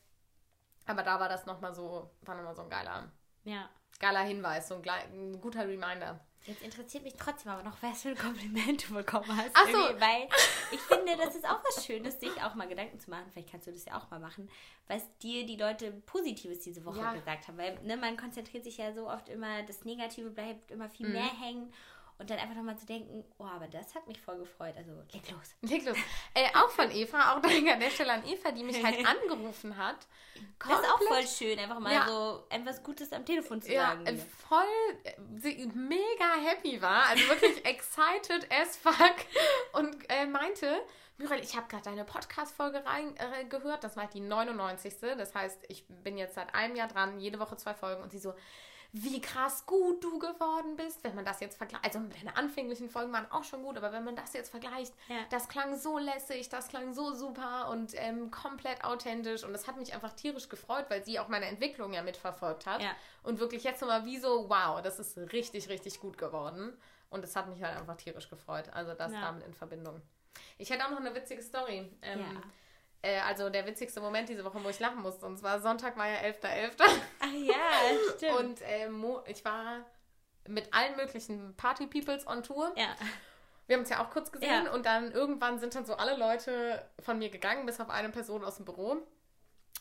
Aber 0.86 1.02
da 1.04 1.20
war 1.20 1.30
das 1.30 1.46
nochmal 1.46 1.74
so, 1.74 2.10
war 2.22 2.36
nochmal 2.36 2.56
so 2.56 2.62
ein 2.62 2.70
geiler, 2.70 3.12
Ja. 3.44 3.70
geiler 4.00 4.22
Hinweis, 4.22 4.68
so 4.68 4.76
ein, 4.76 4.84
ein 4.88 5.42
guter 5.42 5.68
Reminder. 5.68 6.20
Jetzt 6.48 6.62
interessiert 6.62 7.04
mich 7.04 7.16
trotzdem 7.16 7.52
aber 7.52 7.64
noch, 7.64 7.82
was 7.82 8.04
für 8.04 8.10
ein 8.10 8.18
Kompliment 8.18 8.88
du 8.90 8.94
bekommen 8.94 9.36
hast. 9.36 9.50
Ach 9.54 9.66
so. 9.66 10.00
Weil 10.00 10.28
ich 10.72 10.80
finde, 10.82 11.18
das 11.18 11.36
ist 11.36 11.46
auch 11.46 11.60
was 11.64 11.86
Schönes, 11.86 12.20
sich 12.20 12.32
auch 12.44 12.54
mal 12.56 12.68
Gedanken 12.68 13.00
zu 13.00 13.10
machen. 13.10 13.26
Vielleicht 13.32 13.52
kannst 13.52 13.66
du 13.68 13.72
das 13.72 13.86
ja 13.86 13.98
auch 13.98 14.10
mal 14.12 14.20
machen, 14.20 14.48
was 14.88 15.02
dir 15.20 15.46
die 15.46 15.56
Leute 15.58 15.92
Positives 16.06 16.60
diese 16.60 16.86
Woche 16.86 17.00
Ja. 17.00 17.14
gesagt 17.14 17.48
haben. 17.48 17.58
Weil 17.58 17.80
ne, 17.84 17.98
man 17.98 18.16
konzentriert 18.16 18.64
sich 18.64 18.78
ja 18.78 18.94
so 18.94 19.10
oft 19.10 19.28
immer, 19.30 19.64
das 19.64 19.86
Negative 19.86 20.30
bleibt 20.30 20.70
immer 20.72 20.86
Mhm. 20.86 20.92
viel 20.92 21.10
mehr 21.10 21.32
hängen. 21.42 21.74
Und 22.18 22.30
dann 22.30 22.40
einfach 22.40 22.56
nochmal 22.56 22.78
zu 22.78 22.86
denken, 22.86 23.26
oh, 23.38 23.44
aber 23.44 23.68
das 23.68 23.94
hat 23.94 24.08
mich 24.08 24.22
voll 24.22 24.38
gefreut. 24.38 24.74
Also 24.78 24.92
leg 25.12 25.30
los. 25.32 25.56
Leg 25.62 25.86
los. 25.86 25.98
Äh, 26.34 26.48
auch 26.56 26.70
von 26.70 26.90
Eva, 26.90 27.34
auch 27.36 27.42
danke 27.42 27.74
an 27.74 27.80
der 27.82 27.90
Stelle 27.90 28.14
an 28.14 28.26
Eva, 28.26 28.52
die 28.52 28.64
mich 28.64 28.82
halt 28.82 29.06
angerufen 29.06 29.76
hat. 29.76 30.08
Das 30.60 30.80
ist 30.80 30.86
auch 30.86 30.98
Komplett- 30.98 31.10
voll 31.10 31.28
schön, 31.28 31.60
einfach 31.60 31.80
mal 31.80 31.94
Ja. 31.94 32.08
so 32.08 32.46
etwas 32.50 32.82
Gutes 32.84 33.12
am 33.12 33.26
Telefon 33.26 33.62
zu 33.62 33.74
ja, 33.74 33.98
sagen. 33.98 34.18
voll 34.48 34.64
sie 35.38 35.70
mega 35.74 36.36
happy 36.42 36.82
war, 36.82 37.06
also 37.08 37.28
wirklich 37.28 37.66
excited 37.66 38.48
as 38.52 38.78
fuck 38.78 39.16
und 39.74 39.96
äh, 40.10 40.26
meinte, 40.26 40.82
Muriel, 41.18 41.42
ich 41.44 41.56
habe 41.56 41.68
gerade 41.68 41.84
deine 41.84 42.04
Podcast-Folge 42.06 42.84
äh, 43.18 43.46
gehört, 43.46 43.84
das 43.84 43.96
war 43.96 44.08
die 44.08 44.20
99. 44.20 44.96
Das 45.18 45.34
heißt, 45.34 45.64
ich 45.70 45.86
bin 45.88 46.18
jetzt 46.18 46.36
seit 46.36 46.54
einem 46.54 46.76
Jahr 46.76 46.88
dran, 46.90 47.20
jede 47.20 47.40
Woche 47.40 47.56
zwei 47.58 47.74
Folgen 47.74 48.04
und 48.04 48.12
sie 48.12 48.20
so, 48.20 48.34
wie 48.98 49.20
krass 49.20 49.66
gut 49.66 50.02
du 50.02 50.20
geworden 50.20 50.78
bist, 50.78 51.04
wenn 51.04 51.16
man 51.16 51.26
das 51.26 51.42
jetzt 51.42 51.58
vergleicht. 51.58 51.84
Also 51.84 52.00
deine 52.00 52.38
anfänglichen 52.38 52.90
Folgen 52.90 53.12
waren 53.12 53.30
auch 53.30 53.44
schon 53.44 53.62
gut, 53.62 53.76
aber 53.76 53.92
wenn 53.92 54.06
man 54.06 54.16
das 54.16 54.32
jetzt 54.32 54.50
vergleicht, 54.52 54.94
Ja. 55.10 55.18
das 55.30 55.50
klang 55.50 55.78
so 55.78 55.98
lässig, 55.98 56.48
das 56.48 56.70
klang 56.70 56.94
so 56.94 57.14
super 57.14 57.68
und 57.72 57.92
ähm, 57.96 58.32
komplett 58.32 58.86
authentisch 58.86 59.44
und 59.44 59.52
das 59.52 59.68
hat 59.68 59.76
mich 59.76 59.94
einfach 59.94 60.14
tierisch 60.14 60.48
gefreut, 60.48 60.86
weil 60.88 61.04
sie 61.04 61.20
auch 61.20 61.28
meine 61.28 61.46
Entwicklung 61.48 61.92
ja 61.92 62.04
mitverfolgt 62.04 62.66
hat 62.66 62.82
Ja. 62.82 62.92
und 63.24 63.40
wirklich 63.42 63.66
jetzt 63.66 63.82
nochmal 63.82 64.06
wie 64.06 64.18
so, 64.18 64.50
wow, 64.50 64.82
das 64.82 64.98
ist 64.98 65.18
richtig, 65.34 65.68
richtig 65.68 66.00
gut 66.00 66.18
geworden 66.18 66.72
und 67.10 67.22
es 67.26 67.36
hat 67.36 67.50
mich 67.50 67.62
halt 67.62 67.76
einfach 67.78 67.98
tierisch 67.98 68.30
gefreut, 68.30 68.70
also 68.72 68.94
das 68.94 69.12
Ja. 69.12 69.20
damit 69.20 69.46
in 69.46 69.54
Verbindung. 69.54 70.02
Ich 70.58 70.70
hätte 70.70 70.86
auch 70.86 70.92
noch 70.92 71.02
eine 71.02 71.14
witzige 71.14 71.42
Story. 71.42 71.92
Ähm, 72.02 72.20
Ja. 72.22 72.26
äh, 73.02 73.20
also 73.20 73.50
der 73.50 73.66
witzigste 73.68 74.00
Moment 74.00 74.30
diese 74.30 74.44
Woche, 74.46 74.64
wo 74.64 74.70
ich 74.70 74.80
lachen 74.80 75.02
musste. 75.02 75.26
Und 75.26 75.38
zwar 75.38 75.60
Sonntag 75.60 75.98
war 75.98 76.08
ja 76.08 76.16
11.11. 76.22 76.82
Ach 77.20 77.32
ja, 77.34 77.56
stimmt. 78.34 78.40
Und 78.40 78.62
äh, 78.62 79.32
ich 79.32 79.44
war 79.46 79.80
mit 80.48 80.74
allen 80.74 80.96
möglichen 80.96 81.56
Party-Peoples 81.56 82.28
on 82.28 82.44
Tour. 82.44 82.72
ja. 82.76 82.96
Wir 83.68 83.78
haben 83.78 83.82
uns 83.82 83.90
ja 83.90 84.00
auch 84.06 84.12
kurz 84.12 84.32
gesehen 84.32 84.66
Ja. 84.66 84.72
und 84.74 84.86
dann 84.86 85.12
irgendwann 85.12 85.58
sind 85.60 85.74
dann 85.74 85.88
so 85.88 85.96
alle 85.96 86.16
Leute 86.16 86.88
von 87.04 87.18
mir 87.18 87.30
gegangen, 87.32 87.66
bis 87.66 87.80
auf 87.80 87.90
eine 87.90 88.10
Person 88.10 88.44
aus 88.44 88.58
dem 88.58 88.66
Büro. 88.66 88.98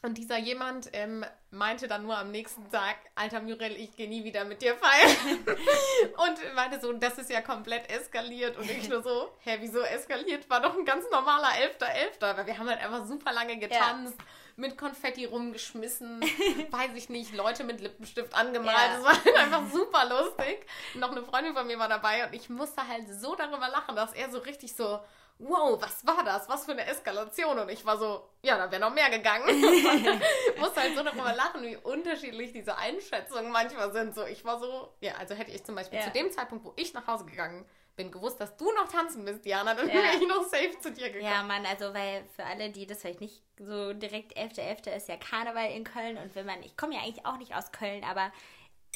Und 0.01 0.17
dieser 0.19 0.39
jemand 0.39 0.89
ähm, 0.95 1.25
meinte 1.51 1.87
dann 1.87 2.03
nur 2.03 2.17
am 2.17 2.31
nächsten 2.31 2.71
Tag, 2.71 2.97
alter 3.15 3.41
Muriel, 3.41 3.77
ich 3.77 3.95
gehe 3.95 4.09
nie 4.09 4.25
wieder 4.25 4.45
mit 4.47 4.63
dir 4.63 4.75
feiern. 4.77 5.39
und 5.47 6.55
meinte 6.55 6.81
so, 6.81 6.93
das 6.95 7.19
ist 7.19 7.29
ja 7.31 7.43
komplett 7.43 7.91
eskaliert. 7.91 8.57
Und 8.57 8.71
ich 8.71 8.89
nur 8.89 9.03
so, 9.03 9.29
hä, 9.41 9.57
wieso 9.61 9.81
eskaliert? 9.81 10.49
War 10.49 10.61
doch 10.63 10.77
ein 10.79 10.85
ganz 10.87 11.05
normaler 11.11 11.49
11.11. 11.49 12.21
Weil 12.37 12.47
wir 12.47 12.59
haben 12.59 12.69
halt 12.69 12.83
einfach 12.83 13.07
super 13.07 13.33
lange 13.33 13.59
getanzt, 13.59 14.17
mit 14.57 14.79
Konfetti 14.79 15.25
rumgeschmissen, 15.25 16.21
weiß 16.71 16.91
ich 16.95 17.09
nicht, 17.09 17.35
Leute 17.35 17.65
mit 17.65 17.81
Lippenstift 17.81 18.35
angemalt. 18.35 18.77
Ja. 18.77 18.95
Das 18.95 19.05
war 19.05 19.25
halt 19.25 19.37
einfach 19.37 19.71
super 19.73 20.05
lustig. 20.09 20.67
Noch 20.95 21.11
eine 21.11 21.23
Freundin 21.23 21.55
von 21.55 21.67
mir 21.67 21.79
war 21.79 21.89
dabei 21.89 22.27
und 22.27 22.35
ich 22.35 22.49
musste 22.49 22.87
halt 22.87 23.05
so 23.13 23.35
darüber 23.35 23.69
lachen, 23.69 23.97
dass 23.97 24.13
er 24.13 24.31
so 24.31 24.39
richtig 24.39 24.75
so, 24.77 25.01
wow, 25.39 25.81
was 25.83 26.07
war 26.07 26.23
das? 26.25 26.49
Was 26.49 26.65
für 26.65 26.73
eine 26.73 26.87
Eskalation? 26.87 27.59
Und 27.59 27.69
ich 27.69 27.85
war 27.85 27.99
so, 27.99 28.29
ja, 28.43 28.57
da 28.57 28.71
wäre 28.71 28.81
noch 28.81 28.95
mehr 28.95 29.11
gegangen. 29.11 29.49
ich 29.49 30.57
musste 30.61 30.81
halt 30.81 30.97
so 30.97 31.03
darüber 31.03 31.33
lachen, 31.35 31.63
wie 31.63 31.77
unterschiedlich 31.77 32.53
diese 32.53 32.77
Einschätzungen 32.79 33.51
manchmal 33.51 33.93
sind. 33.93 34.15
So, 34.15 34.25
ich 34.25 34.45
war 34.45 34.61
so, 34.61 34.95
ja, 35.01 35.15
also 35.19 35.35
hätte 35.35 35.51
ich 35.51 35.65
zum 35.65 35.75
Beispiel 35.75 35.99
Ja. 35.99 36.05
zu 36.05 36.11
dem 36.13 36.31
Zeitpunkt, 36.31 36.65
wo 36.65 36.73
ich 36.77 36.95
nach 36.95 37.07
Hause 37.09 37.25
gegangen 37.25 37.65
bin, 37.65 37.71
gewusst, 37.97 38.41
dass 38.41 38.57
du 38.57 38.65
noch 38.73 38.89
tanzen 38.91 39.25
bist, 39.25 39.45
Diana, 39.45 39.75
dann 39.75 39.89
Ja. 39.89 39.95
wäre 39.95 40.17
ich 40.21 40.27
noch 40.29 40.43
safe 40.45 40.79
zu 40.81 40.93
dir 40.93 41.11
gekommen. 41.11 41.31
Ja, 41.31 41.43
Mann, 41.43 41.65
also 41.67 41.95
weil 41.95 42.25
für 42.35 42.45
alle, 42.45 42.71
die 42.71 42.87
das 42.87 43.01
vielleicht 43.01 43.21
nicht 43.21 43.43
so 43.59 43.93
direkt 43.93 44.37
11.11. 44.37 44.91
ist 44.97 45.09
ja 45.09 45.17
Karneval 45.17 45.71
in 45.71 45.85
Köln 45.85 46.17
und 46.19 46.35
wenn 46.35 46.47
man, 46.47 46.63
ich 46.63 46.77
komme 46.77 46.95
ja 46.95 47.03
eigentlich 47.03 47.25
auch 47.27 47.37
nicht 47.39 47.55
aus 47.55 47.71
Köln, 47.73 48.03
aber 48.05 48.33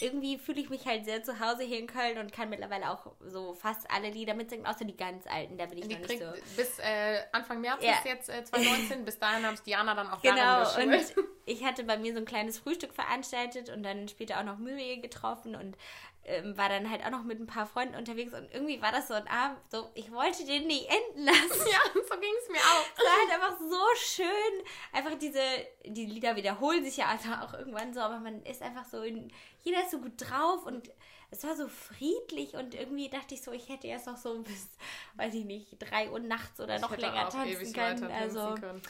irgendwie 0.01 0.39
fühle 0.39 0.61
ich 0.61 0.71
mich 0.71 0.87
halt 0.87 1.05
sehr 1.05 1.25
zu 1.25 1.41
Hause 1.41 1.65
hier 1.65 1.79
in 1.79 1.89
Köln 1.89 2.19
und 2.19 2.33
kann 2.33 2.51
mittlerweile 2.51 2.91
auch 2.91 3.13
so 3.21 3.55
fast 3.55 3.91
alle 3.91 4.11
Lieder 4.11 4.35
mitsingen, 4.35 4.65
außer 4.67 4.85
die 4.85 4.97
ganz 4.97 5.27
alten, 5.27 5.59
da 5.59 5.67
bin 5.67 5.79
ich 5.79 5.89
Die 5.89 5.95
noch 5.95 6.07
nicht 6.09 6.19
so. 6.21 6.31
bis 6.57 6.79
äh, 6.79 7.23
Anfang 7.33 7.61
März 7.61 7.83
Ja. 7.83 7.93
ist 7.95 8.05
jetzt 8.05 8.29
äh, 8.29 8.45
2019. 8.45 9.05
Bis 9.05 9.19
dahin 9.19 9.45
habe 9.45 9.55
ich 9.55 9.61
Diana 9.63 9.95
dann 9.95 10.09
auch 10.09 10.23
Genau, 10.23 10.61
und 10.77 11.15
ich 11.47 11.65
hatte 11.65 11.83
bei 11.83 11.97
mir 11.99 12.13
so 12.13 12.19
ein 12.21 12.27
kleines 12.27 12.59
Frühstück 12.59 12.95
veranstaltet 12.95 13.71
und 13.71 13.83
dann 13.83 14.07
später 14.09 14.39
auch 14.39 14.45
noch 14.45 14.59
Muriel 14.59 15.01
getroffen 15.01 15.57
und 15.57 15.77
ähm, 16.29 16.57
war 16.57 16.69
dann 16.69 16.91
halt 16.91 17.05
auch 17.05 17.11
noch 17.11 17.25
mit 17.25 17.41
ein 17.41 17.47
paar 17.47 17.67
Freunden 17.67 17.95
unterwegs 17.95 18.33
und 18.35 18.53
irgendwie 18.53 18.81
war 18.83 18.93
das 18.93 19.09
so 19.09 19.15
ein 19.15 19.27
Abend, 19.29 19.59
so, 19.71 19.91
ich 19.95 20.13
wollte 20.13 20.45
den 20.45 20.67
nicht 20.67 20.89
enden 20.89 21.25
lassen. 21.25 21.67
Ja, 21.71 21.81
so 21.95 22.21
ging 22.21 22.35
es 22.43 22.49
mir 22.49 22.59
auch. 22.59 22.85
Es 22.97 23.05
war 23.05 23.19
halt 23.19 23.43
einfach 23.43 23.59
so 23.59 23.85
schön. 23.97 24.65
Einfach 24.93 25.19
diese, 25.19 25.43
die 25.85 26.07
Lieder 26.07 26.37
wiederholen 26.37 26.85
sich 26.85 26.99
ja 26.99 27.07
also 27.07 27.31
auch 27.33 27.55
irgendwann 27.55 27.93
so, 27.95 28.01
aber 28.01 28.21
man 28.21 28.43
ist 28.43 28.63
einfach 28.63 28.85
so 28.85 29.03
in, 29.03 29.33
jeder 29.63 29.83
ist 29.83 29.91
so 29.91 29.99
gut 29.99 30.13
drauf 30.17 30.67
und 30.67 30.91
es 31.31 31.45
war 31.45 31.57
so 31.57 31.69
friedlich 31.69 32.55
und 32.55 32.75
irgendwie 32.75 33.09
dachte 33.09 33.35
ich 33.35 33.43
so, 33.43 33.53
ich 33.53 33.69
hätte 33.69 33.87
erst 33.87 34.07
noch 34.07 34.17
so 34.17 34.41
bis, 34.43 34.69
weiß 35.17 35.35
ich 35.35 35.45
nicht, 35.45 35.77
drei 35.79 36.11
Uhr 36.11 36.21
nachts 36.21 36.61
oder 36.61 36.79
noch 36.79 36.93
Ich 36.93 36.99
hätte 36.99 37.07
länger 37.07 37.29
auch 37.29 37.33
tanzen 37.33 37.73
können. 37.73 38.11
Also, 38.11 38.41
tanzen 38.41 38.61
können. 38.61 38.83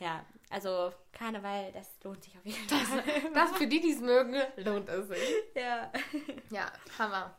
Ja, 0.00 0.24
also 0.50 0.92
Karneval, 1.12 1.70
das 1.72 1.88
lohnt 2.02 2.24
sich 2.24 2.36
auf 2.36 2.44
jeden 2.44 2.68
Fall. 2.68 3.04
Das 3.34 3.52
für 3.52 3.66
die, 3.66 3.80
die 3.80 3.92
es 3.92 4.00
mögen, 4.00 4.34
lohnt 4.56 4.88
es 4.88 5.08
sich. 5.08 5.34
ja. 5.54 5.92
Ja, 6.50 6.72
Hammer. 6.98 7.36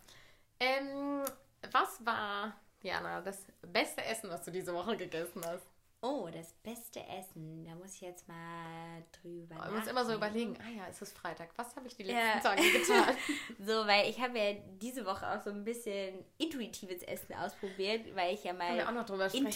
Ähm, 0.59 1.23
was 1.71 2.05
war, 2.05 2.55
Jana, 2.81 3.21
das 3.21 3.45
beste 3.61 4.03
Essen, 4.05 4.29
was 4.29 4.43
du 4.43 4.51
diese 4.51 4.73
Woche 4.73 4.95
gegessen 4.95 5.41
hast? 5.45 5.65
Oh, 6.03 6.27
das 6.33 6.53
beste 6.63 6.99
Essen. 7.05 7.63
Da 7.63 7.75
muss 7.75 7.93
ich 7.93 8.01
jetzt 8.01 8.27
mal 8.27 9.03
drüber 9.21 9.53
Man 9.55 9.75
muss 9.75 9.85
immer 9.87 10.03
so 10.03 10.13
überlegen, 10.15 10.57
ah 10.59 10.69
ja, 10.69 10.87
es 10.89 10.99
ist 10.99 11.15
Freitag, 11.15 11.49
was 11.57 11.75
habe 11.75 11.87
ich 11.87 11.95
die 11.95 12.03
Ja. 12.03 12.15
letzten 12.33 12.41
Tage 12.41 12.61
getan? 12.71 13.15
So, 13.59 13.85
weil 13.85 14.09
ich 14.09 14.19
habe 14.19 14.37
ja 14.39 14.53
diese 14.81 15.05
Woche 15.05 15.27
auch 15.31 15.39
so 15.43 15.51
ein 15.51 15.63
bisschen 15.63 16.25
intuitives 16.39 17.03
Essen 17.03 17.35
ausprobiert, 17.35 18.15
weil 18.15 18.33
ich 18.33 18.43
ja 18.43 18.53
mal. 18.53 18.75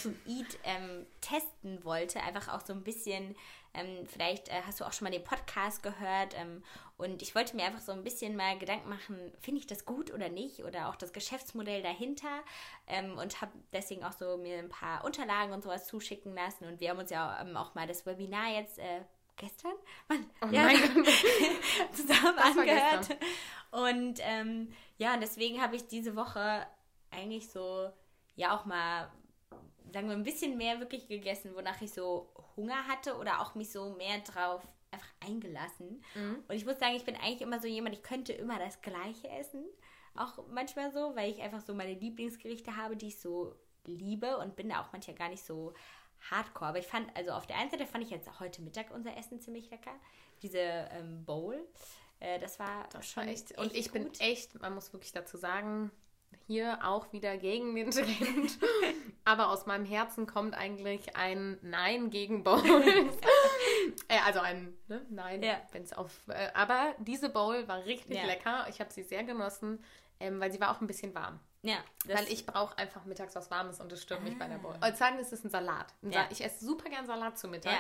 Intuit 0.06 0.60
ähm, 0.64 1.08
testen 1.20 1.84
wollte. 1.84 2.22
Einfach 2.22 2.54
auch 2.54 2.62
so 2.64 2.74
ein 2.74 2.84
bisschen, 2.84 3.36
ähm, 3.74 4.06
vielleicht 4.06 4.50
äh, 4.50 4.62
hast 4.68 4.80
du 4.80 4.86
auch 4.86 4.94
schon 4.94 5.06
mal 5.06 5.12
den 5.12 5.24
Podcast 5.24 5.82
gehört. 5.82 6.36
Ähm, 6.38 6.64
und 6.98 7.22
ich 7.22 7.36
wollte 7.36 7.58
mir 7.58 7.66
einfach 7.66 7.82
so 7.82 7.92
ein 7.92 8.04
bisschen 8.04 8.38
mal 8.38 8.58
Gedanken 8.58 8.90
machen, 8.90 9.34
finde 9.42 9.60
ich 9.60 9.68
das 9.68 9.86
gut 9.86 10.14
oder 10.14 10.30
nicht? 10.30 10.64
Oder 10.64 10.88
auch 10.88 10.96
das 10.96 11.12
Geschäftsmodell 11.12 11.82
dahinter. 11.82 12.42
Ähm, 12.88 13.18
und 13.18 13.42
habe 13.42 13.52
deswegen 13.74 14.04
auch 14.06 14.14
so 14.14 14.38
mir 14.38 14.60
ein 14.60 14.70
paar 14.70 15.04
Unterlagen 15.04 15.52
und 15.52 15.62
sowas 15.62 15.88
zuschicken 15.88 16.34
lassen. 16.34 16.66
Und 16.66 16.80
wir 16.80 16.90
haben 16.90 17.00
uns 17.00 17.10
ja 17.10 17.42
ähm, 17.42 17.58
auch 17.58 17.76
mal 17.76 17.86
das 17.86 18.06
Webinar 18.06 18.50
jetzt 18.50 18.80
äh, 18.80 19.02
gestern 19.36 19.74
Mann, 20.08 20.26
Oh 20.42 20.48
ja, 20.52 20.70
zusammen 21.92 22.36
Das 22.38 22.58
angehört. 22.58 23.18
Und 23.72 24.20
ähm, 24.22 24.72
ja, 24.98 25.18
deswegen 25.18 25.62
habe 25.62 25.76
ich 25.76 25.88
diese 25.88 26.16
Woche 26.16 26.66
eigentlich 27.12 27.50
so, 27.50 27.92
ja, 28.38 28.56
auch 28.56 28.64
mal, 28.64 29.12
sagen 29.94 30.08
wir, 30.08 30.16
ein 30.16 30.24
bisschen 30.24 30.58
mehr 30.58 30.80
wirklich 30.80 31.10
gegessen, 31.10 31.56
wonach 31.56 31.82
ich 31.82 31.94
so 31.94 32.34
Hunger 32.56 32.88
hatte 32.88 33.18
oder 33.18 33.42
auch 33.42 33.56
mich 33.56 33.70
so 33.70 33.90
mehr 33.96 34.20
drauf 34.20 34.62
einfach 34.96 35.14
eingelassen. 35.26 36.04
Mhm. 36.16 36.44
Und 36.48 36.56
ich 36.56 36.66
muss 36.66 36.80
sagen, 36.80 36.96
ich 36.96 37.06
bin 37.06 37.16
eigentlich 37.16 37.42
immer 37.42 37.60
so 37.60 37.68
jemand, 37.68 37.96
ich 37.96 38.04
könnte 38.04 38.34
immer 38.34 38.58
das 38.60 38.82
Gleiche 38.82 39.30
essen. 39.30 39.64
Auch 40.16 40.40
manchmal 40.50 40.92
so, 40.92 41.16
weil 41.16 41.30
ich 41.32 41.42
einfach 41.42 41.62
so 41.62 41.74
meine 41.74 41.94
Lieblingsgerichte 41.94 42.76
habe, 42.78 42.96
die 42.96 43.08
ich 43.08 43.20
so 43.20 43.56
liebe 43.86 44.38
und 44.38 44.56
bin 44.56 44.70
da 44.70 44.82
auch 44.82 44.92
manchmal 44.92 45.16
gar 45.16 45.30
nicht 45.30 45.44
so 45.44 45.74
hardcore. 46.32 46.70
Aber 46.70 46.80
ich 46.80 46.88
fand, 46.88 47.16
also 47.16 47.32
auf 47.32 47.46
der 47.46 47.58
einen 47.58 47.70
Seite 47.70 47.86
fand 47.86 48.04
ich 48.04 48.10
jetzt 48.10 48.40
heute 48.40 48.62
Mittag 48.62 48.92
unser 48.92 49.16
Essen 49.18 49.40
ziemlich 49.40 49.70
lecker. 49.70 49.94
Diese 50.42 50.60
ähm, 50.60 51.26
Bowl. 51.26 51.68
Äh, 52.20 52.40
das 52.40 52.60
war 52.60 52.88
Das 52.92 53.08
schon 53.10 53.24
war 53.26 53.32
echt. 53.32 53.58
Und 53.58 53.74
ich 53.74 53.92
bin 53.92 54.06
gut. 54.06 54.22
echt, 54.22 54.60
man 54.62 54.74
muss 54.74 54.94
wirklich 54.94 55.12
dazu 55.12 55.38
sagen, 55.38 55.92
hier 56.48 56.80
auch 56.84 57.12
wieder 57.14 57.38
gegen 57.38 57.74
den 57.76 57.92
Trend. 57.92 58.58
Aber 59.26 59.50
aus 59.50 59.66
meinem 59.66 59.86
Herzen 59.86 60.28
kommt 60.28 60.54
eigentlich 60.54 61.16
ein 61.16 61.58
Nein 61.62 62.10
gegen 62.12 62.44
Bowls. 62.44 62.64
äh, 64.08 64.20
also 64.26 64.40
ein 64.40 64.78
ne? 64.88 65.06
Nein, 65.10 65.42
Ja. 65.44 65.62
wenn 65.72 65.84
es 65.84 65.94
auf. 65.94 66.12
Äh, 66.28 66.50
aber 66.54 66.94
diese 67.00 67.30
Bowl 67.30 67.68
war 67.68 67.84
richtig 67.86 68.18
Ja. 68.18 68.26
lecker. 68.26 68.68
Ich 68.70 68.80
habe 68.80 68.94
sie 68.94 69.02
sehr 69.04 69.24
genossen, 69.24 69.84
ähm, 70.20 70.40
weil 70.40 70.52
sie 70.52 70.60
war 70.62 70.70
auch 70.76 70.82
ein 70.82 70.88
bisschen 70.88 71.16
warm. 71.16 71.40
Ja, 71.64 71.78
weil 72.06 72.28
ich 72.32 72.46
brauche 72.46 72.78
einfach 72.78 73.06
mittags 73.06 73.34
was 73.36 73.50
Warmes 73.50 73.80
und 73.80 73.92
das 73.92 74.00
stört 74.04 74.22
mich 74.24 74.38
bei 74.38 74.48
der 74.48 74.58
Ah. 74.58 74.62
Bowl. 74.62 74.76
Und 74.76 74.98
sagen, 74.98 75.18
es 75.20 75.32
ist 75.34 75.44
ein 75.44 75.50
Salat. 75.50 75.88
Ein 76.04 76.12
Ja. 76.12 76.24
Sa- 76.26 76.30
Ich 76.30 76.44
esse 76.46 76.64
super 76.64 76.90
gern 76.92 77.08
Salat 77.08 77.40
zu 77.40 77.48
Mittag. 77.48 77.80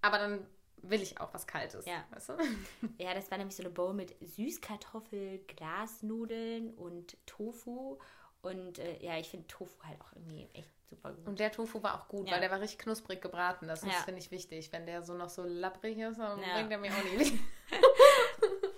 Aber 0.00 0.18
dann 0.18 0.46
will 0.78 1.00
ich 1.02 1.20
auch 1.20 1.32
was 1.32 1.46
Kaltes. 1.46 1.86
Ja. 1.86 2.04
Weißt 2.10 2.28
du? 2.30 2.32
ja, 2.98 3.14
das 3.14 3.30
war 3.30 3.38
nämlich 3.38 3.56
so 3.56 3.62
eine 3.62 3.70
Bowl 3.70 3.94
mit 3.94 4.14
Süßkartoffel, 4.20 5.38
Glasnudeln 5.46 6.74
und 6.74 7.16
Tofu. 7.26 7.98
Und 8.42 8.78
äh, 8.78 9.02
ja, 9.02 9.18
ich 9.18 9.28
finde 9.30 9.46
Tofu 9.46 9.82
halt 9.84 9.98
auch 10.02 10.12
irgendwie 10.14 10.48
echt 10.52 10.68
super 10.90 11.12
gut. 11.12 11.26
Und 11.26 11.40
der 11.40 11.50
Tofu 11.50 11.82
war 11.82 11.98
auch 12.00 12.08
gut, 12.08 12.26
Ja. 12.28 12.34
weil 12.34 12.40
der 12.42 12.50
war 12.50 12.60
richtig 12.60 12.78
knusprig 12.78 13.22
gebraten. 13.22 13.66
Das 13.66 13.82
ist, 13.82 13.88
Ja. 13.92 13.98
finde 14.02 14.20
ich, 14.20 14.30
wichtig. 14.30 14.70
Wenn 14.72 14.84
der 14.84 15.02
so 15.02 15.14
noch 15.14 15.30
so 15.30 15.42
labbrig 15.44 15.96
ist, 15.98 16.18
dann 16.18 16.40
Ja. 16.42 16.54
bringt 16.54 16.70
er 16.70 16.78
mir 16.78 16.90
auch 16.92 17.04
nicht. 17.18 17.34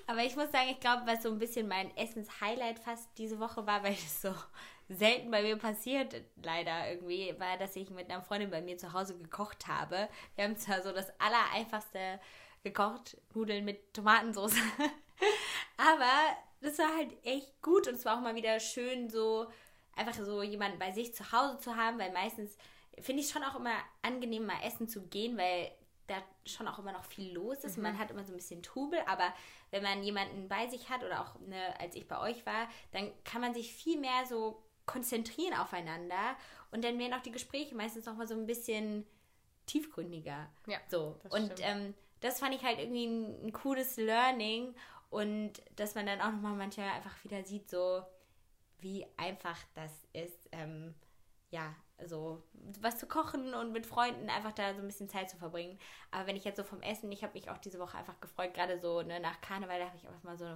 Aber 0.07 0.23
ich 0.23 0.37
muss 0.37 0.53
sagen, 0.53 0.69
ich 0.71 0.81
glaube, 0.81 1.03
was 1.07 1.23
so 1.23 1.31
ein 1.31 1.39
bisschen 1.39 1.67
mein 1.67 1.95
Essens-Highlight 1.97 2.79
fast 2.79 3.09
diese 3.19 3.41
Woche 3.41 3.67
war, 3.67 3.83
weil 3.83 3.95
das 3.95 4.23
so 4.23 4.35
selten 4.89 5.31
bei 5.31 5.43
mir 5.43 5.57
passiert, 5.57 6.15
leider 6.43 6.89
irgendwie, 6.91 7.35
war, 7.39 7.59
dass 7.59 7.75
ich 7.75 7.91
mit 7.91 8.09
einer 8.09 8.23
Freundin 8.23 8.51
bei 8.51 8.63
mir 8.63 8.79
zu 8.79 8.93
Hause 8.93 9.19
gekocht 9.19 9.67
habe. 9.67 10.09
Wir 10.37 10.45
haben 10.45 10.57
zwar 10.57 10.83
so 10.83 10.93
das 10.93 11.13
Allereinfachste 11.19 12.21
gekocht, 12.63 13.17
Nudeln 13.35 13.65
mit 13.65 13.95
Tomatensauce. 13.95 14.55
Aber 15.77 16.37
das 16.61 16.79
war 16.79 16.97
halt 16.97 17.13
echt 17.25 17.61
gut 17.63 17.89
und 17.89 17.95
es 17.95 18.05
war 18.05 18.17
auch 18.17 18.23
mal 18.23 18.37
wieder 18.37 18.61
schön, 18.61 19.11
so 19.11 19.47
einfach 19.97 20.15
so 20.15 20.43
jemanden 20.43 20.79
bei 20.79 20.93
sich 20.93 21.15
zu 21.15 21.33
Hause 21.33 21.59
zu 21.59 21.77
haben, 21.77 21.99
weil 21.99 22.13
meistens 22.13 22.57
finde 23.01 23.23
ich 23.23 23.29
schon 23.29 23.43
auch 23.43 23.57
immer 23.57 23.75
angenehm, 24.03 24.47
mal 24.47 24.63
essen 24.63 24.89
zu 24.89 25.03
gehen, 25.09 25.37
weil 25.37 25.71
da 26.07 26.23
schon 26.45 26.69
auch 26.69 26.79
immer 26.79 26.93
noch 26.93 27.05
viel 27.05 27.33
los 27.33 27.65
ist. 27.65 27.77
und 27.77 27.83
Man 27.83 27.99
hat 27.99 28.11
immer 28.11 28.25
so 28.25 28.33
ein 28.33 28.37
bisschen 28.37 28.63
Trubel, 28.63 29.01
aber 29.07 29.33
wenn 29.71 29.83
man 29.83 30.03
jemanden 30.03 30.49
bei 30.49 30.67
sich 30.69 30.89
hat 30.89 31.03
oder 31.05 31.21
auch 31.23 31.39
ne, 31.41 31.79
als 31.81 31.97
ich 31.97 32.07
bei 32.07 32.19
euch 32.19 32.45
war, 32.47 32.69
dann 32.93 33.13
kann 33.25 33.41
man 33.41 33.55
sich 33.55 33.73
viel 33.73 33.99
mehr 33.99 34.27
so 34.27 34.63
konzentrieren 34.87 35.55
aufeinander 35.55 36.37
und 36.71 36.85
dann 36.85 36.99
werden 36.99 37.15
auch 37.15 37.23
die 37.23 37.33
Gespräche 37.33 37.75
meistens 37.75 38.07
noch 38.07 38.17
mal 38.17 38.29
so 38.29 38.35
ein 38.35 38.47
bisschen 38.47 39.05
tiefgründiger. 39.67 40.49
Ja, 40.67 40.79
so. 40.89 41.19
das 41.25 41.33
Und 41.33 41.53
ähm, 41.61 41.95
das 42.21 42.39
fand 42.39 42.55
ich 42.55 42.63
halt 42.63 42.79
irgendwie 42.79 43.07
ein, 43.07 43.47
ein 43.47 43.53
cooles 43.53 43.97
Learning 43.97 44.75
und 45.11 45.53
dass 45.75 45.95
man 45.95 46.07
dann 46.07 46.21
auch 46.21 46.31
noch 46.31 46.41
mal 46.41 46.55
manchmal 46.55 46.91
einfach 46.91 47.23
wieder 47.25 47.45
sieht, 47.45 47.69
so 47.69 48.03
wie 48.79 49.07
einfach 49.17 49.59
das 49.75 49.91
ist, 50.13 50.49
ähm, 50.53 50.95
ja, 51.51 51.75
so 52.05 52.43
was 52.81 52.99
zu 52.99 53.07
kochen 53.07 53.55
und 53.55 53.73
mit 53.73 53.87
Freunden 53.87 54.29
einfach 54.29 54.53
da 54.53 54.75
so 54.75 54.81
ein 54.81 54.87
bisschen 54.87 55.09
Zeit 55.09 55.31
zu 55.31 55.37
verbringen. 55.37 55.79
Aber 56.11 56.27
wenn 56.27 56.37
ich 56.37 56.45
jetzt 56.45 56.57
so 56.57 56.65
vom 56.65 56.83
Essen, 56.83 57.11
ich 57.11 57.23
habe 57.23 57.33
mich 57.35 57.51
auch 57.51 57.59
diese 57.59 57.79
Woche 57.79 57.97
einfach 57.97 58.21
gefreut, 58.21 58.55
gerade 58.55 58.79
so 58.79 59.03
ne, 59.03 59.21
nach 59.21 59.41
Karneval, 59.41 59.79
da 59.79 59.87
habe 59.87 59.97
ich 59.97 60.07
einfach 60.07 60.23
mal 60.23 60.37
so, 60.37 60.47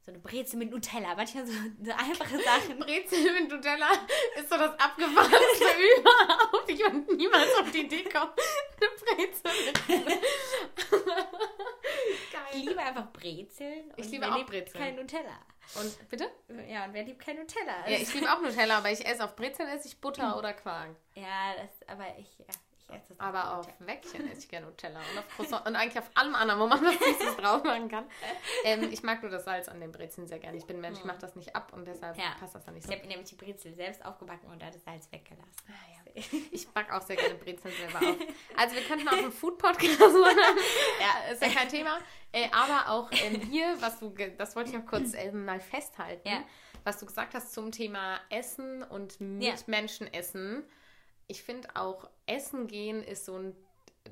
so 0.00 0.10
eine 0.10 0.18
Brezel 0.18 0.58
mit 0.58 0.70
Nutella. 0.70 1.14
Manchmal 1.14 1.46
so, 1.46 1.52
so 1.82 1.92
einfache 1.92 2.38
Sachen. 2.42 2.78
Brezel 2.78 3.40
mit 3.40 3.50
Nutella 3.50 3.90
ist 4.36 4.48
so 4.48 4.56
das 4.56 4.78
abgefahrenste 4.78 5.64
überhaupt. 5.98 6.68
Ich 6.68 6.80
würde 6.80 7.16
niemals 7.16 7.54
auf 7.60 7.70
die 7.70 7.82
Idee 7.82 8.04
kommen, 8.04 8.32
eine 8.80 9.16
Brezel 9.16 9.52
mit 9.88 10.18
Ich 12.52 12.64
liebe 12.64 12.80
einfach 12.80 13.12
Brezeln. 13.12 13.92
Ich 13.96 14.06
und 14.06 14.12
liebe 14.12 14.32
auch 14.32 14.46
Brezeln. 14.46 14.82
Kein 14.82 14.96
Nutella. 14.96 15.38
Und 15.74 16.08
bitte? 16.08 16.30
Ja, 16.68 16.84
und 16.86 16.94
wer 16.94 17.02
liebt 17.04 17.20
kein 17.20 17.36
Nutella? 17.36 17.88
Ja, 17.88 17.96
ich 17.96 18.12
liebe 18.14 18.32
auch 18.32 18.40
Nutella, 18.40 18.78
aber 18.78 18.90
ich 18.90 19.04
esse 19.06 19.24
auf 19.24 19.36
Brezeln 19.36 19.68
esse 19.68 19.88
ich 19.88 20.00
Butter 20.00 20.36
oder 20.38 20.52
Quark. 20.54 20.96
Ja, 21.14 21.54
das, 21.56 21.88
aber 21.88 22.06
ich, 22.18 22.38
ja, 22.38 22.46
ich 22.88 22.94
esse 22.96 23.08
das 23.14 23.20
Aber 23.20 23.56
auf 23.58 23.66
mit 23.78 23.88
Wäckchen 23.88 24.30
esse 24.30 24.40
ich 24.40 24.48
gerne 24.48 24.66
Nutella. 24.66 24.98
Und 25.00 25.18
auf 25.18 25.28
Croissant 25.36 25.66
und 25.66 25.76
eigentlich 25.76 25.98
auf 25.98 26.10
allem 26.14 26.34
anderen, 26.34 26.60
wo 26.60 26.66
man 26.66 26.82
was 26.84 26.94
Süßes 26.94 27.36
drauf 27.36 27.62
machen 27.64 27.88
kann. 27.88 28.04
Ähm, 28.64 28.88
ich 28.92 29.02
mag 29.02 29.22
nur 29.22 29.30
das 29.30 29.44
Salz 29.44 29.68
an 29.68 29.80
den 29.80 29.92
Brezeln 29.92 30.26
sehr 30.26 30.38
gerne. 30.38 30.56
Ich 30.56 30.66
bin 30.66 30.80
Mensch, 30.80 30.98
ich 30.98 31.04
mache 31.04 31.18
das 31.18 31.36
nicht 31.36 31.54
ab 31.54 31.72
und 31.74 31.86
deshalb 31.86 32.16
Ja. 32.16 32.34
passt 32.40 32.54
das 32.54 32.64
dann 32.64 32.74
nicht 32.74 32.86
so. 32.86 32.92
Ich 32.92 32.98
habe 32.98 33.08
nämlich 33.08 33.28
die 33.28 33.34
Brezel 33.36 33.74
selbst 33.74 34.04
aufgebacken 34.04 34.50
und 34.50 34.60
da 34.62 34.70
das 34.70 34.82
Salz 34.84 35.10
weggelassen. 35.12 35.44
Ah, 35.68 35.72
ja. 35.90 35.98
Ich 36.50 36.66
backe 36.70 36.94
auch 36.96 37.02
sehr 37.02 37.16
gerne 37.16 37.34
Brezeln 37.36 37.72
selber 37.74 37.98
auf. 37.98 38.16
Also 38.56 38.74
wir 38.74 38.82
könnten 38.82 39.06
auch 39.08 39.12
einen 39.12 39.30
Food-Podcast 39.30 40.00
machen. 40.00 40.38
ja, 41.00 41.32
ist 41.32 41.42
ja 41.42 41.48
kein 41.48 41.68
Thema. 41.68 41.98
Äh, 42.32 42.48
aber 42.50 42.90
auch 42.90 43.08
ähm, 43.12 43.40
hier, 43.42 43.76
was 43.80 44.00
du, 44.00 44.12
das 44.36 44.56
wollte 44.56 44.70
ich 44.70 44.76
noch 44.76 44.86
kurz 44.86 45.12
ähm, 45.14 45.44
mal 45.44 45.60
festhalten, 45.60 46.26
Ja. 46.28 46.42
was 46.84 46.98
du 46.98 47.06
gesagt 47.06 47.34
hast 47.34 47.52
zum 47.52 47.70
Thema 47.70 48.18
Essen 48.30 48.82
und 48.82 49.20
mit 49.20 49.42
Ja. 49.44 49.54
Menschen 49.66 50.12
essen. 50.12 50.64
Ich 51.28 51.42
finde 51.42 51.68
auch, 51.74 52.08
Essen 52.26 52.66
gehen 52.66 53.02
ist 53.02 53.26
so 53.26 53.36
ein 53.36 53.54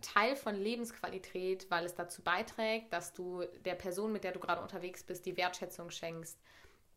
Teil 0.02 0.37
von 0.37 0.55
Lebensqualität, 0.55 1.70
weil 1.70 1.87
es 1.87 1.94
dazu 1.94 2.22
beiträgt, 2.22 2.92
dass 2.92 3.14
du 3.14 3.44
der 3.64 3.74
Person, 3.74 4.12
mit 4.12 4.24
der 4.24 4.33
du 4.33 4.40
gerade 4.40 4.61
unterwegs 4.61 5.02
bist, 5.02 5.24
die 5.26 5.37
Wertschätzung 5.37 5.90
schenkst, 5.90 6.38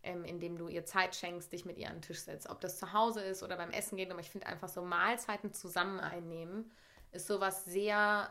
ähm, 0.03 0.25
indem 0.25 0.58
du 0.58 0.67
ihr 0.67 0.86
Zeit 0.86 1.15
schenkst, 1.15 1.51
dich 1.51 1.65
mit 1.65 1.77
ihr 1.77 1.88
an 1.88 1.97
den 1.97 2.01
Tisch 2.01 2.19
setzt. 2.19 2.49
Ob 2.49 2.60
das 2.60 2.77
zu 2.77 2.91
Hause 2.93 3.21
ist 3.21 3.43
oder 3.43 3.55
beim 3.58 3.71
Essen 3.71 3.97
gehen, 3.97 4.12
aber 4.12 4.19
ich 4.19 4.29
finde 4.29 4.47
einfach 4.47 4.69
so 4.69 4.82
Mahlzeiten 4.82 5.53
zusammen 5.53 5.99
einnehmen, 5.99 6.71
ist 7.12 7.27
sowas 7.27 7.65
sehr, 7.65 8.29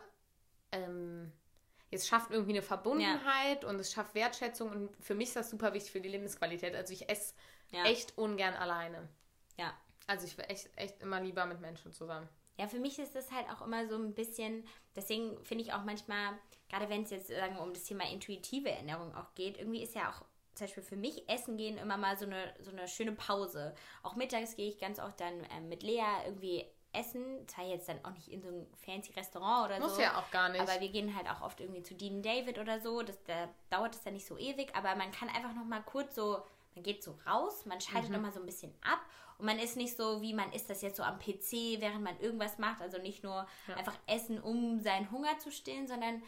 ähm, 0.71 1.31
es 1.91 2.07
schafft 2.07 2.29
irgendwie 2.29 2.51
eine 2.51 2.61
Verbundenheit 2.61 3.65
und 3.65 3.79
es 3.79 3.91
schafft 3.91 4.13
Wertschätzung 4.13 4.69
und 4.69 4.95
für 5.03 5.15
mich 5.15 5.29
ist 5.29 5.35
das 5.37 5.49
super 5.49 5.73
wichtig 5.73 5.91
für 5.91 6.01
die 6.01 6.09
Lebensqualität. 6.09 6.75
Also 6.75 6.93
ich 6.93 7.09
esse 7.09 7.33
Ja. 7.71 7.85
echt 7.85 8.17
ungern 8.17 8.53
alleine. 8.53 9.09
Ja. 9.57 9.73
Also 10.09 10.25
ich 10.25 10.35
will 10.39 10.45
echt, 10.47 10.69
echt 10.75 10.99
immer 11.03 11.21
lieber 11.21 11.45
mit 11.45 11.61
Menschen 11.61 11.93
zusammen. 11.93 12.27
Ja, 12.57 12.67
für 12.67 12.79
mich 12.79 12.97
ist 12.97 13.15
das 13.15 13.31
halt 13.31 13.47
auch 13.51 13.61
immer 13.61 13.87
so 13.87 13.95
ein 13.95 14.15
bisschen, 14.15 14.65
deswegen 14.95 15.41
finde 15.45 15.63
ich 15.63 15.71
auch 15.71 15.83
manchmal, 15.83 16.33
gerade 16.67 16.89
wenn 16.89 17.03
es 17.03 17.11
jetzt 17.11 17.27
sagen 17.27 17.59
um 17.59 17.73
das 17.73 17.83
Thema 17.83 18.09
intuitive 18.11 18.71
Ernährung 18.71 19.13
auch 19.13 19.35
geht, 19.35 19.59
irgendwie 19.59 19.83
ist 19.83 19.93
ja 19.93 20.09
auch 20.09 20.25
zum 20.55 20.65
Beispiel 20.65 20.81
für 20.81 20.95
mich 20.95 21.29
Essen 21.29 21.57
gehen 21.57 21.77
immer 21.77 21.95
mal 21.95 22.17
so 22.17 22.25
eine, 22.25 22.55
so 22.59 22.71
eine 22.71 22.87
schöne 22.87 23.11
Pause. 23.11 23.75
Auch 24.01 24.15
mittags 24.15 24.55
gehe 24.55 24.67
ich 24.67 24.79
ganz 24.79 24.99
oft 24.99 25.19
dann 25.19 25.45
ähm, 25.55 25.69
mit 25.69 25.83
Lea 25.83 26.01
irgendwie 26.25 26.65
essen. 26.91 27.47
Zwar 27.47 27.65
jetzt 27.65 27.87
dann 27.87 28.03
auch 28.03 28.11
nicht 28.11 28.29
in 28.29 28.41
so 28.41 28.49
ein 28.49 28.65
fancy 28.77 29.13
Restaurant 29.13 29.69
oder 29.69 29.79
Muss 29.79 29.95
so. 29.95 30.01
ja 30.01 30.17
auch 30.17 30.31
gar 30.31 30.49
nicht. 30.49 30.59
Aber 30.59 30.81
wir 30.81 30.89
gehen 30.89 31.15
halt 31.15 31.29
auch 31.29 31.41
oft 31.41 31.59
irgendwie 31.61 31.83
zu 31.83 31.93
Dean 31.93 32.23
David 32.23 32.57
oder 32.57 32.79
so. 32.79 33.03
Das, 33.03 33.23
da 33.25 33.47
dauert 33.69 33.93
es 33.93 34.01
dann 34.01 34.13
nicht 34.13 34.25
so 34.25 34.39
ewig, 34.39 34.75
aber 34.75 34.95
man 34.95 35.11
kann 35.11 35.29
einfach 35.29 35.53
noch 35.53 35.65
mal 35.65 35.83
kurz 35.83 36.15
so, 36.15 36.41
man 36.73 36.83
geht 36.83 37.03
so 37.03 37.15
raus, 37.27 37.67
man 37.67 37.79
schaltet 37.79 38.09
noch 38.09 38.19
mal 38.19 38.33
so 38.33 38.39
ein 38.39 38.45
bisschen 38.47 38.73
ab 38.81 38.99
und 39.39 39.45
man 39.45 39.57
ist 39.57 39.75
nicht 39.77 39.95
so, 39.97 40.21
wie 40.21 40.33
man 40.33 40.51
ist 40.51 40.69
das 40.69 40.81
jetzt 40.83 40.97
so 40.97 41.03
am 41.03 41.17
PC, 41.17 41.79
während 41.79 42.03
man 42.03 42.19
irgendwas 42.19 42.57
macht. 42.59 42.81
Also 42.81 42.97
nicht 42.99 43.23
nur 43.23 43.47
einfach 43.75 43.97
essen, 44.05 44.39
um 44.39 44.79
seinen 44.81 45.09
Hunger 45.11 45.39
zu 45.39 45.51
stillen, 45.51 45.87
sondern 45.87 46.21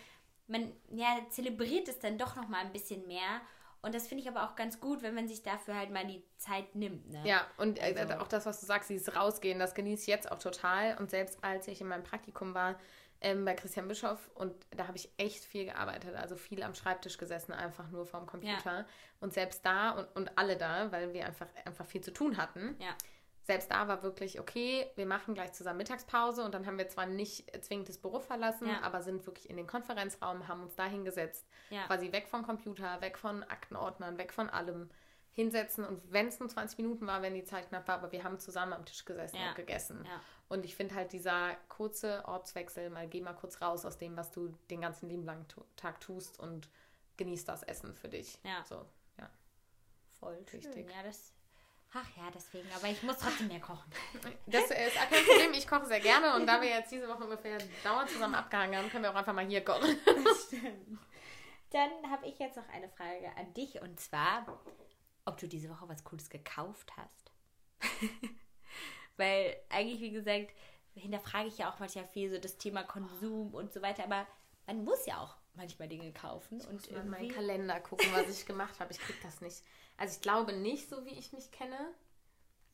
man 0.48 0.72
ja, 0.90 1.18
zelebriert 1.30 1.88
es 1.88 2.00
dann 2.00 2.18
doch 2.18 2.36
noch 2.36 2.48
mal 2.48 2.62
ein 2.62 2.72
bisschen 2.74 3.06
mehr. 3.08 3.42
Und 3.84 3.96
das 3.96 4.08
finde 4.08 4.22
ich 4.24 4.30
aber 4.30 4.44
auch 4.44 4.56
ganz 4.56 4.80
gut, 4.80 5.02
wenn 5.02 5.16
man 5.16 5.28
sich 5.28 5.42
dafür 5.44 5.76
halt 5.76 5.92
mal 5.92 6.06
die 6.06 6.24
Zeit 6.38 6.76
nimmt. 6.76 7.10
Ne? 7.10 7.22
Ja, 7.26 7.48
und 7.58 7.80
äh, 7.80 7.96
Also- 8.00 8.14
auch 8.16 8.28
das, 8.28 8.46
was 8.46 8.60
du 8.60 8.66
sagst, 8.66 8.90
dieses 8.90 9.16
Rausgehen, 9.16 9.60
das 9.60 9.74
genieße 9.74 10.02
ich 10.04 10.08
jetzt 10.08 10.32
auch 10.32 10.40
total. 10.40 10.98
Und 11.00 11.10
selbst 11.10 11.44
als 11.44 11.68
ich 11.68 11.82
in 11.82 11.88
meinem 11.88 12.04
Praktikum 12.04 12.54
war 12.54 12.76
ähm, 13.22 13.46
bei 13.46 13.54
Christian 13.54 13.88
Bischoff, 13.88 14.30
und 14.36 14.54
da 14.72 14.88
habe 14.88 14.98
ich 14.98 15.10
echt 15.18 15.44
viel 15.46 15.66
gearbeitet, 15.66 16.16
also 16.16 16.36
viel 16.36 16.64
am 16.64 16.74
Schreibtisch 16.76 17.18
gesessen, 17.18 17.54
einfach 17.54 17.88
nur 17.90 18.06
vorm 18.06 18.26
Computer. 18.26 18.86
Und 19.20 19.34
selbst 19.34 19.66
da 19.66 19.92
und, 19.92 20.08
und 20.16 20.38
alle 20.38 20.58
da, 20.58 20.92
weil 20.92 21.14
wir 21.14 21.26
einfach, 21.26 21.48
einfach 21.66 21.86
viel 21.86 22.02
zu 22.02 22.12
tun 22.12 22.38
hatten, 22.38 22.76
Ja. 22.80 22.96
selbst 23.44 23.70
da 23.72 23.88
war 23.88 24.02
wirklich, 24.04 24.40
okay, 24.40 24.88
wir 24.96 25.06
machen 25.06 25.34
gleich 25.36 25.52
zusammen 25.54 25.78
Mittagspause 25.78 26.44
und 26.44 26.54
dann 26.56 26.66
haben 26.66 26.78
wir 26.80 26.88
zwar 26.88 27.06
nicht 27.06 27.52
zwingend 27.64 27.90
das 27.90 27.98
Büro 28.00 28.20
verlassen, 28.20 28.68
Ja. 28.68 28.82
aber 28.82 29.02
sind 29.04 29.26
wirklich 29.28 29.50
in 29.50 29.58
den 29.58 29.68
Konferenzraum, 29.68 30.48
haben 30.48 30.64
uns 30.64 30.76
da 30.76 30.86
hingesetzt, 30.86 31.48
Ja. 31.70 31.86
quasi 31.86 32.12
weg 32.12 32.28
vom 32.28 32.44
Computer, 32.44 33.02
weg 33.02 33.18
von 33.20 33.44
Aktenordnern, 33.44 34.18
weg 34.18 34.34
von 34.34 34.50
allem, 34.50 34.90
hinsetzen 35.34 35.86
und 35.86 36.12
wenn 36.12 36.28
es 36.28 36.40
nur 36.42 36.50
20 36.50 36.78
Minuten 36.78 37.08
war, 37.08 37.22
wenn 37.22 37.34
die 37.34 37.46
Zeit 37.46 37.70
knapp 37.70 37.88
war, 37.88 37.96
aber 38.00 38.12
wir 38.12 38.24
haben 38.26 38.38
zusammen 38.38 38.74
am 38.74 38.84
Tisch 38.86 39.06
gesessen 39.06 39.38
Ja. 39.38 39.50
und 39.50 39.56
gegessen. 39.56 40.06
Und 40.52 40.66
ich 40.66 40.76
finde 40.76 40.96
halt 40.96 41.14
dieser 41.14 41.56
kurze 41.70 42.26
Ortswechsel, 42.26 42.90
mal 42.90 43.08
geh 43.08 43.22
mal 43.22 43.32
kurz 43.32 43.62
raus 43.62 43.86
aus 43.86 43.98
dem, 43.98 44.18
was 44.18 44.32
du 44.32 44.50
den 44.70 44.82
ganzen 44.82 45.08
lieben 45.08 45.24
langen 45.24 45.46
Tag 45.78 46.02
tust 46.02 46.38
und 46.42 46.70
genieß 47.16 47.46
das 47.46 47.64
Essen 47.64 47.96
für 47.96 48.10
dich. 48.10 48.38
Ja. 48.44 48.62
So, 48.66 48.86
ja. 49.18 49.30
Voll 50.20 50.34
Richtig. 50.52 50.74
schön. 50.74 50.90
Ja, 50.90 51.04
das. 51.04 51.32
Ach 51.94 52.06
ja, 52.18 52.30
deswegen. 52.36 52.68
Aber 52.76 52.88
ich 52.88 53.02
muss 53.02 53.20
trotzdem 53.20 53.48
mehr 53.48 53.62
kochen. 53.62 53.90
Das 54.46 54.64
ist 54.66 54.96
kein 54.96 55.24
Problem, 55.24 55.54
ich 55.54 55.66
koche 55.66 55.86
sehr 55.86 56.02
gerne 56.02 56.36
und 56.36 56.46
da 56.46 56.60
wir 56.60 56.68
jetzt 56.68 56.92
diese 56.92 57.08
Woche 57.08 57.24
ungefähr 57.24 57.58
dauernd 57.82 58.10
zusammen 58.10 58.36
abgehangen 58.36 58.76
haben, 58.76 58.90
können 58.90 59.06
wir 59.06 59.12
auch 59.12 59.16
einfach 59.16 59.34
mal 59.34 59.48
hier 59.48 59.64
kochen. 59.64 59.96
Dann 61.72 62.12
habe 62.12 62.28
ich 62.28 62.38
jetzt 62.40 62.58
noch 62.58 62.68
eine 62.68 62.90
Frage 62.90 63.32
an 63.38 63.54
dich 63.54 63.82
und 63.82 64.02
zwar, 64.02 64.46
ob 65.24 65.38
du 65.38 65.48
diese 65.48 65.70
Woche 65.70 65.88
was 65.88 66.04
Cooles 66.04 66.30
gekauft 66.30 66.92
hast. 66.98 67.32
Weil 69.22 69.56
eigentlich, 69.70 70.02
wie 70.02 70.10
gesagt, 70.10 70.52
hinterfrage 70.96 71.48
ich 71.48 71.60
ja 71.60 71.72
auch 71.72 71.78
manchmal 71.78 72.08
viel 72.08 72.32
so 72.32 72.40
das 72.40 72.58
Thema 72.58 72.84
Konsum 72.84 73.54
und 73.54 73.72
so 73.72 73.84
weiter, 73.84 74.04
aber 74.04 74.26
man 74.66 74.84
muss 74.84 75.06
ja 75.06 75.22
auch 75.22 75.36
manchmal 75.54 75.88
Dinge 75.88 76.12
kaufen 76.12 76.60
und 76.62 76.88
in 76.88 77.08
meinen. 77.08 77.30
Kalender 77.30 77.80
gucken, 77.80 78.08
was 78.14 78.28
ich 78.30 78.46
gemacht 78.48 78.80
habe. 78.80 78.92
Ich 78.92 79.00
krieg 79.00 79.16
das 79.22 79.40
nicht. 79.42 79.62
Also 79.98 80.16
ich 80.16 80.22
glaube 80.22 80.54
nicht, 80.54 80.90
so 80.90 81.06
wie 81.06 81.12
ich 81.12 81.34
mich 81.34 81.52
kenne. 81.52 81.78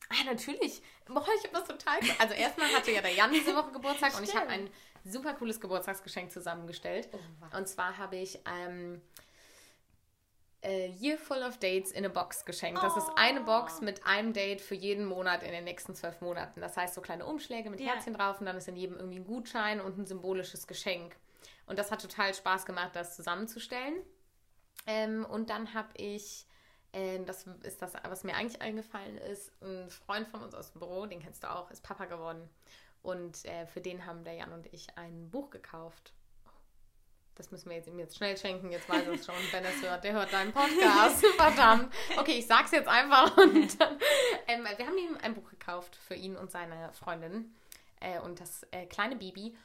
Ah, 0.08 0.24
natürlich. 0.26 0.82
Boah, 1.06 1.26
ich 1.38 1.44
habe 1.44 1.54
das 1.54 1.68
total. 1.68 2.00
Also 2.18 2.34
erstmal 2.34 2.70
hatte 2.74 2.92
ja 2.92 3.02
der 3.02 3.14
Jan 3.14 3.34
diese 3.34 3.54
Woche 3.54 3.74
Geburtstag 3.74 4.18
und 4.18 4.24
ich 4.24 4.34
habe 4.34 4.48
ein 4.48 4.70
super 5.04 5.34
cooles 5.34 5.60
Geburtstagsgeschenk 5.60 6.32
zusammengestellt. 6.32 7.10
Oh. 7.12 7.58
Und 7.58 7.68
zwar 7.68 7.98
habe 7.98 8.16
ich 8.16 8.40
ähm, 8.46 9.02
a 10.64 10.88
Year 11.00 11.18
Full 11.18 11.44
of 11.44 11.58
Dates 11.60 11.92
in 11.92 12.06
a 12.06 12.10
Box 12.10 12.46
geschenkt. 12.46 12.82
Das 12.82 12.98
ist 12.98 13.10
eine 13.16 13.42
Box 13.42 13.82
mit 13.82 14.06
einem 14.06 14.34
Date 14.34 14.62
für 14.62 14.76
jeden 14.76 15.06
Monat 15.06 15.44
in 15.44 15.52
den 15.52 15.64
nächsten 15.64 15.96
zwölf 15.96 16.20
Monaten. 16.22 16.62
Das 16.62 16.76
heißt 16.76 16.94
so 16.96 17.02
kleine 17.02 17.26
Umschläge 17.26 17.70
mit 17.70 17.80
Ja. 17.80 17.94
Herzchen 17.94 18.14
drauf 18.14 18.40
und 18.40 18.46
dann 18.46 18.58
ist 18.58 18.68
in 18.68 18.76
jedem 18.76 18.98
irgendwie 18.98 19.20
ein 19.20 19.26
Gutschein 19.26 19.80
und 19.80 19.98
ein 19.98 20.06
symbolisches 20.06 20.68
Geschenk. 20.68 21.16
Und 21.68 21.78
das 21.80 21.92
hat 21.92 22.02
total 22.02 22.34
Spaß 22.34 22.66
gemacht, 22.66 22.92
das 22.96 23.16
zusammenzustellen. 23.16 23.96
Ähm, 24.86 25.26
und 25.26 25.50
dann 25.50 25.74
habe 25.74 25.90
ich 25.98 26.46
Ähm, 26.94 27.26
das 27.26 27.46
ist 27.64 27.82
das, 27.82 27.94
was 28.08 28.24
mir 28.24 28.34
eigentlich 28.36 28.62
eingefallen 28.62 29.18
ist. 29.18 29.52
Ein 29.62 29.90
Freund 29.90 30.26
von 30.30 30.42
uns 30.42 30.56
aus 30.56 30.72
dem 30.72 30.80
Büro, 30.80 31.06
den 31.06 31.20
kennst 31.20 31.44
du 31.44 31.52
auch, 31.54 31.70
ist 31.70 31.84
Papa 31.84 32.06
geworden. 32.06 32.50
Und 33.04 33.44
äh, 33.46 33.66
für 33.68 33.82
den 33.82 34.06
haben 34.06 34.24
der 34.24 34.34
Jan 34.36 34.54
und 34.54 34.74
ich 34.74 34.88
ein 34.98 35.30
Buch 35.30 35.50
gekauft. 35.50 36.14
Das 37.38 37.52
müssen 37.52 37.70
wir 37.70 37.78
jetzt 37.78 37.88
ihm 37.88 38.00
jetzt 38.00 38.18
schnell 38.18 38.36
schenken. 38.36 38.72
Jetzt 38.72 38.90
weiß 38.90 39.06
er 39.06 39.14
es 39.14 39.26
schon. 39.26 39.36
Wenn 39.52 39.64
er 39.64 39.70
es 39.70 39.82
hört, 39.82 40.04
der 40.04 40.14
hört 40.14 40.34
deinen 40.34 40.52
Podcast. 40.52 41.24
Verdammt. 41.38 41.94
Okay, 42.18 42.40
ich 42.40 42.48
sag's 42.48 42.72
jetzt 42.72 42.88
einfach. 42.88 43.38
Und 43.38 43.80
dann, 43.80 44.00
ähm, 44.48 44.66
wir 44.76 44.88
haben 44.88 44.98
ihm 44.98 45.16
ein 45.22 45.36
Buch 45.36 45.48
gekauft 45.50 45.96
für 45.96 46.16
ihn 46.16 46.36
und 46.36 46.50
seine 46.52 46.92
Freundin 46.94 47.54
äh, 48.00 48.20
und 48.20 48.40
das 48.40 48.64
äh, 48.72 48.86
kleine 48.88 49.16
Baby. 49.16 49.56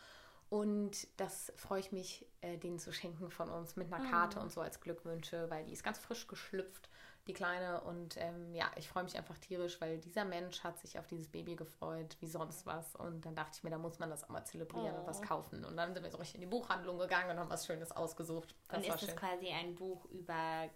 Und 0.51 1.09
das 1.17 1.51
freue 1.57 1.81
ich 1.81 1.93
mich, 1.93 2.27
äh, 2.43 2.59
denen 2.59 2.79
zu 2.79 2.93
schenken 2.93 3.31
von 3.31 3.49
uns 3.49 3.77
mit 3.77 3.91
einer 3.91 4.05
Karte 4.11 4.39
Oh. 4.39 4.43
und 4.43 4.53
so 4.53 4.61
als 4.61 4.81
Glückwünsche, 4.81 5.49
weil 5.49 5.65
die 5.65 5.73
ist 5.73 5.83
ganz 5.83 5.99
frisch 5.99 6.27
geschlüpft, 6.27 6.91
die 7.27 7.33
Kleine. 7.33 7.81
Und 7.83 8.17
ähm, 8.17 8.53
ja, 8.55 8.71
ich 8.77 8.89
freue 8.89 9.05
mich 9.05 9.17
einfach 9.17 9.39
tierisch, 9.39 9.81
weil 9.81 9.99
dieser 9.99 10.25
Mensch 10.25 10.63
hat 10.65 10.79
sich 10.81 10.99
auf 10.99 11.07
dieses 11.07 11.29
Baby 11.29 11.55
gefreut, 11.57 12.17
wie 12.21 12.27
sonst 12.27 12.67
was. 12.67 12.95
Und 12.97 13.25
dann 13.25 13.35
dachte 13.35 13.53
ich 13.57 13.63
mir, 13.65 13.71
da 13.71 13.79
muss 13.79 13.99
man 13.99 14.11
das 14.11 14.25
auch 14.25 14.29
mal 14.29 14.45
zelebrieren 14.45 14.95
und 14.97 15.03
Oh. 15.05 15.07
was 15.07 15.23
kaufen. 15.23 15.65
Und 15.65 15.77
dann 15.77 15.95
sind 15.95 16.03
wir 16.03 16.11
so 16.11 16.19
richtig 16.19 16.37
in 16.37 16.41
die 16.43 16.47
Buchhandlung 16.49 16.99
gegangen 16.99 17.31
und 17.31 17.39
haben 17.39 17.51
was 17.51 17.65
Schönes 17.67 17.93
ausgesucht. 17.93 18.55
Das 18.69 18.79
und 18.79 18.89
war 18.89 18.97
ist 18.97 19.03
es 19.03 19.09
schön. 19.11 19.19
quasi 19.19 19.49
ein 19.51 19.75
Buch 19.75 20.05
über 20.07 20.69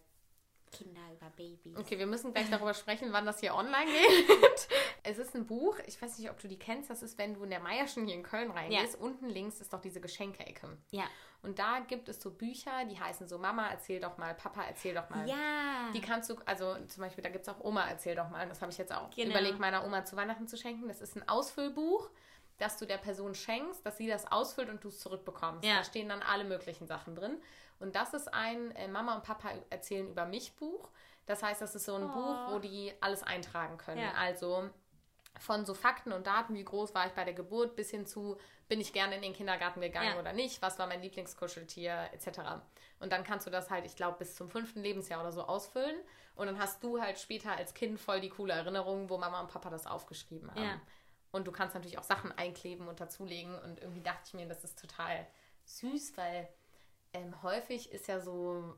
Kinder, 0.72 1.00
über 1.12 1.30
Babys? 1.30 1.76
Okay, 1.76 1.98
wir 1.98 2.06
müssen 2.06 2.32
gleich 2.32 2.50
darüber 2.50 2.74
sprechen, 2.74 3.09
wann 3.12 3.24
das 3.26 3.40
hier 3.40 3.54
online 3.54 3.87
geht. 3.90 4.68
es 5.07 5.19
ist 5.19 5.35
ein 5.35 5.47
Buch, 5.47 5.79
ich 5.87 6.01
weiß 6.01 6.19
nicht, 6.19 6.31
ob 6.31 6.38
du 6.40 6.49
die 6.49 6.59
kennst, 6.59 6.90
das 6.90 7.03
ist, 7.03 7.16
wenn 7.19 7.35
du 7.35 7.45
in 7.45 7.51
der 7.51 7.61
Meierschen 7.61 8.07
hier 8.07 8.14
in 8.14 8.23
Köln 8.23 8.51
reingehst, 8.51 9.01
unten 9.01 9.29
links 9.29 9.61
ist 9.61 9.73
doch 9.73 9.81
diese 9.81 10.01
Geschenke-Ecke. 10.01 10.77
Ja. 10.90 11.05
Und 11.42 11.59
da 11.59 11.79
gibt 11.81 12.09
es 12.09 12.21
so 12.21 12.31
Bücher, 12.33 12.85
die 12.90 12.99
heißen 12.99 13.29
so 13.29 13.38
Mama, 13.38 13.69
erzähl 13.71 14.01
doch 14.01 14.19
mal, 14.19 14.35
Papa, 14.35 14.62
erzähl 14.64 14.95
doch 14.95 15.09
mal. 15.11 15.29
Ja. 15.29 15.90
Die 15.95 16.01
kannst 16.01 16.29
du, 16.31 16.37
also 16.45 16.75
zum 16.87 17.03
Beispiel, 17.03 17.23
da 17.23 17.31
gibt 17.31 17.47
es 17.47 17.49
auch 17.55 17.61
Oma, 17.62 17.88
erzähl 17.88 18.16
doch 18.16 18.29
mal. 18.31 18.49
Das 18.49 18.61
habe 18.62 18.73
ich 18.73 18.79
jetzt 18.79 18.92
auch 18.92 19.11
Genau. 19.11 19.31
überlegt, 19.31 19.61
meiner 19.61 19.85
Oma 19.85 20.05
zu 20.05 20.16
Weihnachten 20.16 20.49
zu 20.49 20.57
schenken. 20.57 20.88
Das 20.88 21.01
ist 21.01 21.14
ein 21.16 21.29
Ausfüllbuch, 21.29 22.11
das 22.59 22.77
du 22.79 22.87
der 22.87 22.99
Person 22.99 23.35
schenkst, 23.35 23.87
dass 23.87 23.97
sie 23.99 24.09
das 24.09 24.31
ausfüllt 24.33 24.71
und 24.71 24.83
du 24.83 24.88
es 24.88 24.99
zurückbekommst. 24.99 25.64
Ja. 25.64 25.77
Da 25.77 25.85
stehen 25.85 26.09
dann 26.09 26.23
alle 26.23 26.45
möglichen 26.45 26.87
Sachen 26.88 27.14
drin. 27.14 27.40
Und 27.79 27.95
das 27.95 28.14
ist 28.14 28.33
ein 28.33 28.71
äh, 28.73 28.88
Mama 28.88 29.14
und 29.14 29.23
Papa 29.23 29.51
erzählen 29.71 30.09
über 30.09 30.25
mich 30.25 30.57
Buch. 30.57 30.88
Das 31.27 31.42
heißt, 31.42 31.61
das 31.61 31.75
ist 31.75 31.85
so 31.85 31.95
ein 31.97 32.05
Oh. 32.05 32.09
Buch, 32.14 32.53
wo 32.55 32.59
die 32.59 32.92
alles 33.01 33.23
eintragen 33.23 33.77
können. 33.77 34.01
Ja. 34.01 34.12
Also 34.19 34.71
von 35.38 35.64
so 35.66 35.75
Fakten 35.75 36.12
und 36.12 36.27
Daten, 36.27 36.55
wie 36.55 36.64
groß 36.64 36.94
war 36.94 37.07
ich 37.07 37.12
bei 37.12 37.25
der 37.25 37.35
Geburt, 37.35 37.77
bis 37.77 37.90
hin 37.90 38.07
zu, 38.07 38.37
bin 38.68 38.81
ich 38.81 38.92
gerne 38.92 39.16
in 39.16 39.22
den 39.22 39.33
Kindergarten 39.33 39.81
gegangen 39.81 40.14
Ja. 40.14 40.18
oder 40.20 40.33
nicht, 40.33 40.62
was 40.62 40.79
war 40.79 40.87
mein 40.87 41.03
Lieblingskuscheltier, 41.03 42.11
etc. 42.12 42.40
Und 43.01 43.12
dann 43.12 43.25
kannst 43.25 43.46
du 43.46 43.51
das 43.51 43.70
halt, 43.70 43.85
ich 43.87 43.96
glaube, 43.96 44.18
bis 44.18 44.35
zum 44.35 44.51
fünften 44.51 44.81
Lebensjahr 44.83 45.20
oder 45.20 45.33
so 45.33 45.42
ausfüllen. 45.42 45.96
Und 46.35 46.46
dann 46.46 46.59
hast 46.59 46.83
du 46.83 47.01
halt 47.01 47.18
später 47.18 47.53
als 47.53 47.75
Kind 47.75 47.99
voll 47.99 48.20
die 48.20 48.29
coole 48.29 48.53
Erinnerung, 48.53 49.09
wo 49.09 49.18
Mama 49.18 49.40
und 49.40 49.49
Papa 49.49 49.70
das 49.70 49.87
aufgeschrieben 49.87 50.51
haben. 50.51 50.62
Ja. 50.62 50.81
Und 51.33 51.46
du 51.46 51.53
kannst 51.53 51.75
natürlich 51.75 51.99
auch 51.99 52.03
Sachen 52.05 52.33
einkleben 52.33 52.88
und 52.88 53.01
dazulegen. 53.01 53.59
Und 53.61 53.81
irgendwie 53.81 54.03
dachte 54.03 54.22
ich 54.27 54.35
mir, 54.35 54.46
das 54.46 54.64
ist 54.64 54.79
total 54.79 55.27
süß, 55.64 56.16
weil 56.16 56.49
ähm, 57.12 57.42
häufig 57.42 57.92
ist 57.92 58.07
ja 58.09 58.20
so 58.20 58.75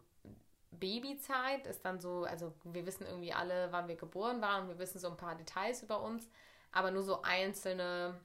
Babyzeit, 0.71 1.66
ist 1.66 1.85
dann 1.85 2.01
so, 2.01 2.25
also 2.25 2.53
wir 2.64 2.87
wissen 2.87 3.07
irgendwie 3.07 3.33
alle, 3.33 3.73
wann 3.73 3.88
wir 3.88 3.97
geboren 3.97 4.40
waren 4.40 4.62
und 4.64 4.68
wir 4.68 4.79
wissen 4.79 4.99
so 4.99 5.09
ein 5.09 5.16
paar 5.16 5.35
Details 5.35 5.83
über 5.83 6.03
uns, 6.03 6.29
aber 6.72 6.90
nur 6.90 7.02
so 7.02 7.22
einzelne, 7.22 8.18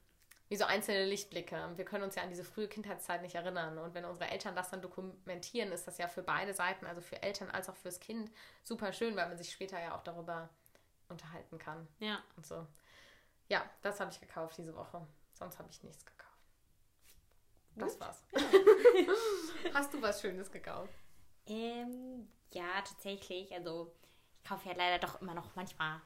wie 0.50 0.56
so 0.56 0.66
einzelne 0.66 1.06
Lichtblicke. 1.06 1.72
Wir 1.76 1.86
können 1.86 2.04
uns 2.04 2.16
ja 2.16 2.24
an 2.24 2.30
diese 2.30 2.44
frühe 2.44 2.68
Kindheitszeit 2.68 3.22
nicht 3.22 3.36
erinnern. 3.36 3.78
Und 3.78 3.94
wenn 3.94 4.06
unsere 4.06 4.30
Eltern 4.30 4.56
das 4.56 4.70
dann 4.70 4.82
dokumentieren, 4.82 5.72
ist 5.72 5.88
das 5.88 5.98
ja 5.98 6.08
für 6.08 6.24
beide 6.24 6.54
Seiten, 6.54 6.86
also 6.86 7.02
für 7.02 7.22
Eltern 7.24 7.50
als 7.50 7.70
auch 7.70 7.76
fürs 7.76 8.00
Kind, 8.00 8.32
super 8.64 8.94
schön, 8.94 9.16
weil 9.16 9.28
man 9.28 9.38
sich 9.38 9.52
später 9.52 9.80
ja 9.80 9.96
auch 9.96 10.04
darüber 10.04 10.50
unterhalten 11.10 11.58
kann 11.58 11.88
ja. 12.00 12.22
und 12.36 12.46
so. 12.46 12.66
Ja, 13.50 13.70
das 13.82 14.00
habe 14.00 14.12
ich 14.12 14.20
gekauft 14.20 14.58
diese 14.58 14.76
Woche. 14.76 15.06
Sonst 15.34 15.60
habe 15.60 15.70
ich 15.70 15.84
nichts 15.84 16.06
gekauft. 16.06 16.24
Das 17.76 18.00
war's. 18.00 18.24
Hast 19.74 19.94
du 19.94 20.02
was 20.02 20.22
Schönes 20.22 20.52
gekauft? 20.52 20.94
Ähm, 21.48 22.28
ja, 22.52 22.82
tatsächlich. 22.82 23.52
Also, 23.54 23.92
ich 24.38 24.50
kaufe 24.50 24.70
ja 24.70 24.76
leider 24.76 25.00
doch 25.00 25.22
immer 25.22 25.34
noch 25.34 25.56
manchmal 25.56 26.02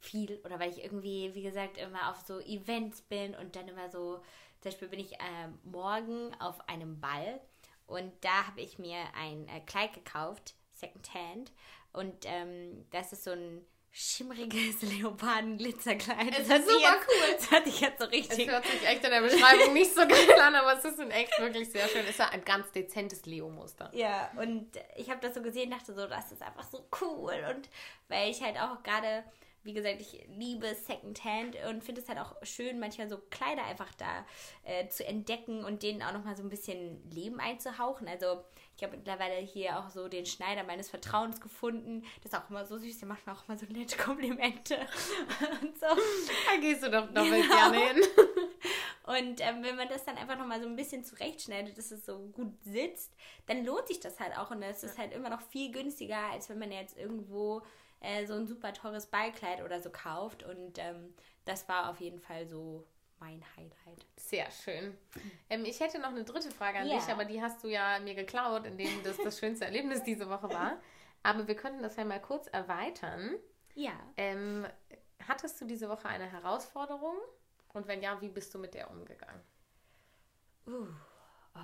viel. 0.00 0.40
Oder 0.44 0.58
weil 0.58 0.70
ich 0.70 0.82
irgendwie, 0.82 1.34
wie 1.34 1.42
gesagt, 1.42 1.78
immer 1.78 2.10
auf 2.10 2.20
so 2.26 2.40
Events 2.40 3.02
bin 3.02 3.34
und 3.34 3.56
dann 3.56 3.68
immer 3.68 3.90
so, 3.90 4.16
zum 4.60 4.70
Beispiel 4.70 4.88
bin 4.88 5.00
ich 5.00 5.12
ähm, 5.12 5.58
morgen 5.64 6.34
auf 6.40 6.68
einem 6.68 7.00
Ball 7.00 7.40
und 7.86 8.12
da 8.20 8.46
habe 8.46 8.60
ich 8.60 8.78
mir 8.78 8.98
ein 9.14 9.48
äh, 9.48 9.60
Kleid 9.60 9.94
gekauft, 9.94 10.54
Secondhand. 10.74 11.52
Und 11.92 12.14
ähm, 12.26 12.84
das 12.90 13.12
ist 13.12 13.24
so 13.24 13.30
ein 13.30 13.64
schimmeriges 13.90 14.82
Leoparden-Glitzerkleid. 14.82 16.38
Es 16.38 16.48
Das 16.48 16.58
ist 16.60 16.68
super 16.68 16.80
jetzt, 16.80 17.08
cool. 17.08 17.36
Das 17.36 17.50
hat 17.50 17.64
sich 17.64 17.80
jetzt 17.80 17.98
so 17.98 18.04
Es 18.04 18.12
richtig 18.12 18.48
hört 18.48 18.66
sich 18.66 18.86
echt 18.86 19.04
in 19.04 19.10
der 19.10 19.22
Beschreibung 19.22 19.72
nicht 19.72 19.94
so 19.94 20.06
geil 20.06 20.40
an, 20.40 20.54
aber 20.54 20.76
es 20.76 20.84
ist 20.84 20.98
in 20.98 21.10
echt 21.10 21.38
wirklich 21.40 21.70
sehr 21.70 21.88
schön. 21.88 22.02
Es 22.02 22.10
ist 22.10 22.18
ja 22.18 22.28
ein 22.28 22.44
ganz 22.44 22.70
dezentes 22.72 23.24
Leo-Muster. 23.24 23.90
Ja, 23.94 24.30
und 24.36 24.68
ich 24.96 25.08
habe 25.10 25.20
das 25.20 25.34
so 25.34 25.42
gesehen, 25.42 25.70
dachte 25.70 25.94
so, 25.94 26.06
das 26.06 26.30
ist 26.30 26.42
einfach 26.42 26.68
so 26.70 26.86
cool. 27.00 27.42
Und 27.56 27.68
weil 28.08 28.30
ich 28.30 28.42
halt 28.42 28.58
auch 28.58 28.82
gerade, 28.82 29.24
wie 29.68 29.74
gesagt, 29.74 30.00
ich 30.00 30.26
liebe 30.38 30.74
Secondhand 30.74 31.54
und 31.68 31.84
finde 31.84 32.00
es 32.00 32.08
halt 32.08 32.18
auch 32.18 32.34
schön, 32.42 32.80
manchmal 32.80 33.06
so 33.06 33.18
Kleider 33.28 33.64
einfach 33.66 33.92
da 33.98 34.24
äh, 34.64 34.88
zu 34.88 35.06
entdecken 35.06 35.62
und 35.62 35.82
denen 35.82 36.02
auch 36.02 36.14
nochmal 36.14 36.34
so 36.38 36.42
ein 36.42 36.48
bisschen 36.48 37.06
Leben 37.10 37.38
einzuhauchen. 37.38 38.08
Also 38.08 38.42
ich 38.78 38.82
habe 38.82 38.96
mittlerweile 38.96 39.34
hier 39.34 39.78
auch 39.78 39.90
so 39.90 40.08
den 40.08 40.24
Schneider 40.24 40.64
meines 40.64 40.88
Vertrauens 40.88 41.38
gefunden. 41.42 42.02
Das 42.22 42.32
ist 42.32 42.38
auch 42.38 42.48
immer 42.48 42.64
so 42.64 42.78
süß, 42.78 42.98
der 42.98 43.08
macht 43.08 43.26
mir 43.26 43.34
auch 43.34 43.46
immer 43.46 43.58
so 43.58 43.66
nette 43.66 43.98
Komplimente 43.98 44.76
und 45.60 45.78
so. 45.78 45.86
Da 45.86 46.60
gehst 46.62 46.82
du 46.84 46.90
doch 46.90 47.06
doppelt 47.08 47.42
Genau. 47.42 47.70
gerne 47.70 47.78
hin. 47.78 48.02
Und 49.04 49.40
ähm, 49.40 49.62
wenn 49.62 49.76
man 49.76 49.88
das 49.88 50.04
dann 50.04 50.18
einfach 50.18 50.36
nochmal 50.36 50.60
so 50.60 50.68
ein 50.68 50.76
bisschen 50.76 51.02
zurechtschneidet, 51.02 51.78
dass 51.78 51.90
es 51.92 52.04
so 52.04 52.18
gut 52.34 52.52
sitzt, 52.62 53.10
dann 53.46 53.64
lohnt 53.64 53.88
sich 53.88 54.00
das 54.00 54.20
halt 54.20 54.36
auch. 54.36 54.50
Und 54.50 54.62
es 54.62 54.82
ist 54.82 54.98
halt 54.98 55.14
immer 55.14 55.30
noch 55.30 55.40
viel 55.40 55.72
günstiger, 55.72 56.18
als 56.30 56.50
wenn 56.50 56.58
man 56.58 56.70
jetzt 56.70 56.98
irgendwo 56.98 57.62
äh, 58.00 58.26
so 58.26 58.34
ein 58.34 58.46
super 58.46 58.72
teures 58.72 59.06
Ballkleid 59.06 59.62
oder 59.62 59.80
so 59.80 59.90
kauft. 59.90 60.42
Und 60.42 60.78
ähm, 60.78 61.14
das 61.44 61.68
war 61.68 61.90
auf 61.90 62.00
jeden 62.00 62.20
Fall 62.20 62.46
so 62.46 62.86
mein 63.20 63.42
Highlight. 63.56 64.06
Sehr 64.16 64.50
schön. 64.50 64.96
Ähm, 65.50 65.64
ich 65.64 65.80
hätte 65.80 65.98
noch 65.98 66.10
eine 66.10 66.24
dritte 66.24 66.50
Frage 66.50 66.78
an 66.78 66.86
Ja. 66.86 66.96
dich, 66.96 67.08
aber 67.08 67.24
die 67.24 67.42
hast 67.42 67.62
du 67.64 67.68
ja 67.68 67.98
mir 67.98 68.14
geklaut, 68.14 68.64
indem 68.66 69.02
das 69.02 69.16
das 69.16 69.38
schönste 69.38 69.64
Erlebnis 69.64 70.02
diese 70.04 70.28
Woche 70.28 70.50
war. 70.50 70.80
Aber 71.22 71.48
wir 71.48 71.56
könnten 71.56 71.82
das 71.82 71.96
ja 71.96 72.04
mal 72.04 72.20
kurz 72.20 72.46
erweitern. 72.46 73.34
Ja. 73.74 73.92
Ähm, 74.16 74.66
hattest 75.26 75.60
du 75.60 75.64
diese 75.64 75.88
Woche 75.88 76.08
eine 76.08 76.30
Herausforderung? 76.30 77.16
Und 77.72 77.86
wenn 77.88 78.02
ja, 78.02 78.20
wie 78.20 78.28
bist 78.28 78.54
du 78.54 78.58
mit 78.58 78.74
der 78.74 78.90
umgegangen? 78.90 79.42
Uh, 80.66 80.86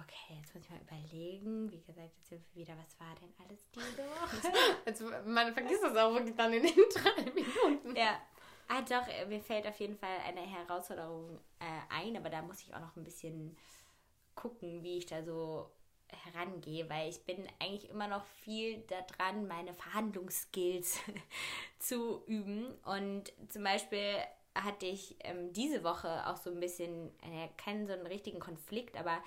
okay, 0.03 0.39
jetzt 0.41 0.55
muss 0.55 0.65
ich 0.65 0.71
mal 0.71 0.81
überlegen. 0.81 1.71
Wie 1.71 1.81
gesagt, 1.81 2.11
jetzt 2.17 2.29
sind 2.29 2.43
wir 2.53 2.63
wieder, 2.63 2.75
was 2.77 2.99
war 3.01 3.15
denn 3.17 3.33
alles 3.45 3.69
diese 3.71 3.99
Woche? 3.99 4.53
Also, 4.87 5.11
man 5.27 5.53
vergisst 5.53 5.83
das 5.83 5.97
auch 5.97 6.15
wirklich 6.15 6.37
dann 6.37 6.53
in 6.53 6.63
den 6.63 6.73
drei 6.93 7.23
Minuten. 7.31 7.97
Ja. 7.97 8.21
Ah, 8.69 8.81
doch, 8.81 9.07
äh, 9.09 9.27
mir 9.27 9.41
fällt 9.41 9.67
auf 9.67 9.79
jeden 9.79 9.97
Fall 9.97 10.17
eine 10.27 10.41
Herausforderung 10.41 11.39
äh, 11.61 11.95
ein, 11.95 12.17
aber 12.17 12.31
da 12.31 12.41
muss 12.43 12.63
ich 12.63 12.75
auch 12.75 12.81
noch 12.81 12.97
ein 12.97 13.05
bisschen 13.05 13.57
gucken, 14.35 14.83
wie 14.83 14.99
ich 14.99 15.07
da 15.07 15.23
so 15.23 15.71
herangehe, 16.09 16.89
weil 16.89 17.11
ich 17.11 17.25
bin 17.25 17.47
eigentlich 17.59 17.91
immer 17.91 18.09
noch 18.09 18.25
viel 18.25 18.83
daran, 18.83 19.47
meine 19.47 19.75
Verhandlungsskills 19.75 21.01
zu 21.79 22.25
üben. 22.27 22.75
Und 22.85 23.33
zum 23.49 23.65
Beispiel 23.65 24.17
hatte 24.55 24.87
ich 24.87 25.17
ähm, 25.21 25.53
diese 25.53 25.83
Woche 25.83 26.27
auch 26.29 26.37
so 26.37 26.51
ein 26.51 26.61
bisschen, 26.61 27.09
äh, 27.23 27.49
keinen 27.57 27.87
so 27.87 27.93
einen 27.93 28.07
richtigen 28.07 28.39
Konflikt, 28.39 28.97
aber 28.97 29.23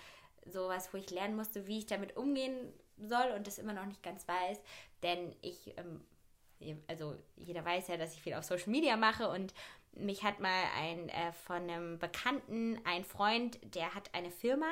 sowas, 0.51 0.89
wo 0.93 0.97
ich 0.97 1.09
lernen 1.11 1.35
musste, 1.35 1.67
wie 1.67 1.79
ich 1.79 1.85
damit 1.85 2.17
umgehen 2.17 2.73
soll 2.97 3.31
und 3.35 3.47
das 3.47 3.59
immer 3.59 3.73
noch 3.73 3.85
nicht 3.85 4.03
ganz 4.03 4.27
weiß, 4.27 4.59
denn 5.03 5.35
ich 5.41 5.73
ähm, 5.77 6.01
also 6.87 7.15
jeder 7.35 7.63
weiß 7.63 7.87
ja, 7.87 7.97
dass 7.97 8.13
ich 8.13 8.21
viel 8.21 8.33
auf 8.33 8.43
Social 8.43 8.69
Media 8.69 8.97
mache 8.97 9.29
und 9.29 9.53
mich 9.93 10.23
hat 10.23 10.39
mal 10.39 10.63
ein 10.75 11.09
äh, 11.09 11.31
von 11.31 11.63
einem 11.69 11.99
Bekannten, 11.99 12.79
ein 12.83 13.03
Freund, 13.03 13.59
der 13.75 13.93
hat 13.93 14.13
eine 14.13 14.31
Firma 14.31 14.71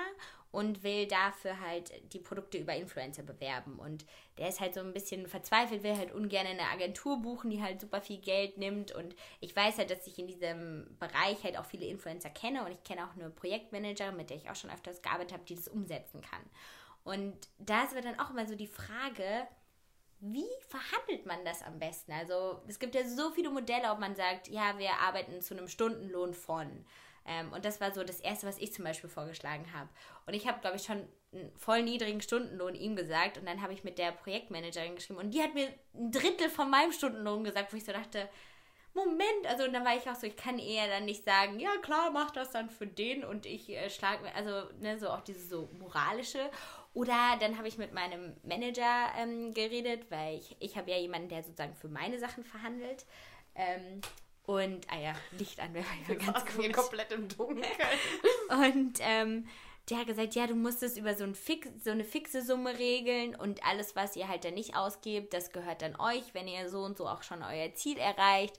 und 0.55 0.83
will 0.83 1.05
dafür 1.05 1.59
halt 1.59 1.91
die 2.13 2.19
Produkte 2.19 2.57
über 2.57 2.73
Influencer 2.73 3.23
bewerben. 3.23 3.77
Und 3.77 4.05
der 4.37 4.47
ist 4.47 4.61
halt 4.61 4.73
so 4.73 4.79
ein 4.79 4.93
bisschen 4.93 5.27
verzweifelt, 5.27 5.83
will 5.83 5.97
halt 5.97 6.13
ungern 6.13 6.47
eine 6.47 6.69
Agentur 6.69 7.21
buchen, 7.21 7.49
die 7.49 7.61
halt 7.61 7.81
super 7.81 7.99
viel 7.99 8.19
Geld 8.19 8.57
nimmt. 8.57 8.93
Und 8.93 9.17
ich 9.41 9.53
weiß 9.53 9.77
halt, 9.79 9.89
dass 9.89 10.07
ich 10.07 10.17
in 10.17 10.27
diesem 10.27 10.95
Bereich 10.97 11.43
halt 11.43 11.57
auch 11.57 11.65
viele 11.65 11.85
Influencer 11.87 12.29
kenne 12.29 12.63
und 12.63 12.71
ich 12.71 12.81
kenne 12.85 13.05
auch 13.05 13.13
eine 13.17 13.29
Projektmanagerin, 13.29 14.15
mit 14.15 14.29
der 14.29 14.37
ich 14.37 14.49
auch 14.49 14.55
schon 14.55 14.69
öfters 14.69 15.01
gearbeitet 15.01 15.33
habe, 15.33 15.43
die 15.43 15.55
das 15.55 15.67
umsetzen 15.67 16.21
kann. 16.21 16.41
Und 17.03 17.35
da 17.59 17.83
ist 17.83 17.91
aber 17.91 18.01
dann 18.01 18.17
auch 18.21 18.29
immer 18.29 18.47
so 18.47 18.55
die 18.55 18.65
Frage, 18.65 19.47
wie 20.21 20.47
verhandelt 20.69 21.25
man 21.25 21.43
das 21.43 21.63
am 21.63 21.79
besten? 21.79 22.13
Also 22.13 22.61
es 22.65 22.79
gibt 22.79 22.95
ja 22.95 23.05
so 23.05 23.29
viele 23.31 23.49
Modelle, 23.49 23.91
ob 23.91 23.99
man 23.99 24.15
sagt, 24.15 24.47
ja, 24.47 24.79
wir 24.79 24.93
arbeiten 25.01 25.41
zu 25.41 25.53
einem 25.53 25.67
Stundenlohn 25.67 26.33
von. 26.33 26.85
Ähm, 27.25 27.51
und 27.51 27.65
das 27.65 27.81
war 27.81 27.91
so 27.91 28.03
das 28.03 28.19
Erste, 28.19 28.47
was 28.47 28.57
ich 28.57 28.73
zum 28.73 28.85
Beispiel 28.85 29.09
vorgeschlagen 29.09 29.73
habe. 29.73 29.89
Und 30.25 30.33
ich 30.33 30.47
habe, 30.47 30.59
glaube 30.61 30.75
ich, 30.75 30.83
schon 30.83 31.07
einen 31.33 31.51
voll 31.57 31.83
niedrigen 31.83 32.21
Stundenlohn 32.21 32.75
ihm 32.75 32.95
gesagt. 32.95 33.37
Und 33.37 33.45
dann 33.45 33.61
habe 33.61 33.73
ich 33.73 33.83
mit 33.83 33.97
der 33.97 34.11
Projektmanagerin 34.11 34.95
geschrieben. 34.95 35.19
Und 35.19 35.31
die 35.31 35.41
hat 35.41 35.53
mir 35.53 35.67
ein 35.93 36.11
Drittel 36.11 36.49
von 36.49 36.69
meinem 36.69 36.91
Stundenlohn 36.91 37.43
gesagt, 37.43 37.73
wo 37.73 37.77
ich 37.77 37.85
so 37.85 37.91
dachte, 37.91 38.29
Moment, 38.93 39.45
also 39.47 39.67
dann 39.67 39.83
war 39.83 39.97
ich 39.97 40.09
auch 40.09 40.15
so, 40.15 40.25
ich 40.25 40.37
kann 40.37 40.57
eher 40.57 40.87
dann 40.87 41.03
nicht 41.03 41.25
sagen, 41.25 41.59
ja 41.59 41.69
klar, 41.81 42.11
mach 42.11 42.31
das 42.31 42.51
dann 42.51 42.69
für 42.69 42.87
den 42.87 43.25
und 43.25 43.45
ich 43.45 43.69
äh, 43.69 43.89
schlage 43.89 44.23
mir, 44.23 44.33
also 44.33 44.69
ne, 44.79 44.97
so 44.97 45.09
auch 45.09 45.19
dieses 45.19 45.49
so 45.49 45.69
moralische. 45.77 46.49
Oder 46.93 47.35
dann 47.41 47.57
habe 47.57 47.67
ich 47.67 47.77
mit 47.77 47.93
meinem 47.93 48.37
Manager 48.43 49.11
ähm, 49.17 49.53
geredet, 49.53 50.09
weil 50.09 50.37
ich, 50.37 50.55
ich 50.61 50.77
habe 50.77 50.91
ja 50.91 50.97
jemanden, 50.97 51.27
der 51.27 51.43
sozusagen 51.43 51.75
für 51.75 51.89
meine 51.89 52.19
Sachen 52.19 52.45
verhandelt. 52.45 53.05
Ähm, 53.53 53.99
und, 54.45 54.87
ah 54.89 54.99
ja, 54.99 55.13
Licht 55.37 55.59
an, 55.59 55.73
wäre 55.73 55.85
ja 56.07 56.15
ganz 56.15 56.45
cool. 56.57 56.71
komplett 56.71 57.11
im 57.11 57.27
Dunkeln. 57.27 57.65
und 58.49 58.99
ähm, 58.99 59.47
der 59.89 59.99
hat 59.99 60.07
gesagt, 60.07 60.35
ja, 60.35 60.47
du 60.47 60.55
musst 60.55 60.81
es 60.83 60.97
über 60.97 61.13
so, 61.15 61.23
ein 61.23 61.35
Fix, 61.35 61.69
so 61.83 61.91
eine 61.91 62.03
fixe 62.03 62.41
Summe 62.41 62.77
regeln 62.77 63.35
und 63.35 63.63
alles, 63.65 63.95
was 63.95 64.15
ihr 64.15 64.27
halt 64.27 64.43
dann 64.43 64.55
nicht 64.55 64.75
ausgebt, 64.75 65.33
das 65.33 65.51
gehört 65.51 65.81
dann 65.81 65.95
euch, 65.99 66.33
wenn 66.33 66.47
ihr 66.47 66.69
so 66.69 66.81
und 66.83 66.97
so 66.97 67.07
auch 67.07 67.23
schon 67.23 67.43
euer 67.43 67.73
Ziel 67.75 67.97
erreicht. 67.97 68.57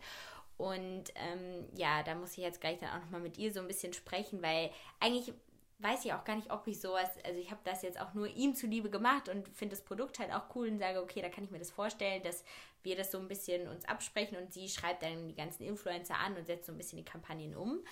Und 0.57 1.05
ähm, 1.17 1.67
ja, 1.75 2.03
da 2.03 2.15
muss 2.15 2.33
ich 2.33 2.39
jetzt 2.39 2.61
gleich 2.61 2.79
dann 2.79 2.91
auch 2.91 3.05
nochmal 3.05 3.21
mit 3.21 3.37
ihr 3.39 3.53
so 3.53 3.61
ein 3.61 3.67
bisschen 3.67 3.93
sprechen, 3.93 4.41
weil 4.43 4.71
eigentlich 5.01 5.35
weiß 5.79 6.05
ich 6.05 6.13
auch 6.13 6.25
gar 6.25 6.37
nicht, 6.37 6.51
ob 6.51 6.67
ich 6.67 6.81
sowas, 6.81 7.11
also 7.25 7.39
ich 7.39 7.51
habe 7.51 7.61
das 7.65 7.83
jetzt 7.83 8.01
auch 8.01 8.15
nur 8.15 8.29
ihm 8.29 8.55
zuliebe 8.55 8.89
gemacht 8.89 9.29
und 9.29 9.49
finde 9.49 9.77
das 9.77 9.85
Produkt 9.85 10.19
halt 10.19 10.33
auch 10.33 10.55
cool 10.55 10.69
und 10.69 10.79
sage, 10.79 11.03
okay, 11.03 11.21
da 11.21 11.29
kann 11.29 11.45
ich 11.45 11.51
mir 11.51 11.59
das 11.59 11.71
vorstellen, 11.71 12.23
dass 12.23 12.45
wir 12.83 12.97
das 12.97 13.11
so 13.11 13.19
ein 13.19 13.29
bisschen 13.29 13.69
uns 13.69 13.85
absprechen 13.85 14.39
und 14.39 14.53
sie 14.53 14.69
schreibt 14.69 15.03
dann 15.03 15.29
die 15.29 15.35
ganzen 15.35 15.65
Influencer 15.65 16.19
an 16.19 16.37
und 16.37 16.47
setzt 16.47 16.67
so 16.67 16.73
ein 16.73 16.79
bisschen 16.79 16.99
die 16.99 17.05
Kampagnen 17.05 17.55
um. 17.55 17.85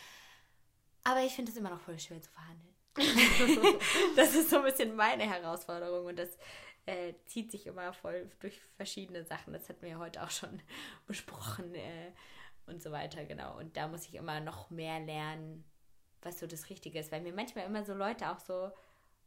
Aber 1.02 1.20
ich 1.22 1.34
finde 1.34 1.50
es 1.52 1.58
immer 1.58 1.70
noch 1.70 1.80
voll 1.80 1.98
schwer 1.98 2.22
zu 2.22 2.30
verhandeln. 2.30 2.74
das 4.16 4.34
ist 4.34 4.50
so 4.50 4.58
ein 4.58 4.64
bisschen 4.64 4.94
meine 4.96 5.24
Herausforderung 5.24 6.06
und 6.06 6.18
das 6.18 6.38
äh, 6.86 7.14
zieht 7.26 7.50
sich 7.50 7.66
immer 7.66 7.92
voll 7.92 8.30
durch 8.40 8.60
verschiedene 8.76 9.24
Sachen. 9.24 9.52
Das 9.52 9.68
hatten 9.68 9.82
wir 9.82 9.90
ja 9.90 9.98
heute 9.98 10.22
auch 10.22 10.30
schon 10.30 10.62
besprochen 11.06 11.74
äh, 11.74 12.12
und 12.66 12.82
so 12.82 12.92
weiter, 12.92 13.24
genau. 13.24 13.58
Und 13.58 13.76
da 13.76 13.88
muss 13.88 14.06
ich 14.06 14.14
immer 14.14 14.40
noch 14.40 14.70
mehr 14.70 15.00
lernen, 15.00 15.64
was 16.24 16.38
so 16.38 16.46
das 16.46 16.70
Richtige 16.70 16.98
ist, 16.98 17.12
weil 17.12 17.20
mir 17.20 17.32
manchmal 17.32 17.66
immer 17.66 17.84
so 17.84 17.94
Leute 17.94 18.30
auch 18.30 18.40
so 18.40 18.70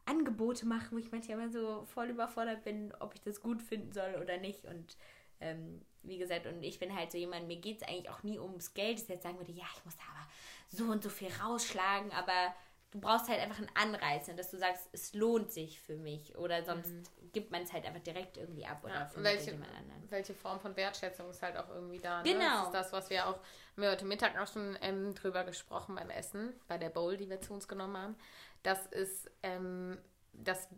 Angebote 0.05 0.65
machen, 0.65 0.89
wo 0.91 0.97
ich 0.97 1.11
manchmal 1.11 1.37
immer 1.37 1.49
so 1.49 1.85
voll 1.85 2.09
überfordert 2.09 2.63
bin, 2.63 2.93
ob 2.99 3.13
ich 3.13 3.21
das 3.21 3.41
gut 3.41 3.61
finden 3.61 3.91
soll 3.91 4.17
oder 4.21 4.37
nicht. 4.37 4.65
Und 4.65 4.97
ähm, 5.39 5.81
wie 6.03 6.17
gesagt, 6.17 6.47
und 6.47 6.63
ich 6.63 6.79
bin 6.79 6.95
halt 6.95 7.11
so 7.11 7.17
jemand, 7.17 7.47
mir 7.47 7.57
geht 7.57 7.81
es 7.81 7.87
eigentlich 7.87 8.09
auch 8.09 8.23
nie 8.23 8.39
ums 8.39 8.73
Geld, 8.73 8.97
dass 8.97 9.03
ich 9.03 9.09
jetzt 9.09 9.23
sagen 9.23 9.37
würde, 9.37 9.51
ja, 9.51 9.65
ich 9.75 9.85
muss 9.85 9.97
da 9.97 10.03
aber 10.09 10.27
so 10.69 10.91
und 10.91 11.03
so 11.03 11.09
viel 11.09 11.29
rausschlagen, 11.41 12.11
aber 12.11 12.55
du 12.91 12.99
brauchst 12.99 13.27
halt 13.29 13.39
einfach 13.39 13.57
einen 13.57 13.71
Anreiz, 13.75 14.29
dass 14.35 14.51
du 14.51 14.57
sagst, 14.57 14.89
es 14.93 15.13
lohnt 15.13 15.51
sich 15.51 15.79
für 15.81 15.97
mich 15.97 16.37
oder 16.37 16.63
sonst 16.63 16.89
mhm. 16.89 17.31
gibt 17.33 17.51
man 17.51 17.63
es 17.63 17.73
halt 17.73 17.85
einfach 17.85 18.01
direkt 18.01 18.37
irgendwie 18.37 18.65
ab 18.65 18.83
oder 18.83 18.93
ja, 18.93 19.11
welche, 19.15 19.51
jemand 19.51 19.73
anderen. 19.75 20.09
Welche 20.09 20.33
Form 20.33 20.59
von 20.59 20.75
Wertschätzung 20.75 21.29
ist 21.29 21.41
halt 21.41 21.57
auch 21.57 21.69
irgendwie 21.69 21.99
da. 21.99 22.23
Ne? 22.23 22.33
Genau. 22.33 22.57
Das 22.57 22.65
ist 22.67 22.73
das, 22.73 22.93
was 22.93 23.09
wir 23.09 23.27
auch, 23.27 23.35
haben 23.35 23.81
wir 23.81 23.91
heute 23.91 24.05
Mittag 24.05 24.39
auch 24.39 24.47
schon 24.47 24.77
ähm, 24.81 25.13
drüber 25.15 25.43
gesprochen 25.43 25.95
beim 25.95 26.09
Essen, 26.09 26.53
bei 26.67 26.77
der 26.77 26.89
Bowl, 26.89 27.17
die 27.17 27.29
wir 27.29 27.41
zu 27.41 27.53
uns 27.53 27.67
genommen 27.67 27.97
haben. 27.97 28.15
Das 28.63 28.85
ist, 28.87 29.29
ähm, 29.43 29.97
dass 30.33 30.69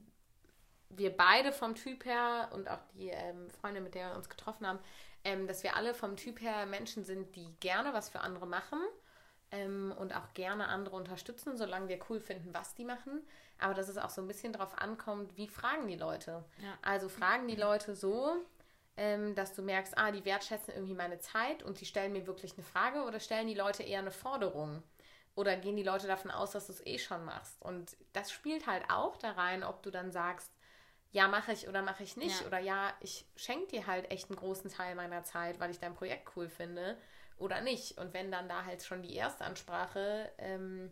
wir 0.89 1.15
beide 1.15 1.51
vom 1.51 1.75
Typ 1.75 2.05
her 2.05 2.49
und 2.53 2.67
auch 2.67 2.81
die 2.95 3.09
ähm, 3.09 3.49
Freunde, 3.51 3.81
mit 3.81 3.93
der 3.93 4.09
wir 4.09 4.15
uns 4.15 4.29
getroffen 4.29 4.65
haben, 4.65 4.79
ähm, 5.23 5.47
dass 5.47 5.61
wir 5.61 5.75
alle 5.75 5.93
vom 5.93 6.15
Typ 6.15 6.41
her 6.41 6.65
Menschen 6.65 7.03
sind, 7.03 7.35
die 7.35 7.53
gerne 7.59 7.93
was 7.93 8.09
für 8.09 8.21
andere 8.21 8.47
machen 8.47 8.79
ähm, 9.51 9.93
und 9.97 10.15
auch 10.15 10.33
gerne 10.33 10.67
andere 10.67 10.95
unterstützen, 10.95 11.57
solange 11.57 11.87
wir 11.87 11.99
cool 12.09 12.19
finden, 12.19 12.53
was 12.53 12.75
die 12.75 12.85
machen. 12.85 13.21
Aber 13.57 13.73
dass 13.73 13.89
es 13.89 13.97
auch 13.97 14.09
so 14.09 14.21
ein 14.21 14.27
bisschen 14.27 14.53
darauf 14.53 14.77
ankommt, 14.77 15.35
wie 15.37 15.47
fragen 15.47 15.87
die 15.87 15.95
Leute. 15.95 16.43
Ja. 16.61 16.77
Also 16.81 17.09
fragen 17.09 17.47
die 17.47 17.55
Leute 17.55 17.95
so, 17.95 18.35
ähm, 18.95 19.35
dass 19.35 19.53
du 19.53 19.61
merkst, 19.61 19.97
ah, 19.97 20.11
die 20.11 20.25
wertschätzen 20.25 20.73
irgendwie 20.73 20.93
meine 20.93 21.19
Zeit 21.19 21.63
und 21.63 21.77
sie 21.77 21.85
stellen 21.85 22.13
mir 22.13 22.27
wirklich 22.27 22.53
eine 22.53 22.63
Frage 22.63 23.03
oder 23.03 23.19
stellen 23.19 23.47
die 23.47 23.55
Leute 23.55 23.83
eher 23.83 23.99
eine 23.99 24.11
Forderung? 24.11 24.83
Oder 25.35 25.55
gehen 25.55 25.77
die 25.77 25.83
Leute 25.83 26.07
davon 26.07 26.31
aus, 26.31 26.51
dass 26.51 26.67
du 26.67 26.73
es 26.73 26.85
eh 26.85 26.97
schon 26.97 27.23
machst? 27.23 27.61
Und 27.61 27.95
das 28.13 28.31
spielt 28.31 28.67
halt 28.67 28.83
auch 28.89 29.15
da 29.17 29.31
rein, 29.31 29.63
ob 29.63 29.83
du 29.83 29.91
dann 29.91 30.11
sagst, 30.11 30.51
ja, 31.11 31.27
mache 31.27 31.53
ich 31.53 31.67
oder 31.67 31.81
mache 31.81 32.03
ich 32.03 32.17
nicht. 32.17 32.41
Ja. 32.41 32.47
Oder 32.47 32.59
ja, 32.59 32.93
ich 32.99 33.25
schenke 33.35 33.67
dir 33.67 33.87
halt 33.87 34.11
echt 34.11 34.29
einen 34.29 34.37
großen 34.37 34.69
Teil 34.69 34.95
meiner 34.95 35.23
Zeit, 35.23 35.59
weil 35.59 35.71
ich 35.71 35.79
dein 35.79 35.95
Projekt 35.95 36.29
cool 36.35 36.49
finde 36.49 36.97
oder 37.39 37.61
nicht. 37.61 37.97
Und 37.97 38.13
wenn 38.13 38.31
dann 38.31 38.49
da 38.49 38.65
halt 38.65 38.83
schon 38.83 39.01
die 39.01 39.17
Erstansprache 39.17 40.31
ähm, 40.37 40.91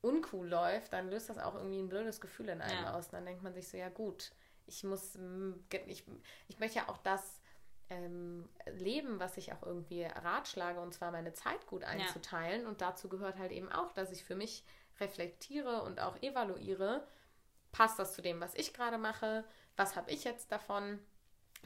uncool 0.00 0.48
läuft, 0.48 0.92
dann 0.92 1.10
löst 1.10 1.28
das 1.28 1.38
auch 1.38 1.54
irgendwie 1.54 1.80
ein 1.80 1.88
blödes 1.88 2.20
Gefühl 2.20 2.48
in 2.48 2.60
einem 2.60 2.84
ja. 2.84 2.94
aus. 2.94 3.06
Und 3.06 3.14
dann 3.14 3.26
denkt 3.26 3.42
man 3.42 3.54
sich 3.54 3.68
so, 3.68 3.76
ja 3.76 3.88
gut, 3.88 4.32
ich 4.66 4.84
muss, 4.84 5.18
ich, 5.86 6.04
ich 6.48 6.58
möchte 6.58 6.78
ja 6.78 6.88
auch 6.88 6.98
das 6.98 7.40
ähm, 7.90 8.48
leben, 8.66 9.20
was 9.20 9.36
ich 9.36 9.52
auch 9.52 9.62
irgendwie 9.62 10.04
ratschlage, 10.04 10.80
und 10.80 10.94
zwar 10.94 11.10
meine 11.10 11.32
Zeit 11.32 11.66
gut 11.66 11.84
einzuteilen. 11.84 12.62
Ja. 12.62 12.68
Und 12.68 12.80
dazu 12.80 13.08
gehört 13.08 13.38
halt 13.38 13.52
eben 13.52 13.70
auch, 13.70 13.92
dass 13.92 14.10
ich 14.10 14.24
für 14.24 14.36
mich 14.36 14.64
reflektiere 15.00 15.82
und 15.82 16.00
auch 16.00 16.22
evaluiere, 16.22 17.06
passt 17.72 17.98
das 17.98 18.14
zu 18.14 18.22
dem, 18.22 18.40
was 18.40 18.54
ich 18.54 18.72
gerade 18.72 18.98
mache, 18.98 19.44
was 19.76 19.96
habe 19.96 20.10
ich 20.12 20.24
jetzt 20.24 20.52
davon 20.52 21.00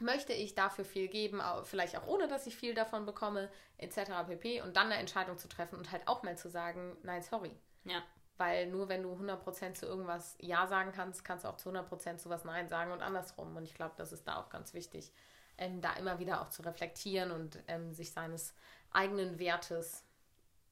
möchte 0.01 0.33
ich 0.33 0.55
dafür 0.55 0.85
viel 0.85 1.07
geben, 1.07 1.41
vielleicht 1.63 1.97
auch 1.97 2.07
ohne, 2.07 2.27
dass 2.27 2.47
ich 2.47 2.55
viel 2.55 2.73
davon 2.73 3.05
bekomme, 3.05 3.49
etc. 3.77 4.11
pp. 4.27 4.61
Und 4.61 4.75
dann 4.75 4.87
eine 4.87 4.97
Entscheidung 4.97 5.37
zu 5.37 5.47
treffen 5.47 5.77
und 5.77 5.91
halt 5.91 6.07
auch 6.07 6.23
mal 6.23 6.37
zu 6.37 6.49
sagen, 6.49 6.97
nein, 7.03 7.21
sorry. 7.23 7.55
Ja. 7.85 8.03
Weil 8.37 8.67
nur 8.67 8.87
wenn 8.87 9.03
du 9.03 9.13
100% 9.13 9.73
zu 9.73 9.85
irgendwas 9.85 10.37
Ja 10.39 10.67
sagen 10.67 10.91
kannst, 10.93 11.25
kannst 11.25 11.43
du 11.43 11.49
auch 11.49 11.57
zu 11.57 11.69
100% 11.69 12.17
zu 12.17 12.29
was 12.29 12.45
Nein 12.45 12.69
sagen 12.69 12.91
und 12.91 13.01
andersrum. 13.01 13.55
Und 13.55 13.63
ich 13.63 13.73
glaube, 13.73 13.95
das 13.97 14.11
ist 14.11 14.27
da 14.27 14.37
auch 14.37 14.49
ganz 14.49 14.73
wichtig, 14.73 15.11
ähm, 15.57 15.81
da 15.81 15.93
immer 15.93 16.19
wieder 16.19 16.41
auch 16.41 16.49
zu 16.49 16.61
reflektieren 16.61 17.31
und 17.31 17.61
ähm, 17.67 17.93
sich 17.93 18.11
seines 18.11 18.53
eigenen 18.91 19.39
Wertes 19.39 20.05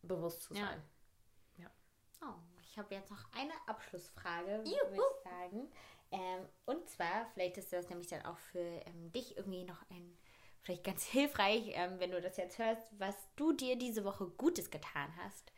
bewusst 0.01 0.43
zu 0.43 0.53
sein. 0.53 0.81
Ja. 1.57 1.65
ja. 1.65 1.71
Oh, 2.25 2.35
ich 2.61 2.77
habe 2.77 2.95
jetzt 2.95 3.11
noch 3.11 3.25
eine 3.33 3.53
Abschlussfrage, 3.67 4.63
würde 4.63 4.69
ich 4.69 5.23
sagen. 5.23 5.69
Ähm, 6.11 6.47
und 6.65 6.89
zwar, 6.89 7.27
vielleicht 7.33 7.57
ist 7.57 7.73
das 7.73 7.89
nämlich 7.89 8.07
dann 8.07 8.25
auch 8.25 8.37
für 8.37 8.59
ähm, 8.59 9.11
dich 9.11 9.37
irgendwie 9.37 9.63
noch 9.63 9.81
ein, 9.89 10.17
vielleicht 10.61 10.83
ganz 10.83 11.03
hilfreich, 11.05 11.71
ähm, 11.73 11.99
wenn 11.99 12.11
du 12.11 12.21
das 12.21 12.37
jetzt 12.37 12.57
hörst, 12.57 12.81
was 12.97 13.15
du 13.35 13.53
dir 13.53 13.77
diese 13.77 14.03
Woche 14.03 14.27
Gutes 14.37 14.69
getan 14.69 15.13
hast. 15.23 15.51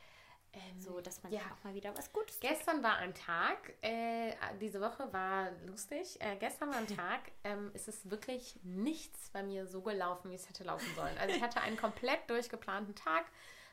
Ähm, 0.51 0.81
so, 0.81 0.99
dass 0.99 1.21
man 1.21 1.31
ja 1.31 1.41
auch 1.41 1.63
mal 1.63 1.75
wieder 1.75 1.95
was 1.95 2.11
Gutes 2.11 2.39
tut. 2.39 2.49
Gestern 2.49 2.81
war 2.81 2.95
ein 2.95 3.13
Tag, 3.13 3.71
äh, 3.81 4.33
diese 4.59 4.81
Woche 4.81 5.13
war 5.13 5.51
lustig. 5.67 6.19
Äh, 6.21 6.37
gestern 6.37 6.69
war 6.69 6.77
ein 6.77 6.87
Tag, 6.95 7.31
ähm, 7.43 7.69
ist 7.75 7.87
es 7.87 8.09
wirklich 8.09 8.59
nichts 8.63 9.29
bei 9.29 9.43
mir 9.43 9.67
so 9.67 9.81
gelaufen, 9.81 10.31
wie 10.31 10.35
es 10.35 10.49
hätte 10.49 10.63
laufen 10.63 10.91
sollen. 10.95 11.15
Also 11.19 11.35
ich 11.35 11.41
hatte 11.43 11.61
einen 11.61 11.77
komplett 11.77 12.27
durchgeplanten 12.27 12.95
Tag 12.95 13.25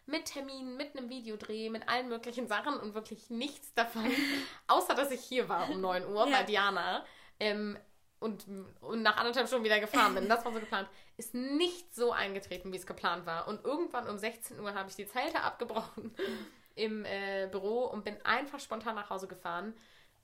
mit 0.06 0.26
Terminen, 0.26 0.76
mit 0.76 0.96
einem 0.96 1.08
Videodreh, 1.08 1.68
mit 1.68 1.88
allen 1.88 2.08
möglichen 2.08 2.46
Sachen 2.46 2.78
und 2.78 2.94
wirklich 2.94 3.28
nichts 3.28 3.74
davon, 3.74 4.10
außer 4.68 4.94
dass 4.94 5.10
ich 5.10 5.20
hier 5.20 5.48
war 5.48 5.68
um 5.68 5.80
9 5.80 6.06
Uhr 6.06 6.28
ja. 6.28 6.38
bei 6.38 6.42
Diana 6.44 7.04
ähm, 7.40 7.76
und, 8.20 8.46
und 8.80 9.02
nach 9.02 9.16
anderthalb 9.16 9.46
Stunden 9.46 9.64
wieder 9.64 9.80
gefahren 9.80 10.14
bin. 10.14 10.28
Das 10.28 10.44
war 10.44 10.52
so 10.52 10.60
geplant. 10.60 10.88
Ist 11.16 11.34
nicht 11.34 11.94
so 11.94 12.12
eingetreten, 12.12 12.72
wie 12.72 12.76
es 12.76 12.86
geplant 12.86 13.26
war. 13.26 13.46
Und 13.48 13.64
irgendwann 13.64 14.08
um 14.08 14.16
16 14.16 14.58
Uhr 14.60 14.74
habe 14.74 14.88
ich 14.88 14.96
die 14.96 15.06
Zelte 15.06 15.40
abgebrochen 15.40 16.14
im 16.76 17.04
äh, 17.04 17.48
Büro 17.50 17.84
und 17.84 18.04
bin 18.04 18.16
einfach 18.24 18.60
spontan 18.60 18.94
nach 18.94 19.10
Hause 19.10 19.26
gefahren 19.26 19.74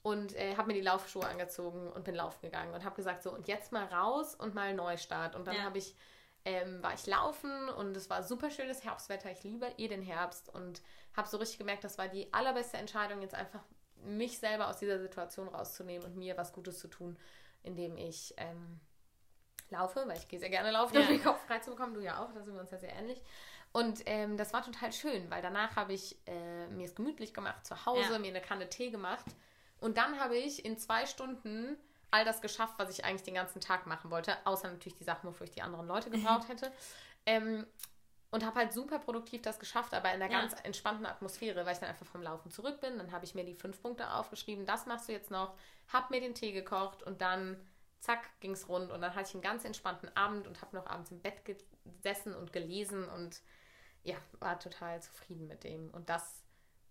und 0.03 0.35
äh, 0.37 0.57
habe 0.57 0.69
mir 0.69 0.75
die 0.75 0.81
Laufschuhe 0.81 1.27
angezogen 1.27 1.91
und 1.93 2.05
bin 2.05 2.15
laufen 2.15 2.43
gegangen 2.43 2.75
und 2.75 2.85
habe 2.85 2.97
gesagt 2.97 3.23
so 3.23 3.33
und 3.33 3.49
jetzt 3.49 3.73
mal 3.73 3.85
raus 3.85 4.35
und 4.35 4.55
mal 4.55 4.75
Neustart 4.75 5.35
und 5.35 5.47
dann 5.47 5.57
ja. 5.57 5.63
habe 5.63 5.79
ich 5.79 5.95
ähm, 6.45 6.83
war 6.83 6.95
ich 6.95 7.07
laufen 7.07 7.69
und 7.71 7.97
es 7.97 8.11
war 8.11 8.23
super 8.23 8.51
schönes 8.51 8.85
Herbstwetter. 8.85 9.31
Ich 9.31 9.43
liebe 9.45 9.73
eh 9.79 9.89
den 9.89 10.03
Herbst 10.03 10.49
und 10.49 10.83
habe 11.17 11.29
so 11.29 11.37
richtig 11.37 11.59
gemerkt, 11.59 11.85
das 11.85 11.99
war 11.99 12.09
die 12.09 12.33
allerbeste 12.33 12.77
Entscheidung, 12.77 13.23
jetzt 13.23 13.35
einfach 13.35 13.63
mich 14.05 14.39
selber 14.39 14.69
aus 14.69 14.79
dieser 14.79 14.99
Situation 14.99 15.49
rauszunehmen 15.49 16.07
und 16.07 16.17
mir 16.17 16.37
was 16.37 16.53
Gutes 16.53 16.79
zu 16.79 16.89
tun, 16.89 17.17
indem 17.63 17.97
ich 17.97 18.35
ähm, 18.37 18.81
laufe, 19.71 20.05
weil 20.07 20.19
ich 20.19 20.29
gehe 20.29 20.41
sehr 20.41 20.51
gerne 20.51 20.71
laufen, 20.71 20.99
um 20.99 21.07
den 21.07 21.23
Kopf 21.23 21.41
frei 21.47 21.61
zu 21.61 21.71
bekommen. 21.71 21.95
Du 21.95 22.01
ja 22.01 22.23
auch, 22.23 22.33
da 22.33 22.43
sind 22.43 22.55
wir 22.55 22.61
uns 22.61 22.71
ja 22.71 22.79
sehr 22.79 22.95
ähnlich. 22.95 23.23
Und 23.73 24.03
ähm, 24.07 24.37
das 24.37 24.53
war 24.53 24.63
total 24.63 24.93
schön, 24.93 25.31
weil 25.31 25.41
danach 25.41 25.77
habe 25.77 25.95
ich 25.95 26.17
äh, 26.27 26.67
mir 26.69 26.85
es 26.85 26.95
gemütlich 26.95 27.33
gemacht 27.33 27.65
zu 27.65 27.87
Hause, 27.87 28.13
ja. 28.13 28.19
mir 28.19 28.29
eine 28.29 28.43
Kanne 28.43 28.69
Tee 28.69 28.91
gemacht 28.91 29.25
und 29.83 29.97
dann 29.97 30.21
habe 30.21 30.37
ich 30.37 30.65
in 30.65 30.79
zwei 30.79 31.07
Stunden 31.07 31.77
all 32.13 32.25
das 32.25 32.41
geschafft, 32.41 32.75
was 32.79 32.91
ich 32.91 33.05
eigentlich 33.05 33.25
den 33.25 33.35
ganzen 33.35 33.61
Tag 33.61 33.87
machen 33.87 34.11
wollte, 34.11 34.37
außer 34.45 34.71
natürlich 34.71 34.97
die 34.97 35.05
Sachen, 35.05 35.29
wofür 35.29 35.45
ich 35.45 35.51
die 35.53 35.63
anderen 35.63 35.87
Leute 35.87 36.11
gebraucht 36.11 36.49
hätte. 36.49 36.71
Ähm, 37.27 37.67
und 38.31 38.47
habe 38.47 38.61
halt 38.61 38.73
super 38.73 38.99
produktiv 38.99 39.43
das 39.43 39.59
geschafft, 39.59 39.93
aber 39.93 40.09
in 40.15 40.23
einer 40.23 40.33
ja. 40.33 40.41
ganz 40.41 40.55
entspannten 40.63 41.05
Atmosphäre, 41.05 41.67
weil 41.67 41.75
ich 41.75 41.81
dann 41.81 41.91
einfach 41.91 42.07
vom 42.07 42.23
Laufen 42.23 42.51
zurück 42.51 42.81
bin. 42.81 42.97
Dann 42.97 43.13
habe 43.13 43.27
ich 43.27 43.35
mir 43.35 43.45
die 43.45 43.55
fünf 43.55 43.83
Punkte 43.83 44.11
aufgeschrieben, 44.11 44.65
das 44.65 44.87
machst 44.87 45.09
du 45.09 45.13
jetzt 45.13 45.31
noch, 45.31 45.55
habe 45.89 46.07
mir 46.15 46.21
den 46.21 46.35
Tee 46.35 46.53
gekocht 46.53 47.03
und 47.03 47.21
dann 47.21 47.59
zack, 48.01 48.29
ging 48.41 48.53
es 48.53 48.69
rund. 48.69 48.91
Und 48.91 49.03
dann 49.03 49.15
hatte 49.15 49.29
ich 49.29 49.35
einen 49.35 49.43
ganz 49.43 49.65
entspannten 49.65 50.15
Abend 50.17 50.47
und 50.47 50.63
habe 50.63 50.77
noch 50.77 50.87
abends 50.87 51.11
im 51.11 51.21
Bett 51.21 51.45
gesessen 51.45 52.35
und 52.35 52.53
gelesen 52.53 53.09
und 53.09 53.43
ja, 54.03 54.17
war 54.41 54.59
total 54.59 55.01
zufrieden 55.03 55.47
mit 55.47 55.63
dem. 55.63 55.91
Und 55.91 56.09
das 56.09 56.43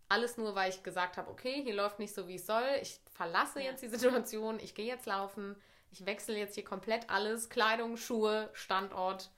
Alles 0.09 0.37
nur, 0.37 0.55
weil 0.55 0.69
ich 0.69 0.83
gesagt 0.83 1.17
habe, 1.17 1.29
okay, 1.31 1.63
hier 1.63 1.73
läuft 1.73 1.97
nicht 1.97 2.13
so, 2.13 2.27
wie 2.27 2.35
es 2.35 2.45
soll. 2.45 2.67
Ich 2.81 2.99
verlasse 3.21 3.59
Ja. 3.59 3.71
jetzt 3.71 3.83
die 3.83 3.87
Situation. 3.89 4.59
Ich 4.59 4.73
gehe 4.73 4.87
jetzt 4.87 5.05
laufen. 5.05 5.55
Ich 5.91 6.05
wechsle 6.05 6.37
jetzt 6.37 6.55
hier 6.55 6.63
komplett 6.63 7.09
alles. 7.09 7.49
Kleidung, 7.49 7.97
Schuhe, 7.97 8.49
Standort. 8.53 9.29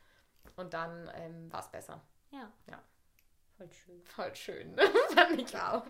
Und 0.55 0.73
dann 0.73 1.11
ähm, 1.15 1.51
war 1.51 1.59
es 1.59 1.67
besser. 1.69 2.01
Ja. 2.31 2.49
Ja. 2.69 2.81
Voll 3.63 3.71
schön. 3.71 4.01
Voll 4.03 4.35
schön. 4.35 4.75
Fand 5.15 5.41
ich 5.41 5.57
auch. 5.57 5.83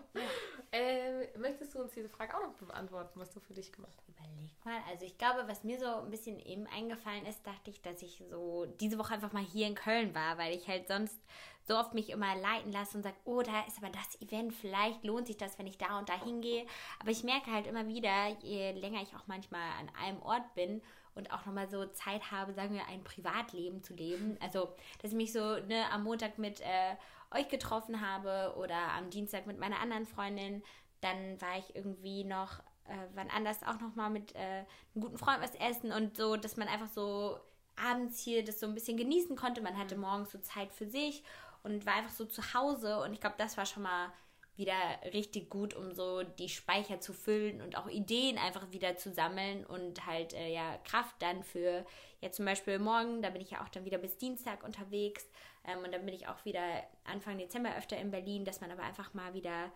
Ähm, 0.72 1.28
möchtest 1.40 1.74
du 1.74 1.80
uns 1.80 1.92
diese 1.92 2.08
Frage 2.08 2.36
auch 2.36 2.42
noch 2.42 2.54
beantworten, 2.54 3.18
was 3.18 3.30
du 3.30 3.40
für 3.40 3.54
dich 3.54 3.72
gemacht 3.72 3.92
hast? 3.96 4.08
Überleg 4.08 4.50
mal. 4.64 4.80
Also 4.90 5.04
ich 5.04 5.16
glaube, 5.18 5.46
was 5.46 5.64
mir 5.64 5.78
so 5.78 5.86
ein 5.86 6.10
bisschen 6.10 6.38
eben 6.40 6.66
eingefallen 6.66 7.26
ist, 7.26 7.46
dachte 7.46 7.70
ich, 7.70 7.80
dass 7.82 8.02
ich 8.02 8.22
so 8.30 8.66
diese 8.80 8.98
Woche 8.98 9.14
einfach 9.14 9.32
mal 9.32 9.44
hier 9.44 9.66
in 9.66 9.74
Köln 9.74 10.14
war, 10.14 10.38
weil 10.38 10.54
ich 10.54 10.68
halt 10.68 10.88
sonst 10.88 11.18
so 11.66 11.76
oft 11.76 11.94
mich 11.94 12.10
immer 12.10 12.36
leiten 12.36 12.72
lasse 12.72 12.96
und 12.96 13.02
sage, 13.02 13.16
oh, 13.24 13.42
da 13.42 13.62
ist 13.66 13.78
aber 13.78 13.90
das 13.90 14.20
Event, 14.20 14.52
vielleicht 14.52 15.02
lohnt 15.04 15.26
sich 15.26 15.36
das, 15.36 15.58
wenn 15.58 15.66
ich 15.66 15.78
da 15.78 15.98
und 15.98 16.08
da 16.08 16.22
hingehe. 16.22 16.66
Aber 17.00 17.10
ich 17.10 17.24
merke 17.24 17.50
halt 17.50 17.66
immer 17.66 17.88
wieder, 17.88 18.28
je 18.42 18.72
länger 18.72 19.02
ich 19.02 19.14
auch 19.14 19.26
manchmal 19.26 19.70
an 19.80 19.90
einem 19.98 20.20
Ort 20.22 20.54
bin 20.54 20.82
und 21.14 21.32
auch 21.32 21.46
nochmal 21.46 21.68
so 21.68 21.86
Zeit 21.86 22.30
habe, 22.30 22.52
sagen 22.52 22.74
wir, 22.74 22.86
ein 22.88 23.04
Privatleben 23.04 23.82
zu 23.82 23.94
leben. 23.94 24.36
Also, 24.40 24.74
dass 25.00 25.12
ich 25.12 25.16
mich 25.16 25.32
so 25.32 25.56
ne, 25.60 25.84
am 25.92 26.02
Montag 26.04 26.38
mit 26.38 26.60
äh, 26.60 26.96
euch 27.34 27.48
getroffen 27.48 28.00
habe 28.00 28.56
oder 28.56 28.92
am 28.96 29.10
Dienstag 29.10 29.46
mit 29.46 29.58
meiner 29.58 29.80
anderen 29.80 30.06
Freundin. 30.06 30.62
Dann 31.00 31.40
war 31.40 31.58
ich 31.58 31.74
irgendwie 31.76 32.24
noch 32.24 32.60
äh, 32.86 33.06
wann 33.14 33.30
anders 33.30 33.62
auch 33.62 33.80
noch 33.80 33.94
mal 33.94 34.10
mit 34.10 34.34
äh, 34.34 34.38
einem 34.38 34.66
guten 35.00 35.18
Freund 35.18 35.42
was 35.42 35.54
essen 35.54 35.92
und 35.92 36.16
so, 36.16 36.36
dass 36.36 36.56
man 36.56 36.68
einfach 36.68 36.88
so 36.88 37.38
abends 37.76 38.20
hier 38.20 38.44
das 38.44 38.60
so 38.60 38.66
ein 38.66 38.74
bisschen 38.74 38.96
genießen 38.96 39.36
konnte. 39.36 39.62
Man 39.62 39.78
hatte 39.78 39.96
morgens 39.96 40.30
so 40.30 40.38
Zeit 40.38 40.72
für 40.72 40.86
sich 40.86 41.22
und 41.62 41.86
war 41.86 41.94
einfach 41.94 42.12
so 42.12 42.24
zu 42.24 42.54
Hause 42.54 43.00
und 43.00 43.12
ich 43.12 43.20
glaube, 43.20 43.36
das 43.38 43.56
war 43.56 43.66
schon 43.66 43.82
mal 43.82 44.12
wieder 44.56 44.74
richtig 45.12 45.50
gut, 45.50 45.74
um 45.74 45.92
so 45.92 46.22
die 46.22 46.48
Speicher 46.48 47.00
zu 47.00 47.12
füllen 47.12 47.60
und 47.60 47.76
auch 47.76 47.88
Ideen 47.88 48.38
einfach 48.38 48.70
wieder 48.70 48.96
zu 48.96 49.12
sammeln 49.12 49.64
und 49.66 50.06
halt 50.06 50.32
äh, 50.32 50.52
ja 50.52 50.78
Kraft 50.84 51.16
dann 51.20 51.42
für 51.42 51.84
jetzt 52.20 52.36
zum 52.36 52.44
Beispiel 52.44 52.78
morgen, 52.78 53.20
da 53.20 53.30
bin 53.30 53.42
ich 53.42 53.50
ja 53.50 53.64
auch 53.64 53.68
dann 53.68 53.84
wieder 53.84 53.98
bis 53.98 54.16
Dienstag 54.16 54.62
unterwegs 54.62 55.28
ähm, 55.66 55.78
und 55.84 55.92
dann 55.92 56.04
bin 56.04 56.14
ich 56.14 56.28
auch 56.28 56.44
wieder 56.44 56.62
Anfang 57.04 57.38
Dezember 57.38 57.76
öfter 57.76 57.96
in 57.96 58.10
Berlin, 58.10 58.44
dass 58.44 58.60
man 58.60 58.70
aber 58.70 58.82
einfach 58.82 59.14
mal 59.14 59.34
wieder 59.34 59.72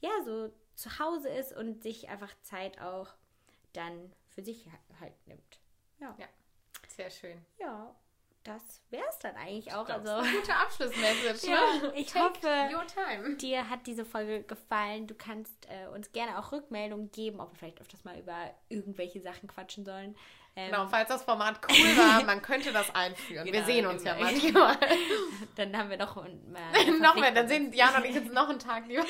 ja 0.00 0.10
so 0.24 0.50
zu 0.74 0.98
Hause 0.98 1.28
ist 1.28 1.52
und 1.56 1.82
sich 1.82 2.08
einfach 2.08 2.32
Zeit 2.42 2.80
auch 2.80 3.08
dann 3.72 4.12
für 4.28 4.42
sich 4.42 4.66
halt 5.00 5.14
nimmt. 5.26 5.60
Ja, 6.00 6.14
Ja, 6.18 6.26
sehr 6.88 7.10
schön. 7.10 7.44
ja 7.58 7.94
das 8.42 8.80
wäre 8.88 9.04
es 9.10 9.18
dann 9.18 9.36
eigentlich 9.36 9.70
auch. 9.74 9.86
Also 9.86 10.12
eine 10.12 10.32
gute 10.32 10.54
Abschlussmessage. 10.54 11.46
Ja, 11.46 11.76
ne? 11.88 11.92
ich 11.94 12.14
hoffe- 12.14 13.36
dir 13.36 13.68
hat 13.68 13.86
diese 13.86 14.06
Folge 14.06 14.42
gefallen. 14.44 15.06
Du 15.06 15.14
kannst 15.14 15.68
äh, 15.68 15.88
uns 15.88 16.10
gerne 16.12 16.38
auch 16.38 16.50
Rückmeldungen 16.50 17.10
geben, 17.12 17.38
ob 17.38 17.52
wir 17.52 17.58
vielleicht 17.58 17.82
öfters 17.82 18.02
mal 18.04 18.18
über 18.18 18.50
irgendwelche 18.70 19.20
Sachen 19.20 19.46
quatschen 19.46 19.84
sollen. 19.84 20.16
Ähm, 20.66 20.70
Genau, 20.70 20.86
falls 20.88 21.08
das 21.08 21.22
Format 21.22 21.60
cool 21.68 21.96
war, 21.96 22.22
man 22.24 22.42
könnte 22.42 22.72
das 22.72 22.94
einführen. 22.94 23.44
Wir 23.44 23.52
Genau, 23.52 23.66
sehen 23.66 23.86
uns 23.86 24.04
ja 24.04 24.14
immer. 24.14 24.24
manchmal. 24.30 24.76
Dann 25.56 25.76
haben 25.76 25.90
wir 25.90 25.96
noch 25.96 26.16
mal 26.16 26.26
noch 27.00 27.14
mehr, 27.16 27.32
dann 27.32 27.48
sehen 27.48 27.72
Jan 27.72 27.94
und 27.96 28.04
ich 28.04 28.14
jetzt 28.14 28.32
noch 28.32 28.48
einen 28.48 28.58
Tag 28.58 28.88
Woche. 28.88 29.06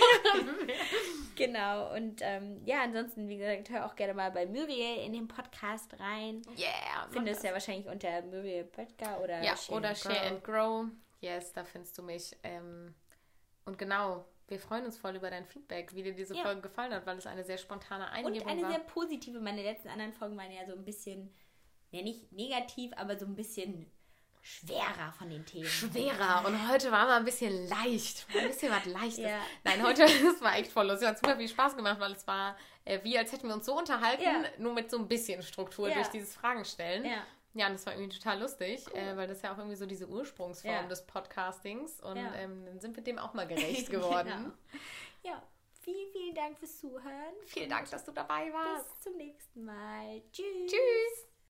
Genau, 1.36 1.94
und 1.94 2.20
ähm, 2.22 2.60
ja, 2.64 2.82
ansonsten, 2.82 3.28
wie 3.28 3.38
gesagt, 3.38 3.70
hör 3.70 3.86
auch 3.86 3.94
gerne 3.96 4.14
mal 4.14 4.30
bei 4.30 4.46
Muriel 4.46 5.04
in 5.04 5.12
den 5.12 5.26
Podcast 5.28 5.98
rein. 5.98 6.42
Yeah. 6.58 7.08
Findest 7.10 7.42
ja 7.44 7.52
wahrscheinlich 7.52 7.86
unter 7.86 8.20
Muriel 8.22 8.64
Böttger 8.64 9.20
oder 9.22 9.42
Ja, 9.42 9.56
Share 9.56 9.78
oder 9.78 9.88
and 9.90 9.98
Share 9.98 10.14
Grow. 10.14 10.30
and 10.30 10.44
Grow. 10.44 10.84
Yes, 11.20 11.52
da 11.52 11.64
findest 11.64 11.96
du 11.96 12.02
mich. 12.02 12.36
Ähm, 12.42 12.94
und 13.64 13.78
genau, 13.78 14.24
wir 14.48 14.58
freuen 14.58 14.84
uns 14.84 14.98
voll 14.98 15.14
über 15.16 15.30
dein 15.30 15.46
Feedback, 15.46 15.94
wie 15.94 16.02
dir 16.02 16.12
diese 16.14 16.34
Ja. 16.36 16.42
Folge 16.42 16.62
gefallen 16.62 16.92
hat, 16.92 17.06
weil 17.06 17.16
es 17.16 17.26
eine 17.26 17.44
sehr 17.44 17.58
spontane 17.58 18.04
Und 18.04 18.10
Eingebung 18.26 18.48
eine 18.48 18.62
war. 18.62 18.70
sehr 18.70 18.80
positive. 18.80 19.38
Meine 19.40 19.62
letzten 19.62 19.88
anderen 19.88 20.12
Folgen 20.12 20.36
waren 20.36 20.50
ja 20.50 20.66
so 20.66 20.72
ein 20.72 20.84
bisschen, 20.84 21.32
ja 21.90 22.02
nicht 22.02 22.30
negativ, 22.32 22.92
aber 22.96 23.18
so 23.18 23.26
ein 23.26 23.34
bisschen 23.36 23.90
schwerer 24.42 25.12
von 25.18 25.28
den 25.28 25.44
Themen. 25.44 25.66
schwerer 25.66 26.44
und 26.46 26.68
heute 26.70 26.90
war 26.90 27.04
mal 27.06 27.16
ein 27.18 27.24
bisschen 27.24 27.68
leicht. 27.68 28.26
Ein 28.34 28.48
bisschen 28.48 28.72
was 28.72 28.86
Leichtes. 28.86 29.18
Ja. 29.18 29.40
Nein, 29.64 29.82
heute, 29.82 30.02
es 30.04 30.40
war 30.40 30.56
echt 30.56 30.72
voll 30.72 30.86
lustig. 30.86 31.08
Es 31.08 31.14
hat 31.14 31.18
super 31.18 31.36
viel 31.36 31.48
Spaß 31.48 31.76
gemacht, 31.76 32.00
weil 32.00 32.12
es 32.12 32.26
war 32.26 32.56
äh, 32.86 33.00
wie, 33.04 33.18
als 33.18 33.32
hätten 33.32 33.48
wir 33.48 33.54
uns 33.54 33.66
so 33.66 33.76
unterhalten, 33.76 34.22
Ja. 34.22 34.42
nur 34.58 34.72
mit 34.72 34.90
so 34.90 34.96
ein 34.98 35.08
bisschen 35.08 35.42
Struktur 35.42 35.88
Ja. 35.88 35.94
durch 35.96 36.08
dieses 36.08 36.34
Fragen 36.34 36.64
stellen. 36.64 37.04
Ja. 37.04 37.22
Ja, 37.52 37.66
und 37.66 37.72
das 37.72 37.84
war 37.84 37.94
irgendwie 37.94 38.16
total 38.16 38.40
lustig, 38.40 38.86
äh, 38.94 39.16
weil 39.16 39.26
das 39.26 39.42
ja 39.42 39.52
auch 39.52 39.58
irgendwie 39.58 39.74
so 39.76 39.84
diese 39.84 40.06
Ursprungsform 40.08 40.88
des 40.88 41.04
Podcastings 41.04 42.00
und 42.00 42.16
ähm, 42.16 42.64
dann 42.64 42.78
sind 42.80 42.94
wir 42.94 43.02
dem 43.02 43.18
auch 43.18 43.34
mal 43.34 43.46
gerecht 43.48 43.90
geworden. 43.90 44.54
Genau. 45.24 45.34
Ja, 45.34 45.42
vielen, 45.82 46.10
vielen 46.12 46.34
Dank 46.34 46.56
fürs 46.58 46.78
Zuhören. 46.78 47.34
Vielen 47.46 47.68
Dank, 47.68 47.90
dass 47.90 48.04
du 48.04 48.12
dabei 48.12 48.52
warst. 48.52 48.88
Bis 48.94 49.00
zum 49.02 49.16
nächsten 49.16 49.64
Mal. 49.64 50.22
Tschüss. 50.32 50.70
Tschüss. 50.70 51.29